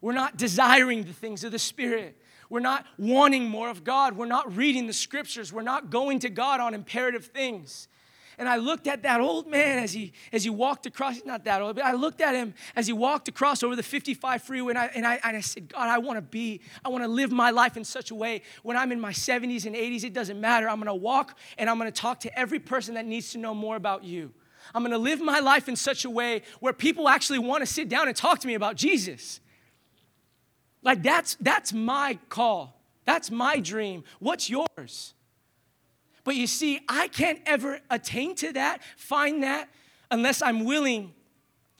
We're 0.00 0.12
not 0.12 0.36
desiring 0.36 1.04
the 1.04 1.12
things 1.12 1.42
of 1.42 1.50
the 1.50 1.58
Spirit. 1.58 2.16
We're 2.48 2.60
not 2.60 2.86
wanting 2.96 3.48
more 3.48 3.68
of 3.68 3.84
God. 3.84 4.16
We're 4.16 4.26
not 4.26 4.56
reading 4.56 4.86
the 4.86 4.92
scriptures. 4.92 5.52
We're 5.52 5.62
not 5.62 5.90
going 5.90 6.20
to 6.20 6.30
God 6.30 6.60
on 6.60 6.72
imperative 6.72 7.26
things. 7.26 7.88
And 8.38 8.48
I 8.48 8.56
looked 8.56 8.86
at 8.86 9.02
that 9.02 9.20
old 9.20 9.48
man 9.48 9.82
as 9.82 9.92
he 9.92 10.12
as 10.32 10.44
he 10.44 10.50
walked 10.50 10.86
across. 10.86 11.14
He's 11.14 11.26
not 11.26 11.44
that 11.44 11.60
old, 11.60 11.76
but 11.76 11.84
I 11.84 11.92
looked 11.92 12.20
at 12.20 12.34
him 12.34 12.54
as 12.76 12.86
he 12.86 12.92
walked 12.92 13.28
across 13.28 13.62
over 13.62 13.74
the 13.74 13.82
55 13.82 14.42
freeway, 14.42 14.70
and 14.70 14.78
I 14.78 14.86
and 14.94 15.06
I, 15.06 15.20
and 15.24 15.36
I 15.36 15.40
said, 15.40 15.72
God, 15.72 15.88
I 15.88 15.98
want 15.98 16.18
to 16.18 16.22
be, 16.22 16.60
I 16.84 16.88
want 16.88 17.02
to 17.02 17.08
live 17.08 17.32
my 17.32 17.50
life 17.50 17.76
in 17.76 17.84
such 17.84 18.10
a 18.10 18.14
way 18.14 18.42
when 18.62 18.76
I'm 18.76 18.92
in 18.92 19.00
my 19.00 19.12
70s 19.12 19.66
and 19.66 19.74
80s, 19.74 20.04
it 20.04 20.12
doesn't 20.12 20.40
matter. 20.40 20.68
I'm 20.68 20.76
going 20.76 20.86
to 20.86 20.94
walk 20.94 21.36
and 21.58 21.68
I'm 21.68 21.78
going 21.78 21.90
to 21.90 22.00
talk 22.00 22.20
to 22.20 22.38
every 22.38 22.60
person 22.60 22.94
that 22.94 23.06
needs 23.06 23.32
to 23.32 23.38
know 23.38 23.54
more 23.54 23.76
about 23.76 24.04
you. 24.04 24.32
I'm 24.74 24.82
going 24.82 24.92
to 24.92 24.98
live 24.98 25.20
my 25.20 25.40
life 25.40 25.68
in 25.68 25.76
such 25.76 26.04
a 26.04 26.10
way 26.10 26.42
where 26.60 26.72
people 26.72 27.08
actually 27.08 27.38
want 27.38 27.62
to 27.62 27.66
sit 27.66 27.88
down 27.88 28.06
and 28.06 28.16
talk 28.16 28.38
to 28.40 28.46
me 28.46 28.54
about 28.54 28.76
Jesus. 28.76 29.40
Like 30.82 31.02
that's 31.02 31.36
that's 31.40 31.72
my 31.72 32.18
call. 32.28 32.80
That's 33.04 33.30
my 33.30 33.58
dream. 33.58 34.04
What's 34.18 34.50
yours? 34.50 35.14
But 36.28 36.36
you 36.36 36.46
see, 36.46 36.78
I 36.90 37.08
can't 37.08 37.40
ever 37.46 37.80
attain 37.88 38.34
to 38.34 38.52
that, 38.52 38.82
find 38.98 39.42
that, 39.44 39.70
unless 40.10 40.42
I'm 40.42 40.66
willing 40.66 41.14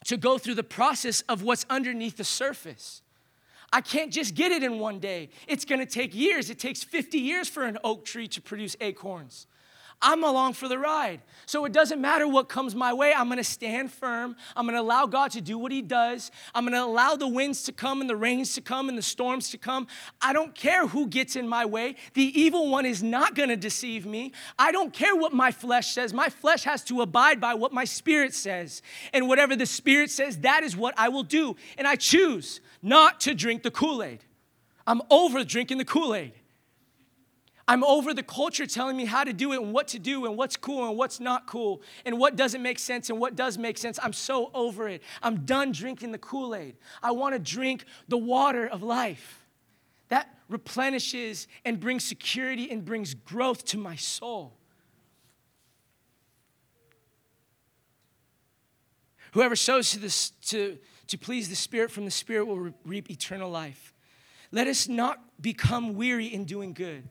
to 0.06 0.16
go 0.16 0.38
through 0.38 0.54
the 0.54 0.62
process 0.62 1.20
of 1.28 1.42
what's 1.42 1.66
underneath 1.68 2.16
the 2.16 2.24
surface. 2.24 3.02
I 3.74 3.82
can't 3.82 4.11
just 4.11 4.34
get 4.34 4.50
it 4.50 4.62
in 4.62 4.78
one 4.78 5.00
day. 5.00 5.28
It's 5.48 5.66
gonna 5.66 5.84
take 5.84 6.14
years. 6.14 6.48
It 6.48 6.58
takes 6.58 6.82
50 6.82 7.18
years 7.18 7.46
for 7.46 7.64
an 7.64 7.76
oak 7.84 8.06
tree 8.06 8.26
to 8.28 8.40
produce 8.40 8.74
acorns. 8.80 9.46
I'm 10.00 10.22
along 10.22 10.52
for 10.52 10.68
the 10.68 10.78
ride. 10.78 11.22
So 11.46 11.64
it 11.64 11.72
doesn't 11.72 12.00
matter 12.00 12.28
what 12.28 12.48
comes 12.48 12.74
my 12.74 12.92
way. 12.92 13.12
I'm 13.12 13.26
going 13.26 13.38
to 13.38 13.44
stand 13.44 13.90
firm. 13.90 14.37
I'm 14.54 14.64
going 14.64 14.76
to 14.76 14.80
allow 14.80 15.06
God 15.06 15.32
to 15.32 15.40
do 15.40 15.58
what 15.58 15.72
He 15.72 15.82
does. 15.82 16.30
I'm 16.54 16.64
going 16.64 16.74
to 16.74 16.84
allow 16.84 17.16
the 17.16 17.26
winds 17.26 17.64
to 17.64 17.72
come 17.72 18.00
and 18.00 18.08
the 18.08 18.16
rains 18.16 18.54
to 18.54 18.61
come 18.61 18.88
and 18.88 18.96
the 18.96 19.02
storms 19.02 19.50
to 19.50 19.58
come. 19.58 19.88
I 20.20 20.32
don't 20.32 20.54
care 20.54 20.87
who 20.87 21.08
gets 21.08 21.34
in 21.37 21.48
my 21.48 21.64
way. 21.64 21.96
The 22.14 22.40
evil 22.40 22.70
one 22.70 22.87
is 22.87 23.02
not 23.02 23.34
going 23.34 23.48
to 23.48 23.56
deceive 23.56 24.06
me. 24.06 24.32
I 24.58 24.70
don't 24.70 24.92
care 24.92 25.16
what 25.16 25.32
my 25.32 25.50
flesh 25.50 25.92
says. 25.92 26.12
My 26.12 26.28
flesh 26.28 26.64
has 26.64 26.84
to 26.84 27.00
abide 27.00 27.40
by 27.40 27.54
what 27.54 27.72
my 27.72 27.84
spirit 27.84 28.34
says. 28.34 28.82
And 29.12 29.26
whatever 29.26 29.56
the 29.56 29.66
spirit 29.66 30.11
says, 30.11 30.38
that 30.40 30.62
is 30.62 30.76
what 30.76 30.94
I 30.96 31.08
will 31.08 31.24
do. 31.24 31.56
And 31.76 31.88
I 31.88 31.96
choose 31.96 32.61
not 32.82 33.20
to 33.20 33.34
drink 33.34 33.64
the 33.64 33.70
Kool 33.70 34.02
Aid. 34.02 34.22
I'm 34.87 35.02
over 35.11 35.44
drinking 35.44 35.78
the 35.78 35.84
Kool 35.84 36.14
Aid. 36.14 36.32
I'm 37.68 37.85
over 37.85 38.14
the 38.14 38.22
culture 38.22 38.64
telling 38.64 38.96
me 38.96 39.04
how 39.04 39.24
to 39.24 39.33
do 39.35 39.52
it 39.52 39.61
and 39.61 39.74
what 39.74 39.88
to 39.88 39.98
do 39.98 40.24
and 40.24 40.38
what's 40.38 40.57
cool 40.57 40.88
and 40.88 40.96
what's 40.96 41.20
not 41.20 41.46
cool 41.46 41.83
and 42.07 42.18
what 42.18 42.35
doesn't 42.35 42.62
make 42.62 42.78
sense 42.78 43.11
and 43.11 43.20
what 43.20 43.37
does 43.37 43.59
make 43.59 43.76
sense. 43.76 43.98
I'm 44.02 44.14
so 44.14 44.50
over 44.54 44.88
it. 44.88 45.02
I'm 45.22 45.44
done 45.44 45.72
drinking 45.72 46.12
the 46.12 46.18
Kool 46.18 46.54
Aid. 46.54 46.76
I 47.02 47.11
want 47.11 47.35
to 47.35 47.38
drink 47.38 47.85
the 48.09 48.16
water 48.16 48.66
of 48.66 48.83
life 48.83 49.44
that 50.09 50.35
replenishes 50.48 51.46
and 51.62 51.78
brings 51.78 52.04
security 52.04 52.70
and 52.70 52.87
brings 52.87 53.12
growth 53.12 53.66
to 53.66 53.76
my 53.76 53.96
soul. 53.96 54.54
Whoever 59.33 59.57
sows 59.57 59.90
to, 59.90 59.98
this, 59.98 60.31
to, 60.46 60.78
to 61.09 61.18
please 61.18 61.50
the 61.50 61.54
Spirit 61.54 61.90
from 61.90 62.07
the 62.07 62.11
Spirit 62.11 62.46
will 62.46 62.72
reap 62.87 63.11
eternal 63.11 63.50
life. 63.50 63.92
Let 64.50 64.66
us 64.68 64.88
not 64.88 65.22
become 65.38 65.94
weary 65.94 66.28
in 66.28 66.46
doing 66.46 66.72
good. 66.72 67.07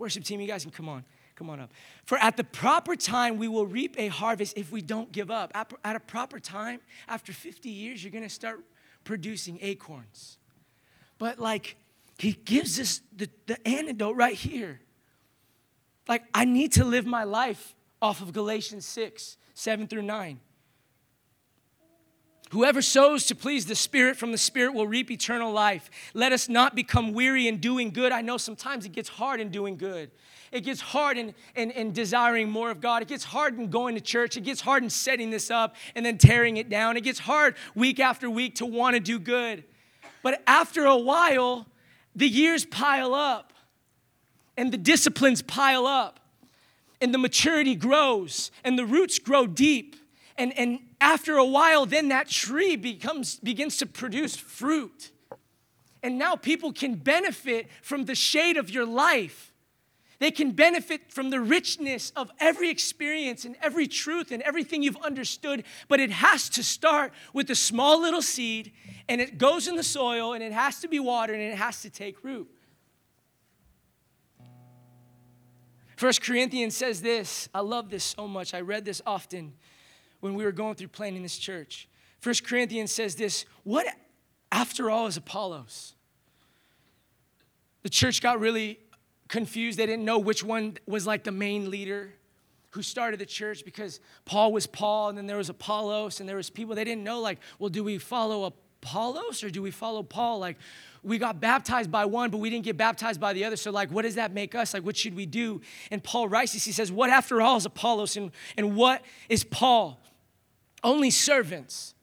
Worship 0.00 0.24
team, 0.24 0.40
you 0.40 0.46
guys 0.46 0.62
can 0.62 0.72
come 0.72 0.88
on. 0.88 1.04
Come 1.36 1.50
on 1.50 1.60
up. 1.60 1.70
For 2.04 2.18
at 2.18 2.36
the 2.36 2.44
proper 2.44 2.96
time, 2.96 3.36
we 3.36 3.48
will 3.48 3.66
reap 3.66 3.96
a 3.98 4.08
harvest 4.08 4.56
if 4.56 4.72
we 4.72 4.80
don't 4.80 5.12
give 5.12 5.30
up. 5.30 5.52
At, 5.54 5.96
a 5.96 6.00
proper 6.00 6.40
time, 6.40 6.80
after 7.06 7.32
50 7.32 7.68
years, 7.68 8.02
you're 8.02 8.10
going 8.10 8.24
to 8.24 8.30
start 8.30 8.60
producing 9.04 9.58
acorns. 9.60 10.38
But 11.18 11.38
like, 11.38 11.76
he 12.18 12.32
gives 12.32 12.80
us 12.80 13.02
the, 13.14 13.28
the 13.46 13.66
antidote 13.68 14.16
right 14.16 14.34
here. 14.34 14.80
Like, 16.08 16.24
I 16.34 16.46
need 16.46 16.72
to 16.72 16.84
live 16.84 17.06
my 17.06 17.24
life 17.24 17.74
off 18.02 18.22
of 18.22 18.32
Galatians 18.32 18.86
6, 18.86 19.36
7 19.54 19.86
through 19.86 20.02
9. 20.02 20.40
Whoever 22.50 22.82
sows 22.82 23.26
to 23.26 23.36
please 23.36 23.66
the 23.66 23.76
Spirit 23.76 24.16
from 24.16 24.32
the 24.32 24.38
Spirit 24.38 24.74
will 24.74 24.88
reap 24.88 25.08
eternal 25.10 25.52
life. 25.52 25.88
Let 26.14 26.32
us 26.32 26.48
not 26.48 26.74
become 26.74 27.12
weary 27.12 27.46
in 27.46 27.58
doing 27.58 27.90
good. 27.90 28.10
I 28.10 28.22
know 28.22 28.38
sometimes 28.38 28.84
it 28.84 28.90
gets 28.90 29.08
hard 29.08 29.40
in 29.40 29.50
doing 29.50 29.76
good. 29.76 30.10
It 30.50 30.62
gets 30.62 30.80
hard 30.80 31.16
in, 31.16 31.32
in, 31.54 31.70
in, 31.70 31.92
desiring 31.92 32.50
more 32.50 32.72
of 32.72 32.80
God. 32.80 33.02
It 33.02 33.08
gets 33.08 33.22
hard 33.22 33.56
in 33.56 33.70
going 33.70 33.94
to 33.94 34.00
church. 34.00 34.36
It 34.36 34.40
gets 34.40 34.60
hard 34.60 34.82
in 34.82 34.90
setting 34.90 35.30
this 35.30 35.48
up 35.48 35.76
and 35.94 36.04
then 36.04 36.18
tearing 36.18 36.56
it 36.56 36.68
down. 36.68 36.96
It 36.96 37.02
gets 37.02 37.20
hard 37.20 37.54
week 37.76 38.00
after 38.00 38.28
week 38.28 38.56
to 38.56 38.66
want 38.66 38.94
to 38.94 39.00
do 39.00 39.20
good. 39.20 39.62
But 40.24 40.42
after 40.48 40.86
a 40.86 40.96
while, 40.96 41.68
the 42.16 42.28
years 42.28 42.64
pile 42.64 43.14
up 43.14 43.52
and 44.56 44.72
the 44.72 44.76
disciplines 44.76 45.40
pile 45.40 45.86
up 45.86 46.18
and 47.00 47.14
the 47.14 47.18
maturity 47.18 47.76
grows 47.76 48.50
and 48.64 48.76
the 48.76 48.84
roots 48.84 49.20
grow 49.20 49.46
deep 49.46 49.94
and, 50.40 50.58
and 50.58 50.78
after 51.02 51.36
a 51.36 51.44
while, 51.44 51.84
then 51.84 52.08
that 52.08 52.26
tree 52.26 52.74
becomes, 52.74 53.36
begins 53.36 53.76
to 53.76 53.86
produce 53.86 54.36
fruit. 54.36 55.10
And 56.02 56.18
now 56.18 56.34
people 56.34 56.72
can 56.72 56.94
benefit 56.94 57.68
from 57.82 58.06
the 58.06 58.14
shade 58.14 58.56
of 58.56 58.70
your 58.70 58.86
life. 58.86 59.52
They 60.18 60.30
can 60.30 60.52
benefit 60.52 61.12
from 61.12 61.28
the 61.28 61.40
richness 61.40 62.10
of 62.16 62.30
every 62.40 62.70
experience 62.70 63.44
and 63.44 63.54
every 63.62 63.86
truth 63.86 64.32
and 64.32 64.42
everything 64.42 64.82
you've 64.82 64.96
understood. 64.96 65.64
But 65.88 66.00
it 66.00 66.10
has 66.10 66.48
to 66.50 66.62
start 66.62 67.12
with 67.34 67.50
a 67.50 67.54
small 67.54 68.00
little 68.00 68.22
seed, 68.22 68.72
and 69.10 69.20
it 69.20 69.36
goes 69.36 69.68
in 69.68 69.76
the 69.76 69.82
soil, 69.82 70.32
and 70.32 70.42
it 70.42 70.52
has 70.52 70.80
to 70.80 70.88
be 70.88 71.00
watered, 71.00 71.36
and 71.36 71.52
it 71.52 71.56
has 71.56 71.82
to 71.82 71.90
take 71.90 72.24
root. 72.24 72.48
First 75.96 76.22
Corinthians 76.22 76.74
says 76.74 77.02
this. 77.02 77.50
I 77.54 77.60
love 77.60 77.90
this 77.90 78.04
so 78.04 78.26
much. 78.26 78.54
I 78.54 78.62
read 78.62 78.86
this 78.86 79.02
often 79.06 79.52
when 80.20 80.34
we 80.34 80.44
were 80.44 80.52
going 80.52 80.74
through 80.74 80.88
planning 80.88 81.22
this 81.22 81.38
church. 81.38 81.88
First 82.20 82.46
Corinthians 82.46 82.92
says 82.92 83.14
this 83.16 83.44
What, 83.64 83.86
after 84.52 84.90
all, 84.90 85.06
is 85.06 85.16
Apollos? 85.16 85.94
The 87.82 87.88
church 87.88 88.20
got 88.20 88.40
really 88.40 88.78
confused. 89.28 89.78
They 89.78 89.86
didn't 89.86 90.04
know 90.04 90.18
which 90.18 90.44
one 90.44 90.76
was 90.86 91.06
like 91.06 91.24
the 91.24 91.32
main 91.32 91.70
leader 91.70 92.12
who 92.70 92.82
started 92.82 93.18
the 93.18 93.26
church 93.26 93.64
because 93.64 94.00
Paul 94.24 94.52
was 94.52 94.66
Paul 94.66 95.08
and 95.08 95.18
then 95.18 95.26
there 95.26 95.38
was 95.38 95.48
Apollos 95.48 96.20
and 96.20 96.28
there 96.28 96.36
was 96.36 96.50
people 96.50 96.74
they 96.74 96.84
didn't 96.84 97.04
know 97.04 97.20
like, 97.20 97.38
well, 97.58 97.70
do 97.70 97.82
we 97.82 97.98
follow 97.98 98.44
Apollos 98.44 99.42
or 99.42 99.50
do 99.50 99.62
we 99.62 99.70
follow 99.70 100.02
Paul? 100.02 100.38
Like, 100.38 100.56
we 101.02 101.18
got 101.18 101.40
baptized 101.40 101.90
by 101.90 102.04
one, 102.04 102.30
but 102.30 102.38
we 102.38 102.50
didn't 102.50 102.64
get 102.64 102.76
baptized 102.76 103.20
by 103.20 103.32
the 103.32 103.44
other. 103.44 103.56
So, 103.56 103.70
like, 103.70 103.90
what 103.90 104.02
does 104.02 104.16
that 104.16 104.32
make 104.32 104.54
us? 104.54 104.74
Like, 104.74 104.84
what 104.84 104.96
should 104.96 105.14
we 105.14 105.26
do? 105.26 105.62
And 105.90 106.04
Paul 106.04 106.28
writes 106.28 106.52
this. 106.52 106.64
He 106.64 106.72
says, 106.72 106.92
What 106.92 107.08
after 107.08 107.40
all 107.40 107.56
is 107.56 107.64
Apollos 107.64 108.16
and, 108.16 108.32
and 108.58 108.76
what 108.76 109.02
is 109.28 109.42
Paul? 109.42 109.98
Only 110.82 111.10
servants. 111.10 111.94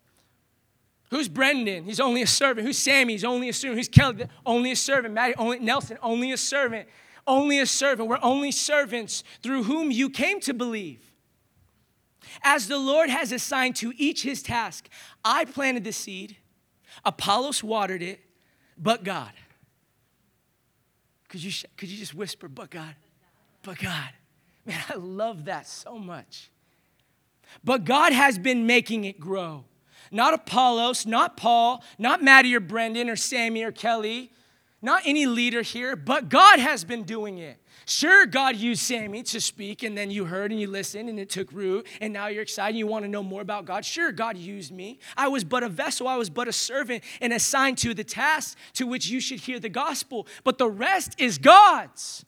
Who's 1.10 1.30
Brendan? 1.30 1.86
He's 1.86 2.00
only 2.00 2.22
a 2.22 2.28
servant. 2.28 2.68
Who's 2.68 2.78
Sammy? 2.78 3.13
He's 3.13 3.24
only 3.24 3.50
a 3.50 3.54
servant. 3.54 3.80
Who's 3.80 3.88
Kelly? 3.88 4.26
Only 4.46 4.72
a 4.72 4.76
servant. 4.76 5.13
Maddie, 5.13 5.36
only, 5.38 5.60
Nelson, 5.60 5.98
only 6.04 6.32
a 6.32 6.38
servant. 6.38 6.88
Only 7.26 7.60
a 7.60 7.66
servant. 7.66 8.10
We're 8.10 8.20
only 8.22 8.52
servants 8.52 9.24
through 9.42 9.63
whom 9.63 9.92
you 9.92 10.10
came 10.10 10.40
to 10.42 10.54
believe. 10.54 11.12
As 12.44 12.68
the 12.68 12.78
Lord 12.78 13.10
has 13.10 13.32
assigned 13.32 13.76
to 13.78 13.94
each 13.98 14.24
his 14.24 14.44
task, 14.44 14.90
I 15.24 15.46
planted 15.46 15.84
the 15.84 15.94
seed, 15.94 16.38
Apollos 17.06 17.63
watered 17.63 18.02
it, 18.02 18.20
but 18.78 19.04
God. 19.04 19.32
Could 21.30 21.44
you, 21.44 21.52
could 21.78 21.90
you 21.90 21.98
just 21.98 22.13
whisper, 22.13 22.48
but 22.48 22.70
God? 22.70 22.96
But 23.62 23.80
God. 23.80 24.10
Man, 24.66 24.80
I 24.90 24.96
love 24.96 25.46
that 25.46 25.68
so 25.68 25.98
much. 25.98 26.50
But 27.64 27.86
God 27.86 28.14
has 28.14 28.38
been 28.38 28.66
making 28.66 29.04
it 29.04 29.20
grow. 29.20 29.66
Not 30.12 30.34
Apollos, 30.34 31.06
not 31.06 31.38
Paul, 31.38 31.84
not 31.98 32.24
Maddie 32.24 32.56
or 32.56 32.60
Brendan 32.60 33.10
or 33.10 33.16
Sammy 33.16 33.64
or 33.64 33.72
Kelly, 33.72 34.32
not 34.82 35.02
any 35.06 35.26
leader 35.26 35.62
here, 35.62 35.96
but 35.96 36.30
God 36.30 36.60
has 36.60 36.84
been 36.84 37.04
doing 37.04 37.40
it. 37.40 37.58
Sure, 37.86 38.26
God 38.26 38.58
used 38.58 38.82
Sammy 38.82 39.24
to 39.24 39.40
speak, 39.40 39.82
and 39.82 39.98
then 39.98 40.12
you 40.12 40.26
heard 40.26 40.52
and 40.52 40.60
you 40.60 40.68
listened, 40.68 41.10
and 41.10 41.18
it 41.20 41.30
took 41.30 41.52
root, 41.54 41.88
and 42.02 42.12
now 42.12 42.28
you're 42.28 42.44
excited 42.44 42.72
and 42.72 42.78
you 42.78 42.86
want 42.86 43.06
to 43.06 43.10
know 43.10 43.24
more 43.24 43.42
about 43.42 43.66
God. 43.66 43.86
Sure, 43.86 44.12
God 44.12 44.38
used 44.38 44.74
me. 44.74 45.00
I 45.16 45.30
was 45.30 45.46
but 45.46 45.64
a 45.64 45.70
vessel, 45.70 46.08
I 46.08 46.18
was 46.18 46.30
but 46.30 46.48
a 46.48 46.54
servant, 46.54 47.04
and 47.22 47.32
assigned 47.32 47.78
to 47.80 47.94
the 47.94 48.04
task 48.04 48.58
to 48.74 48.86
which 48.86 49.08
you 49.08 49.22
should 49.22 49.40
hear 49.40 49.60
the 49.60 49.70
gospel. 49.70 50.28
But 50.44 50.58
the 50.58 50.70
rest 50.70 51.16
is 51.18 51.38
God's. 51.38 52.26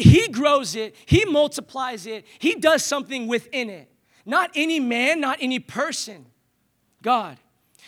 He 0.00 0.28
grows 0.28 0.74
it, 0.74 0.94
He 1.06 1.24
multiplies 1.24 2.06
it, 2.06 2.26
He 2.38 2.54
does 2.54 2.84
something 2.84 3.26
within 3.26 3.70
it. 3.70 3.90
Not 4.24 4.50
any 4.54 4.80
man, 4.80 5.20
not 5.20 5.38
any 5.40 5.58
person, 5.58 6.26
God. 7.02 7.38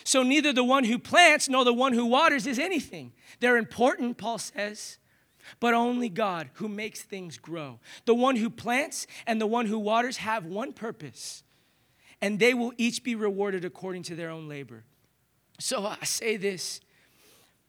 So 0.04 0.22
neither 0.22 0.52
the 0.52 0.64
one 0.64 0.84
who 0.84 0.98
plants 0.98 1.48
nor 1.48 1.64
the 1.64 1.72
one 1.72 1.92
who 1.92 2.06
waters 2.06 2.46
is 2.46 2.58
anything. 2.58 3.12
They're 3.40 3.56
important, 3.56 4.18
Paul 4.18 4.38
says, 4.38 4.98
but 5.60 5.74
only 5.74 6.08
God 6.08 6.50
who 6.54 6.68
makes 6.68 7.02
things 7.02 7.38
grow. 7.38 7.78
The 8.04 8.14
one 8.14 8.36
who 8.36 8.50
plants 8.50 9.06
and 9.26 9.40
the 9.40 9.46
one 9.46 9.66
who 9.66 9.78
waters 9.78 10.18
have 10.18 10.44
one 10.44 10.72
purpose, 10.72 11.42
and 12.20 12.38
they 12.38 12.54
will 12.54 12.72
each 12.78 13.04
be 13.04 13.14
rewarded 13.14 13.64
according 13.64 14.04
to 14.04 14.14
their 14.14 14.30
own 14.30 14.48
labor. 14.48 14.84
So 15.58 15.86
I 15.86 16.04
say 16.04 16.36
this. 16.36 16.80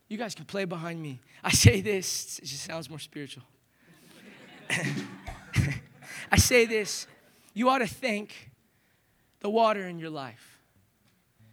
You 0.08 0.18
guys 0.18 0.36
can 0.36 0.46
play 0.46 0.66
behind 0.66 1.02
me. 1.02 1.22
I 1.44 1.52
say 1.52 1.82
this, 1.82 2.40
it 2.40 2.46
just 2.46 2.64
sounds 2.64 2.90
more 2.90 3.00
spiritual. 3.00 3.44
I 6.32 6.38
say 6.38 6.66
this. 6.66 7.08
You 7.54 7.70
ought 7.70 7.80
to 7.80 7.88
thank 7.88 8.52
the 9.40 9.50
water 9.50 9.88
in 9.88 10.00
your 10.00 10.10
life. 10.10 10.60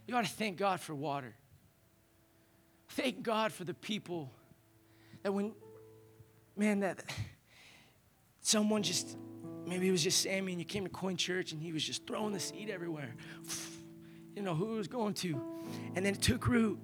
You 0.07 0.17
ought 0.17 0.25
to 0.25 0.31
thank 0.31 0.57
God 0.57 0.81
for 0.81 0.95
water. 0.95 1.35
Thank 2.91 3.23
God 3.23 3.53
for 3.53 3.65
the 3.65 3.75
people 3.75 4.31
that 5.23 5.33
when, 5.33 5.53
man, 6.57 6.81
that 6.81 7.05
someone 8.41 8.83
just, 8.83 9.17
maybe 9.67 9.89
it 9.89 9.93
was 9.93 10.03
just 10.03 10.23
Sammy 10.23 10.53
and 10.53 10.61
you 10.61 10.65
came 10.65 10.85
to 10.85 10.91
Coin 10.91 11.17
Church 11.17 11.53
and 11.53 11.61
he 11.61 11.73
was 11.73 11.85
just 11.85 12.07
throwing 12.07 12.33
the 12.33 12.41
seed 12.41 12.71
everywhere. 12.71 13.15
You 14.37 14.43
know, 14.43 14.55
who 14.55 14.75
it 14.75 14.79
was 14.79 14.87
going 14.87 15.15
to. 15.15 15.43
And 15.97 16.07
then 16.07 16.15
it 16.15 16.23
took 16.23 16.47
root. 16.47 16.79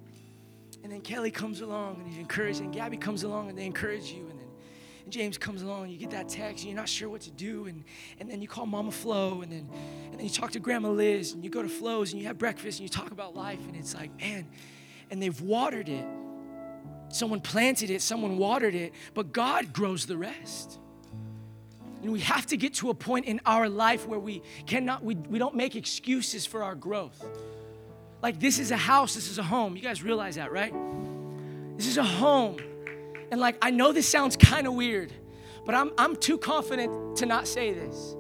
And 0.82 0.92
then 0.92 1.00
Kelly 1.00 1.30
comes 1.30 1.60
along 1.60 2.00
and 2.00 2.06
he's 2.06 2.18
encouraging. 2.18 2.72
Gabby 2.72 2.96
comes 2.96 3.22
along 3.22 3.48
and 3.48 3.56
they 3.56 3.64
encourage 3.64 4.10
you. 4.10 4.28
And 5.06 5.12
James 5.12 5.38
comes 5.38 5.62
along 5.62 5.88
you 5.88 5.98
get 5.98 6.10
that 6.10 6.28
text 6.28 6.64
and 6.64 6.72
you're 6.72 6.76
not 6.76 6.88
sure 6.88 7.08
what 7.08 7.20
to 7.20 7.30
do. 7.30 7.66
And, 7.66 7.84
and 8.18 8.28
then 8.28 8.42
you 8.42 8.48
call 8.48 8.66
Mama 8.66 8.90
Flo 8.90 9.40
and 9.40 9.52
then, 9.52 9.68
and 10.10 10.14
then 10.14 10.24
you 10.24 10.28
talk 10.28 10.50
to 10.50 10.58
Grandma 10.58 10.88
Liz 10.88 11.32
and 11.32 11.44
you 11.44 11.48
go 11.48 11.62
to 11.62 11.68
Flo's 11.68 12.12
and 12.12 12.20
you 12.20 12.26
have 12.26 12.38
breakfast 12.38 12.80
and 12.80 12.82
you 12.82 12.88
talk 12.88 13.12
about 13.12 13.36
life. 13.36 13.60
And 13.68 13.76
it's 13.76 13.94
like, 13.94 14.10
man, 14.18 14.48
and 15.08 15.22
they've 15.22 15.40
watered 15.40 15.88
it. 15.88 16.04
Someone 17.08 17.40
planted 17.40 17.88
it, 17.88 18.02
someone 18.02 18.36
watered 18.36 18.74
it, 18.74 18.94
but 19.14 19.32
God 19.32 19.72
grows 19.72 20.06
the 20.06 20.16
rest. 20.16 20.80
And 22.02 22.10
we 22.10 22.18
have 22.20 22.46
to 22.46 22.56
get 22.56 22.74
to 22.74 22.90
a 22.90 22.94
point 22.94 23.26
in 23.26 23.40
our 23.46 23.68
life 23.68 24.08
where 24.08 24.18
we 24.18 24.42
cannot, 24.66 25.04
we, 25.04 25.14
we 25.14 25.38
don't 25.38 25.54
make 25.54 25.76
excuses 25.76 26.46
for 26.46 26.64
our 26.64 26.74
growth. 26.74 27.24
Like, 28.22 28.40
this 28.40 28.58
is 28.58 28.72
a 28.72 28.76
house, 28.76 29.14
this 29.14 29.30
is 29.30 29.38
a 29.38 29.44
home. 29.44 29.76
You 29.76 29.82
guys 29.82 30.02
realize 30.02 30.34
that, 30.34 30.50
right? 30.50 30.74
This 31.76 31.86
is 31.86 31.96
a 31.96 32.02
home. 32.02 32.56
And 33.30 33.40
like, 33.40 33.56
I 33.60 33.70
know 33.70 33.92
this 33.92 34.08
sounds 34.08 34.36
kind 34.36 34.66
of 34.66 34.74
weird, 34.74 35.12
but 35.64 35.74
I'm, 35.74 35.90
I'm 35.98 36.16
too 36.16 36.38
confident 36.38 37.16
to 37.18 37.26
not 37.26 37.46
say 37.48 37.72
this. 37.72 38.14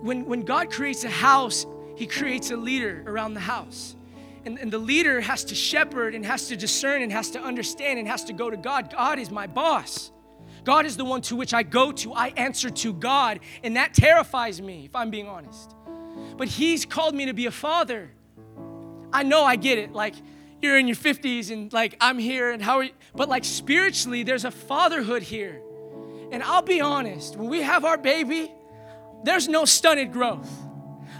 When, 0.00 0.26
when 0.26 0.42
God 0.42 0.70
creates 0.70 1.04
a 1.04 1.10
house, 1.10 1.66
He 1.96 2.06
creates 2.06 2.50
a 2.50 2.56
leader 2.56 3.04
around 3.06 3.34
the 3.34 3.40
house. 3.40 3.96
And, 4.44 4.58
and 4.58 4.72
the 4.72 4.78
leader 4.78 5.20
has 5.20 5.44
to 5.44 5.54
shepherd 5.54 6.14
and 6.14 6.24
has 6.24 6.48
to 6.48 6.56
discern 6.56 7.02
and 7.02 7.12
has 7.12 7.30
to 7.32 7.40
understand 7.40 7.98
and 7.98 8.08
has 8.08 8.24
to 8.24 8.32
go 8.32 8.48
to 8.48 8.56
God. 8.56 8.90
God 8.90 9.18
is 9.18 9.30
my 9.30 9.46
boss. 9.46 10.10
God 10.64 10.86
is 10.86 10.96
the 10.96 11.04
one 11.04 11.20
to 11.22 11.36
which 11.36 11.52
I 11.52 11.62
go 11.62 11.92
to. 11.92 12.12
I 12.14 12.28
answer 12.28 12.70
to 12.70 12.92
God. 12.92 13.40
And 13.62 13.76
that 13.76 13.94
terrifies 13.94 14.62
me, 14.62 14.84
if 14.86 14.94
I'm 14.94 15.10
being 15.10 15.28
honest. 15.28 15.74
But 16.36 16.48
He's 16.48 16.86
called 16.86 17.14
me 17.14 17.26
to 17.26 17.34
be 17.34 17.46
a 17.46 17.50
father. 17.50 18.10
I 19.12 19.22
know 19.22 19.44
I 19.44 19.56
get 19.56 19.78
it. 19.78 19.92
Like, 19.92 20.14
you're 20.62 20.78
in 20.78 20.86
your 20.86 20.96
50s 20.96 21.50
and 21.50 21.72
like, 21.72 21.96
I'm 22.00 22.18
here 22.18 22.50
and 22.50 22.62
how 22.62 22.78
are 22.78 22.84
you? 22.84 22.92
But 23.14 23.28
like, 23.28 23.44
spiritually, 23.44 24.22
there's 24.22 24.44
a 24.44 24.50
fatherhood 24.50 25.22
here. 25.22 25.62
And 26.30 26.42
I'll 26.42 26.62
be 26.62 26.80
honest, 26.80 27.36
when 27.36 27.48
we 27.48 27.62
have 27.62 27.84
our 27.84 27.96
baby, 27.96 28.52
there's 29.24 29.48
no 29.48 29.64
stunted 29.64 30.12
growth. 30.12 30.50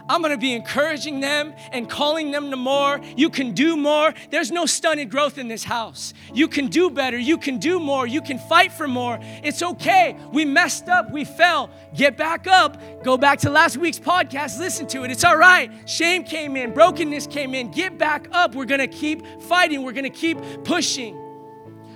I'm 0.08 0.22
gonna 0.22 0.38
be 0.38 0.54
encouraging 0.54 1.20
them 1.20 1.54
and 1.72 1.88
calling 1.88 2.30
them 2.30 2.50
to 2.50 2.56
more. 2.56 3.00
You 3.16 3.30
can 3.30 3.52
do 3.52 3.76
more. 3.76 4.14
There's 4.30 4.50
no 4.50 4.66
stunted 4.66 5.10
growth 5.10 5.38
in 5.38 5.48
this 5.48 5.64
house. 5.64 6.14
You 6.32 6.48
can 6.48 6.68
do 6.68 6.90
better. 6.90 7.18
You 7.18 7.36
can 7.36 7.58
do 7.58 7.78
more. 7.78 8.06
You 8.06 8.22
can 8.22 8.38
fight 8.38 8.72
for 8.72 8.88
more. 8.88 9.18
It's 9.42 9.62
okay. 9.62 10.16
We 10.32 10.44
messed 10.44 10.88
up. 10.88 11.10
We 11.12 11.24
fell. 11.24 11.70
Get 11.94 12.16
back 12.16 12.46
up. 12.46 12.80
Go 13.02 13.18
back 13.18 13.40
to 13.40 13.50
last 13.50 13.76
week's 13.76 13.98
podcast. 13.98 14.58
Listen 14.58 14.86
to 14.88 15.04
it. 15.04 15.10
It's 15.10 15.24
all 15.24 15.36
right. 15.36 15.70
Shame 15.88 16.24
came 16.24 16.56
in. 16.56 16.72
Brokenness 16.72 17.26
came 17.26 17.54
in. 17.54 17.70
Get 17.70 17.98
back 17.98 18.28
up. 18.32 18.54
We're 18.54 18.64
gonna 18.64 18.88
keep 18.88 19.26
fighting. 19.42 19.82
We're 19.82 19.92
gonna 19.92 20.10
keep 20.10 20.38
pushing. 20.64 21.16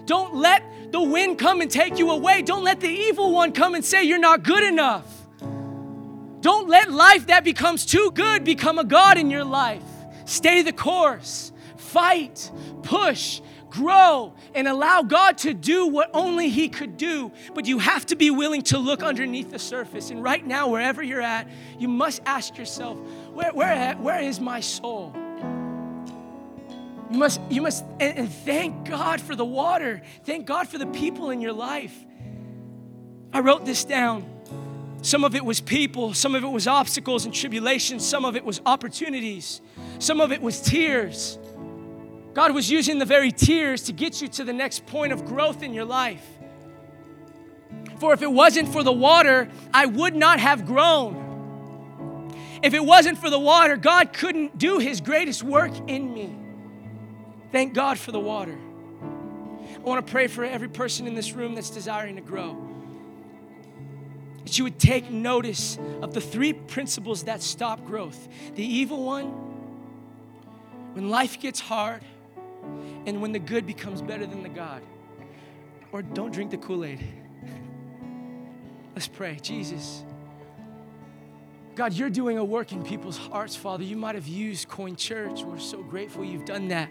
Don't 0.04 0.34
let 0.34 0.62
the 0.90 1.00
wind 1.00 1.38
come 1.38 1.60
and 1.60 1.70
take 1.70 1.98
you 1.98 2.10
away. 2.10 2.42
Don't 2.42 2.64
let 2.64 2.80
the 2.80 2.88
evil 2.88 3.32
one 3.32 3.52
come 3.52 3.74
and 3.74 3.84
say 3.84 4.02
you're 4.02 4.18
not 4.18 4.42
good 4.42 4.64
enough. 4.64 5.21
Don't 6.42 6.68
let 6.68 6.90
life 6.90 7.28
that 7.28 7.44
becomes 7.44 7.86
too 7.86 8.10
good 8.12 8.44
become 8.44 8.78
a 8.78 8.84
God 8.84 9.16
in 9.16 9.30
your 9.30 9.44
life. 9.44 9.84
Stay 10.24 10.62
the 10.62 10.72
course, 10.72 11.52
fight, 11.76 12.50
push, 12.82 13.40
grow, 13.70 14.34
and 14.52 14.66
allow 14.66 15.02
God 15.02 15.38
to 15.38 15.54
do 15.54 15.86
what 15.86 16.10
only 16.12 16.48
He 16.48 16.68
could 16.68 16.96
do. 16.96 17.30
But 17.54 17.66
you 17.66 17.78
have 17.78 18.04
to 18.06 18.16
be 18.16 18.30
willing 18.30 18.62
to 18.62 18.78
look 18.78 19.04
underneath 19.04 19.50
the 19.50 19.58
surface. 19.60 20.10
And 20.10 20.20
right 20.20 20.44
now, 20.44 20.68
wherever 20.68 21.00
you're 21.00 21.22
at, 21.22 21.48
you 21.78 21.86
must 21.86 22.20
ask 22.26 22.58
yourself, 22.58 22.98
where, 23.32 23.52
where, 23.52 23.94
where 23.94 24.20
is 24.20 24.40
my 24.40 24.58
soul? 24.58 25.14
You 27.10 27.18
must, 27.18 27.40
you 27.50 27.62
must, 27.62 27.84
and, 28.00 28.18
and 28.18 28.32
thank 28.32 28.88
God 28.88 29.20
for 29.20 29.36
the 29.36 29.44
water. 29.44 30.02
Thank 30.24 30.46
God 30.46 30.66
for 30.66 30.78
the 30.78 30.86
people 30.86 31.30
in 31.30 31.40
your 31.40 31.52
life. 31.52 31.94
I 33.32 33.40
wrote 33.40 33.64
this 33.64 33.84
down. 33.84 34.31
Some 35.02 35.24
of 35.24 35.34
it 35.34 35.44
was 35.44 35.60
people, 35.60 36.14
some 36.14 36.36
of 36.36 36.44
it 36.44 36.48
was 36.48 36.68
obstacles 36.68 37.24
and 37.24 37.34
tribulations, 37.34 38.06
some 38.06 38.24
of 38.24 38.36
it 38.36 38.44
was 38.44 38.62
opportunities, 38.64 39.60
some 39.98 40.20
of 40.20 40.30
it 40.30 40.40
was 40.40 40.60
tears. 40.60 41.38
God 42.34 42.54
was 42.54 42.70
using 42.70 43.00
the 43.00 43.04
very 43.04 43.32
tears 43.32 43.82
to 43.84 43.92
get 43.92 44.22
you 44.22 44.28
to 44.28 44.44
the 44.44 44.52
next 44.52 44.86
point 44.86 45.12
of 45.12 45.24
growth 45.24 45.64
in 45.64 45.74
your 45.74 45.84
life. 45.84 46.24
For 47.98 48.14
if 48.14 48.22
it 48.22 48.30
wasn't 48.30 48.68
for 48.68 48.84
the 48.84 48.92
water, 48.92 49.48
I 49.74 49.86
would 49.86 50.14
not 50.14 50.38
have 50.38 50.66
grown. 50.66 52.32
If 52.62 52.72
it 52.72 52.84
wasn't 52.84 53.18
for 53.18 53.28
the 53.28 53.40
water, 53.40 53.76
God 53.76 54.12
couldn't 54.12 54.56
do 54.56 54.78
his 54.78 55.00
greatest 55.00 55.42
work 55.42 55.72
in 55.88 56.14
me. 56.14 56.38
Thank 57.50 57.74
God 57.74 57.98
for 57.98 58.12
the 58.12 58.20
water. 58.20 58.56
I 59.74 59.78
want 59.80 60.06
to 60.06 60.10
pray 60.10 60.28
for 60.28 60.44
every 60.44 60.68
person 60.68 61.08
in 61.08 61.14
this 61.16 61.32
room 61.32 61.56
that's 61.56 61.70
desiring 61.70 62.16
to 62.16 62.22
grow 62.22 62.71
that 64.44 64.58
you 64.58 64.64
would 64.64 64.78
take 64.78 65.10
notice 65.10 65.78
of 66.00 66.14
the 66.14 66.20
three 66.20 66.52
principles 66.52 67.24
that 67.24 67.42
stop 67.42 67.84
growth 67.84 68.28
the 68.54 68.64
evil 68.64 69.04
one, 69.04 69.26
when 70.94 71.08
life 71.08 71.40
gets 71.40 71.60
hard, 71.60 72.02
and 73.06 73.20
when 73.20 73.32
the 73.32 73.38
good 73.38 73.66
becomes 73.66 74.02
better 74.02 74.26
than 74.26 74.42
the 74.42 74.48
God. 74.48 74.82
Or 75.90 76.02
don't 76.02 76.32
drink 76.32 76.50
the 76.50 76.56
Kool 76.56 76.84
Aid. 76.84 77.00
Let's 78.94 79.08
pray. 79.08 79.38
Jesus. 79.42 80.04
God, 81.74 81.94
you're 81.94 82.10
doing 82.10 82.36
a 82.38 82.44
work 82.44 82.72
in 82.72 82.82
people's 82.82 83.16
hearts, 83.16 83.56
Father. 83.56 83.82
You 83.82 83.96
might 83.96 84.14
have 84.14 84.28
used 84.28 84.68
Coin 84.68 84.94
Church. 84.94 85.42
We're 85.42 85.58
so 85.58 85.82
grateful 85.82 86.24
you've 86.24 86.44
done 86.44 86.68
that. 86.68 86.90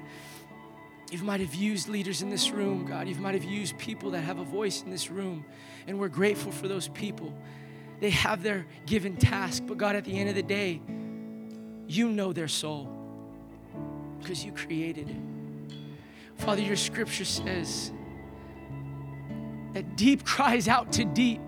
You 1.12 1.22
might 1.24 1.42
have 1.42 1.54
used 1.54 1.90
leaders 1.90 2.22
in 2.22 2.30
this 2.30 2.52
room, 2.52 2.86
God. 2.86 3.08
You 3.08 3.16
might 3.16 3.36
have 3.36 3.44
used 3.44 3.78
people 3.78 4.12
that 4.12 4.22
have 4.22 4.40
a 4.40 4.46
voice 4.46 4.82
in 4.82 4.90
this 4.90 5.12
room. 5.12 5.46
And 5.86 6.00
we're 6.00 6.08
grateful 6.08 6.54
for 6.54 6.70
those 6.70 6.88
people. 6.88 7.34
They 8.00 8.12
have 8.12 8.42
their 8.44 8.66
given 8.86 9.18
task, 9.18 9.64
but 9.68 9.78
God, 9.78 9.98
at 9.98 10.06
the 10.06 10.18
end 10.18 10.30
of 10.30 10.36
the 10.36 10.42
day, 10.42 10.82
you 11.86 12.10
know 12.10 12.32
their 12.32 12.48
soul 12.48 12.90
because 14.20 14.46
you 14.46 14.54
created 14.54 15.10
it. 15.10 15.76
Father, 16.38 16.62
your 16.62 16.78
scripture 16.78 17.26
says 17.26 17.92
that 19.74 19.98
deep 19.98 20.24
cries 20.26 20.70
out 20.70 20.94
to 20.94 21.04
deep 21.04 21.42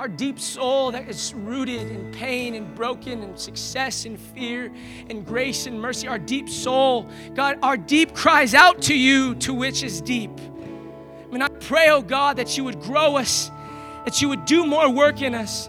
our 0.00 0.08
deep 0.08 0.40
soul 0.40 0.92
that 0.92 1.06
is 1.10 1.34
rooted 1.34 1.90
in 1.90 2.10
pain 2.10 2.54
and 2.54 2.74
broken 2.74 3.22
and 3.22 3.38
success 3.38 4.06
and 4.06 4.18
fear 4.18 4.72
and 5.10 5.26
grace 5.26 5.66
and 5.66 5.78
mercy, 5.78 6.08
our 6.08 6.18
deep 6.18 6.48
soul, 6.48 7.06
God, 7.34 7.58
our 7.62 7.76
deep 7.76 8.14
cries 8.14 8.54
out 8.54 8.80
to 8.84 8.96
you, 8.96 9.34
to 9.34 9.52
which 9.52 9.82
is 9.82 10.00
deep. 10.00 10.30
I 10.40 11.30
mean, 11.30 11.42
I 11.42 11.48
pray, 11.48 11.90
oh 11.90 12.00
God, 12.00 12.38
that 12.38 12.56
you 12.56 12.64
would 12.64 12.80
grow 12.80 13.18
us, 13.18 13.50
that 14.06 14.22
you 14.22 14.30
would 14.30 14.46
do 14.46 14.64
more 14.64 14.88
work 14.90 15.20
in 15.20 15.34
us, 15.34 15.68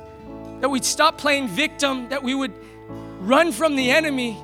that 0.61 0.69
we'd 0.69 0.85
stop 0.85 1.17
playing 1.17 1.49
victim, 1.49 2.07
that 2.07 2.23
we 2.23 2.33
would 2.33 2.53
run 3.19 3.51
from 3.51 3.75
the 3.75 3.91
enemy, 3.91 4.41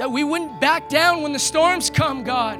that 0.00 0.10
we 0.10 0.24
wouldn't 0.24 0.60
back 0.60 0.88
down 0.88 1.22
when 1.22 1.32
the 1.32 1.38
storms 1.38 1.90
come, 1.90 2.24
God, 2.24 2.58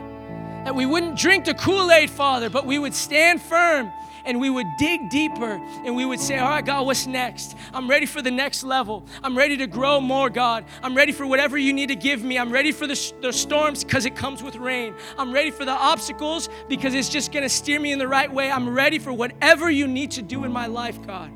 that 0.65 0.77
we 0.77 0.87
wouldn't 0.87 1.19
drink 1.19 1.47
the 1.47 1.55
Kool 1.55 1.91
Aid, 1.91 2.09
Father, 2.09 2.49
but 2.49 2.65
we 2.65 2.79
would 2.79 2.95
stand 2.95 3.43
firm 3.43 3.91
and 4.29 4.39
we 4.39 4.51
would 4.51 4.77
dig 4.77 5.09
deeper 5.09 5.61
and 5.85 5.97
we 5.97 6.05
would 6.05 6.21
say, 6.21 6.39
All 6.39 6.51
right, 6.51 6.65
God, 6.65 6.87
what's 6.87 7.07
next? 7.07 7.57
I'm 7.73 7.89
ready 7.89 8.07
for 8.07 8.21
the 8.21 8.31
next 8.31 8.63
level. 8.63 9.05
I'm 9.25 9.37
ready 9.37 9.57
to 9.57 9.67
grow 9.67 10.01
more, 10.01 10.29
God. 10.29 10.67
I'm 10.83 10.95
ready 10.95 11.13
for 11.13 11.27
whatever 11.27 11.57
you 11.57 11.73
need 11.73 11.89
to 11.89 11.97
give 11.97 12.23
me. 12.23 12.39
I'm 12.39 12.53
ready 12.53 12.71
for 12.71 12.87
the, 12.87 13.13
the 13.23 13.33
storms 13.33 13.83
because 13.83 14.05
it 14.05 14.15
comes 14.15 14.43
with 14.43 14.57
rain. 14.57 14.95
I'm 15.17 15.33
ready 15.33 15.51
for 15.51 15.65
the 15.65 15.73
obstacles 15.73 16.51
because 16.69 16.95
it's 16.95 17.09
just 17.09 17.33
going 17.33 17.43
to 17.43 17.49
steer 17.49 17.81
me 17.81 17.91
in 17.91 17.99
the 17.99 18.07
right 18.07 18.31
way. 18.31 18.51
I'm 18.51 18.69
ready 18.69 18.99
for 18.99 19.13
whatever 19.13 19.71
you 19.71 19.89
need 19.89 20.13
to 20.13 20.23
do 20.23 20.45
in 20.45 20.53
my 20.53 20.67
life, 20.67 21.05
God. 21.07 21.33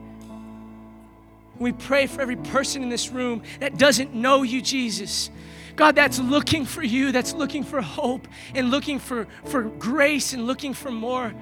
We 1.59 1.73
pray 1.73 2.07
for 2.07 2.21
every 2.21 2.37
person 2.37 2.83
in 2.83 2.91
this 2.91 3.11
room 3.11 3.43
that 3.61 3.79
doesn't 3.79 4.15
know 4.15 4.43
you, 4.43 4.61
Jesus. 4.61 5.31
God, 5.77 5.95
that's 5.95 6.19
looking 6.19 6.67
for 6.67 6.83
you, 6.83 7.13
that's 7.13 7.33
looking 7.33 7.65
for 7.65 7.81
hope 7.81 8.29
and 8.55 8.71
looking 8.71 8.99
for, 8.99 9.27
for 9.47 9.63
grace 9.63 10.35
and 10.35 10.47
looking 10.47 10.75
for 10.75 10.91
more. 10.91 11.33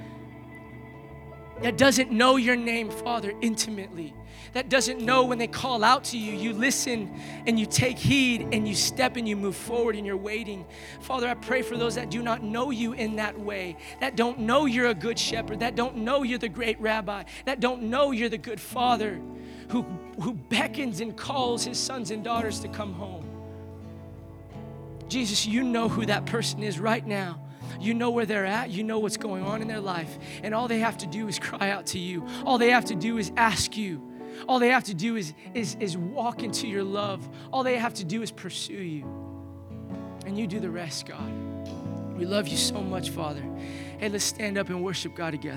That 1.63 1.77
doesn't 1.77 2.11
know 2.11 2.37
your 2.37 2.57
name, 2.57 2.91
Father, 2.91 3.33
intimately, 3.41 4.15
that 4.53 4.69
doesn't 4.69 5.01
know 5.01 5.25
when 5.25 5.39
they 5.39 5.47
call 5.47 5.85
out 5.85 6.05
to 6.05 6.19
you, 6.19 6.33
you 6.33 6.53
listen 6.53 7.21
and 7.47 7.59
you 7.59 7.67
take 7.67 7.99
heed 7.99 8.49
and 8.53 8.67
you 8.67 8.75
step 8.75 9.17
and 9.17 9.29
you 9.29 9.37
move 9.37 9.55
forward 9.55 9.95
and 9.95 10.07
you're 10.07 10.17
waiting. 10.17 10.65
Father, 11.01 11.29
I 11.29 11.35
pray 11.35 11.63
for 11.63 11.77
those 11.77 11.95
that 11.95 12.11
do 12.11 12.23
not 12.23 12.43
know 12.43 12.71
you 12.71 12.95
in 12.95 13.17
that 13.17 13.39
way, 13.39 13.77
that 14.01 14.17
don't 14.17 14.41
know 14.41 14.67
you're 14.67 14.89
a 14.89 14.95
good 14.95 15.19
shepherd, 15.19 15.61
that 15.61 15.77
don't 15.77 15.99
know 15.99 16.23
you're 16.23 16.39
the 16.39 16.49
great 16.49 16.81
rabbi, 16.81 17.25
that 17.45 17.61
don't 17.61 17.83
know 17.83 18.11
you're 18.11 18.29
the 18.29 18.39
good 18.39 18.61
father 18.61 19.21
who, 19.69 19.83
who 20.21 20.35
beckons 20.35 21.01
and 21.01 21.17
calls 21.17 21.65
his 21.65 21.79
sons 21.79 22.11
and 22.11 22.25
daughters 22.25 22.61
to 22.61 22.69
come 22.69 22.93
home. 22.93 23.27
Jesus, 25.09 25.47
you 25.47 25.63
know 25.63 25.89
who 25.89 26.07
that 26.07 26.27
person 26.27 26.63
is 26.63 26.79
right 26.79 27.07
now. 27.07 27.41
You 27.81 27.95
know 27.95 28.11
where 28.11 28.27
they're 28.27 28.47
at. 28.47 28.71
You 28.71 28.85
know 28.85 28.99
what's 28.99 29.17
going 29.17 29.43
on 29.43 29.63
in 29.63 29.69
their 29.69 29.81
life. 29.81 30.19
And 30.43 30.55
all 30.55 30.69
they 30.69 30.81
have 30.81 30.99
to 30.99 31.07
do 31.07 31.29
is 31.29 31.39
cry 31.39 31.71
out 31.71 31.87
to 31.87 31.99
you. 31.99 32.27
All 32.45 32.59
they 32.59 32.71
have 32.71 32.85
to 32.87 32.95
do 32.95 33.19
is 33.19 33.33
ask 33.37 33.77
you. 33.77 34.07
All 34.49 34.59
they 34.59 34.69
have 34.69 34.85
to 34.85 34.95
do 34.95 35.17
is, 35.17 35.35
is, 35.55 35.77
is 35.81 35.97
walk 35.97 36.43
into 36.43 36.67
your 36.69 36.85
love. 36.85 37.27
All 37.53 37.63
they 37.63 37.77
have 37.77 37.95
to 37.95 38.05
do 38.05 38.23
is 38.23 38.31
pursue 38.31 38.75
you. 38.75 39.05
And 40.27 40.39
you 40.39 40.47
do 40.47 40.61
the 40.61 40.71
rest, 40.71 41.07
God. 41.07 41.33
We 42.17 42.27
love 42.27 42.49
you 42.49 42.59
so 42.59 42.83
much, 42.83 43.11
Father. 43.11 43.43
Hey, 43.99 44.11
let's 44.11 44.25
stand 44.25 44.59
up 44.59 44.69
and 44.69 44.85
worship 44.85 45.15
God 45.15 45.31
together. 45.31 45.49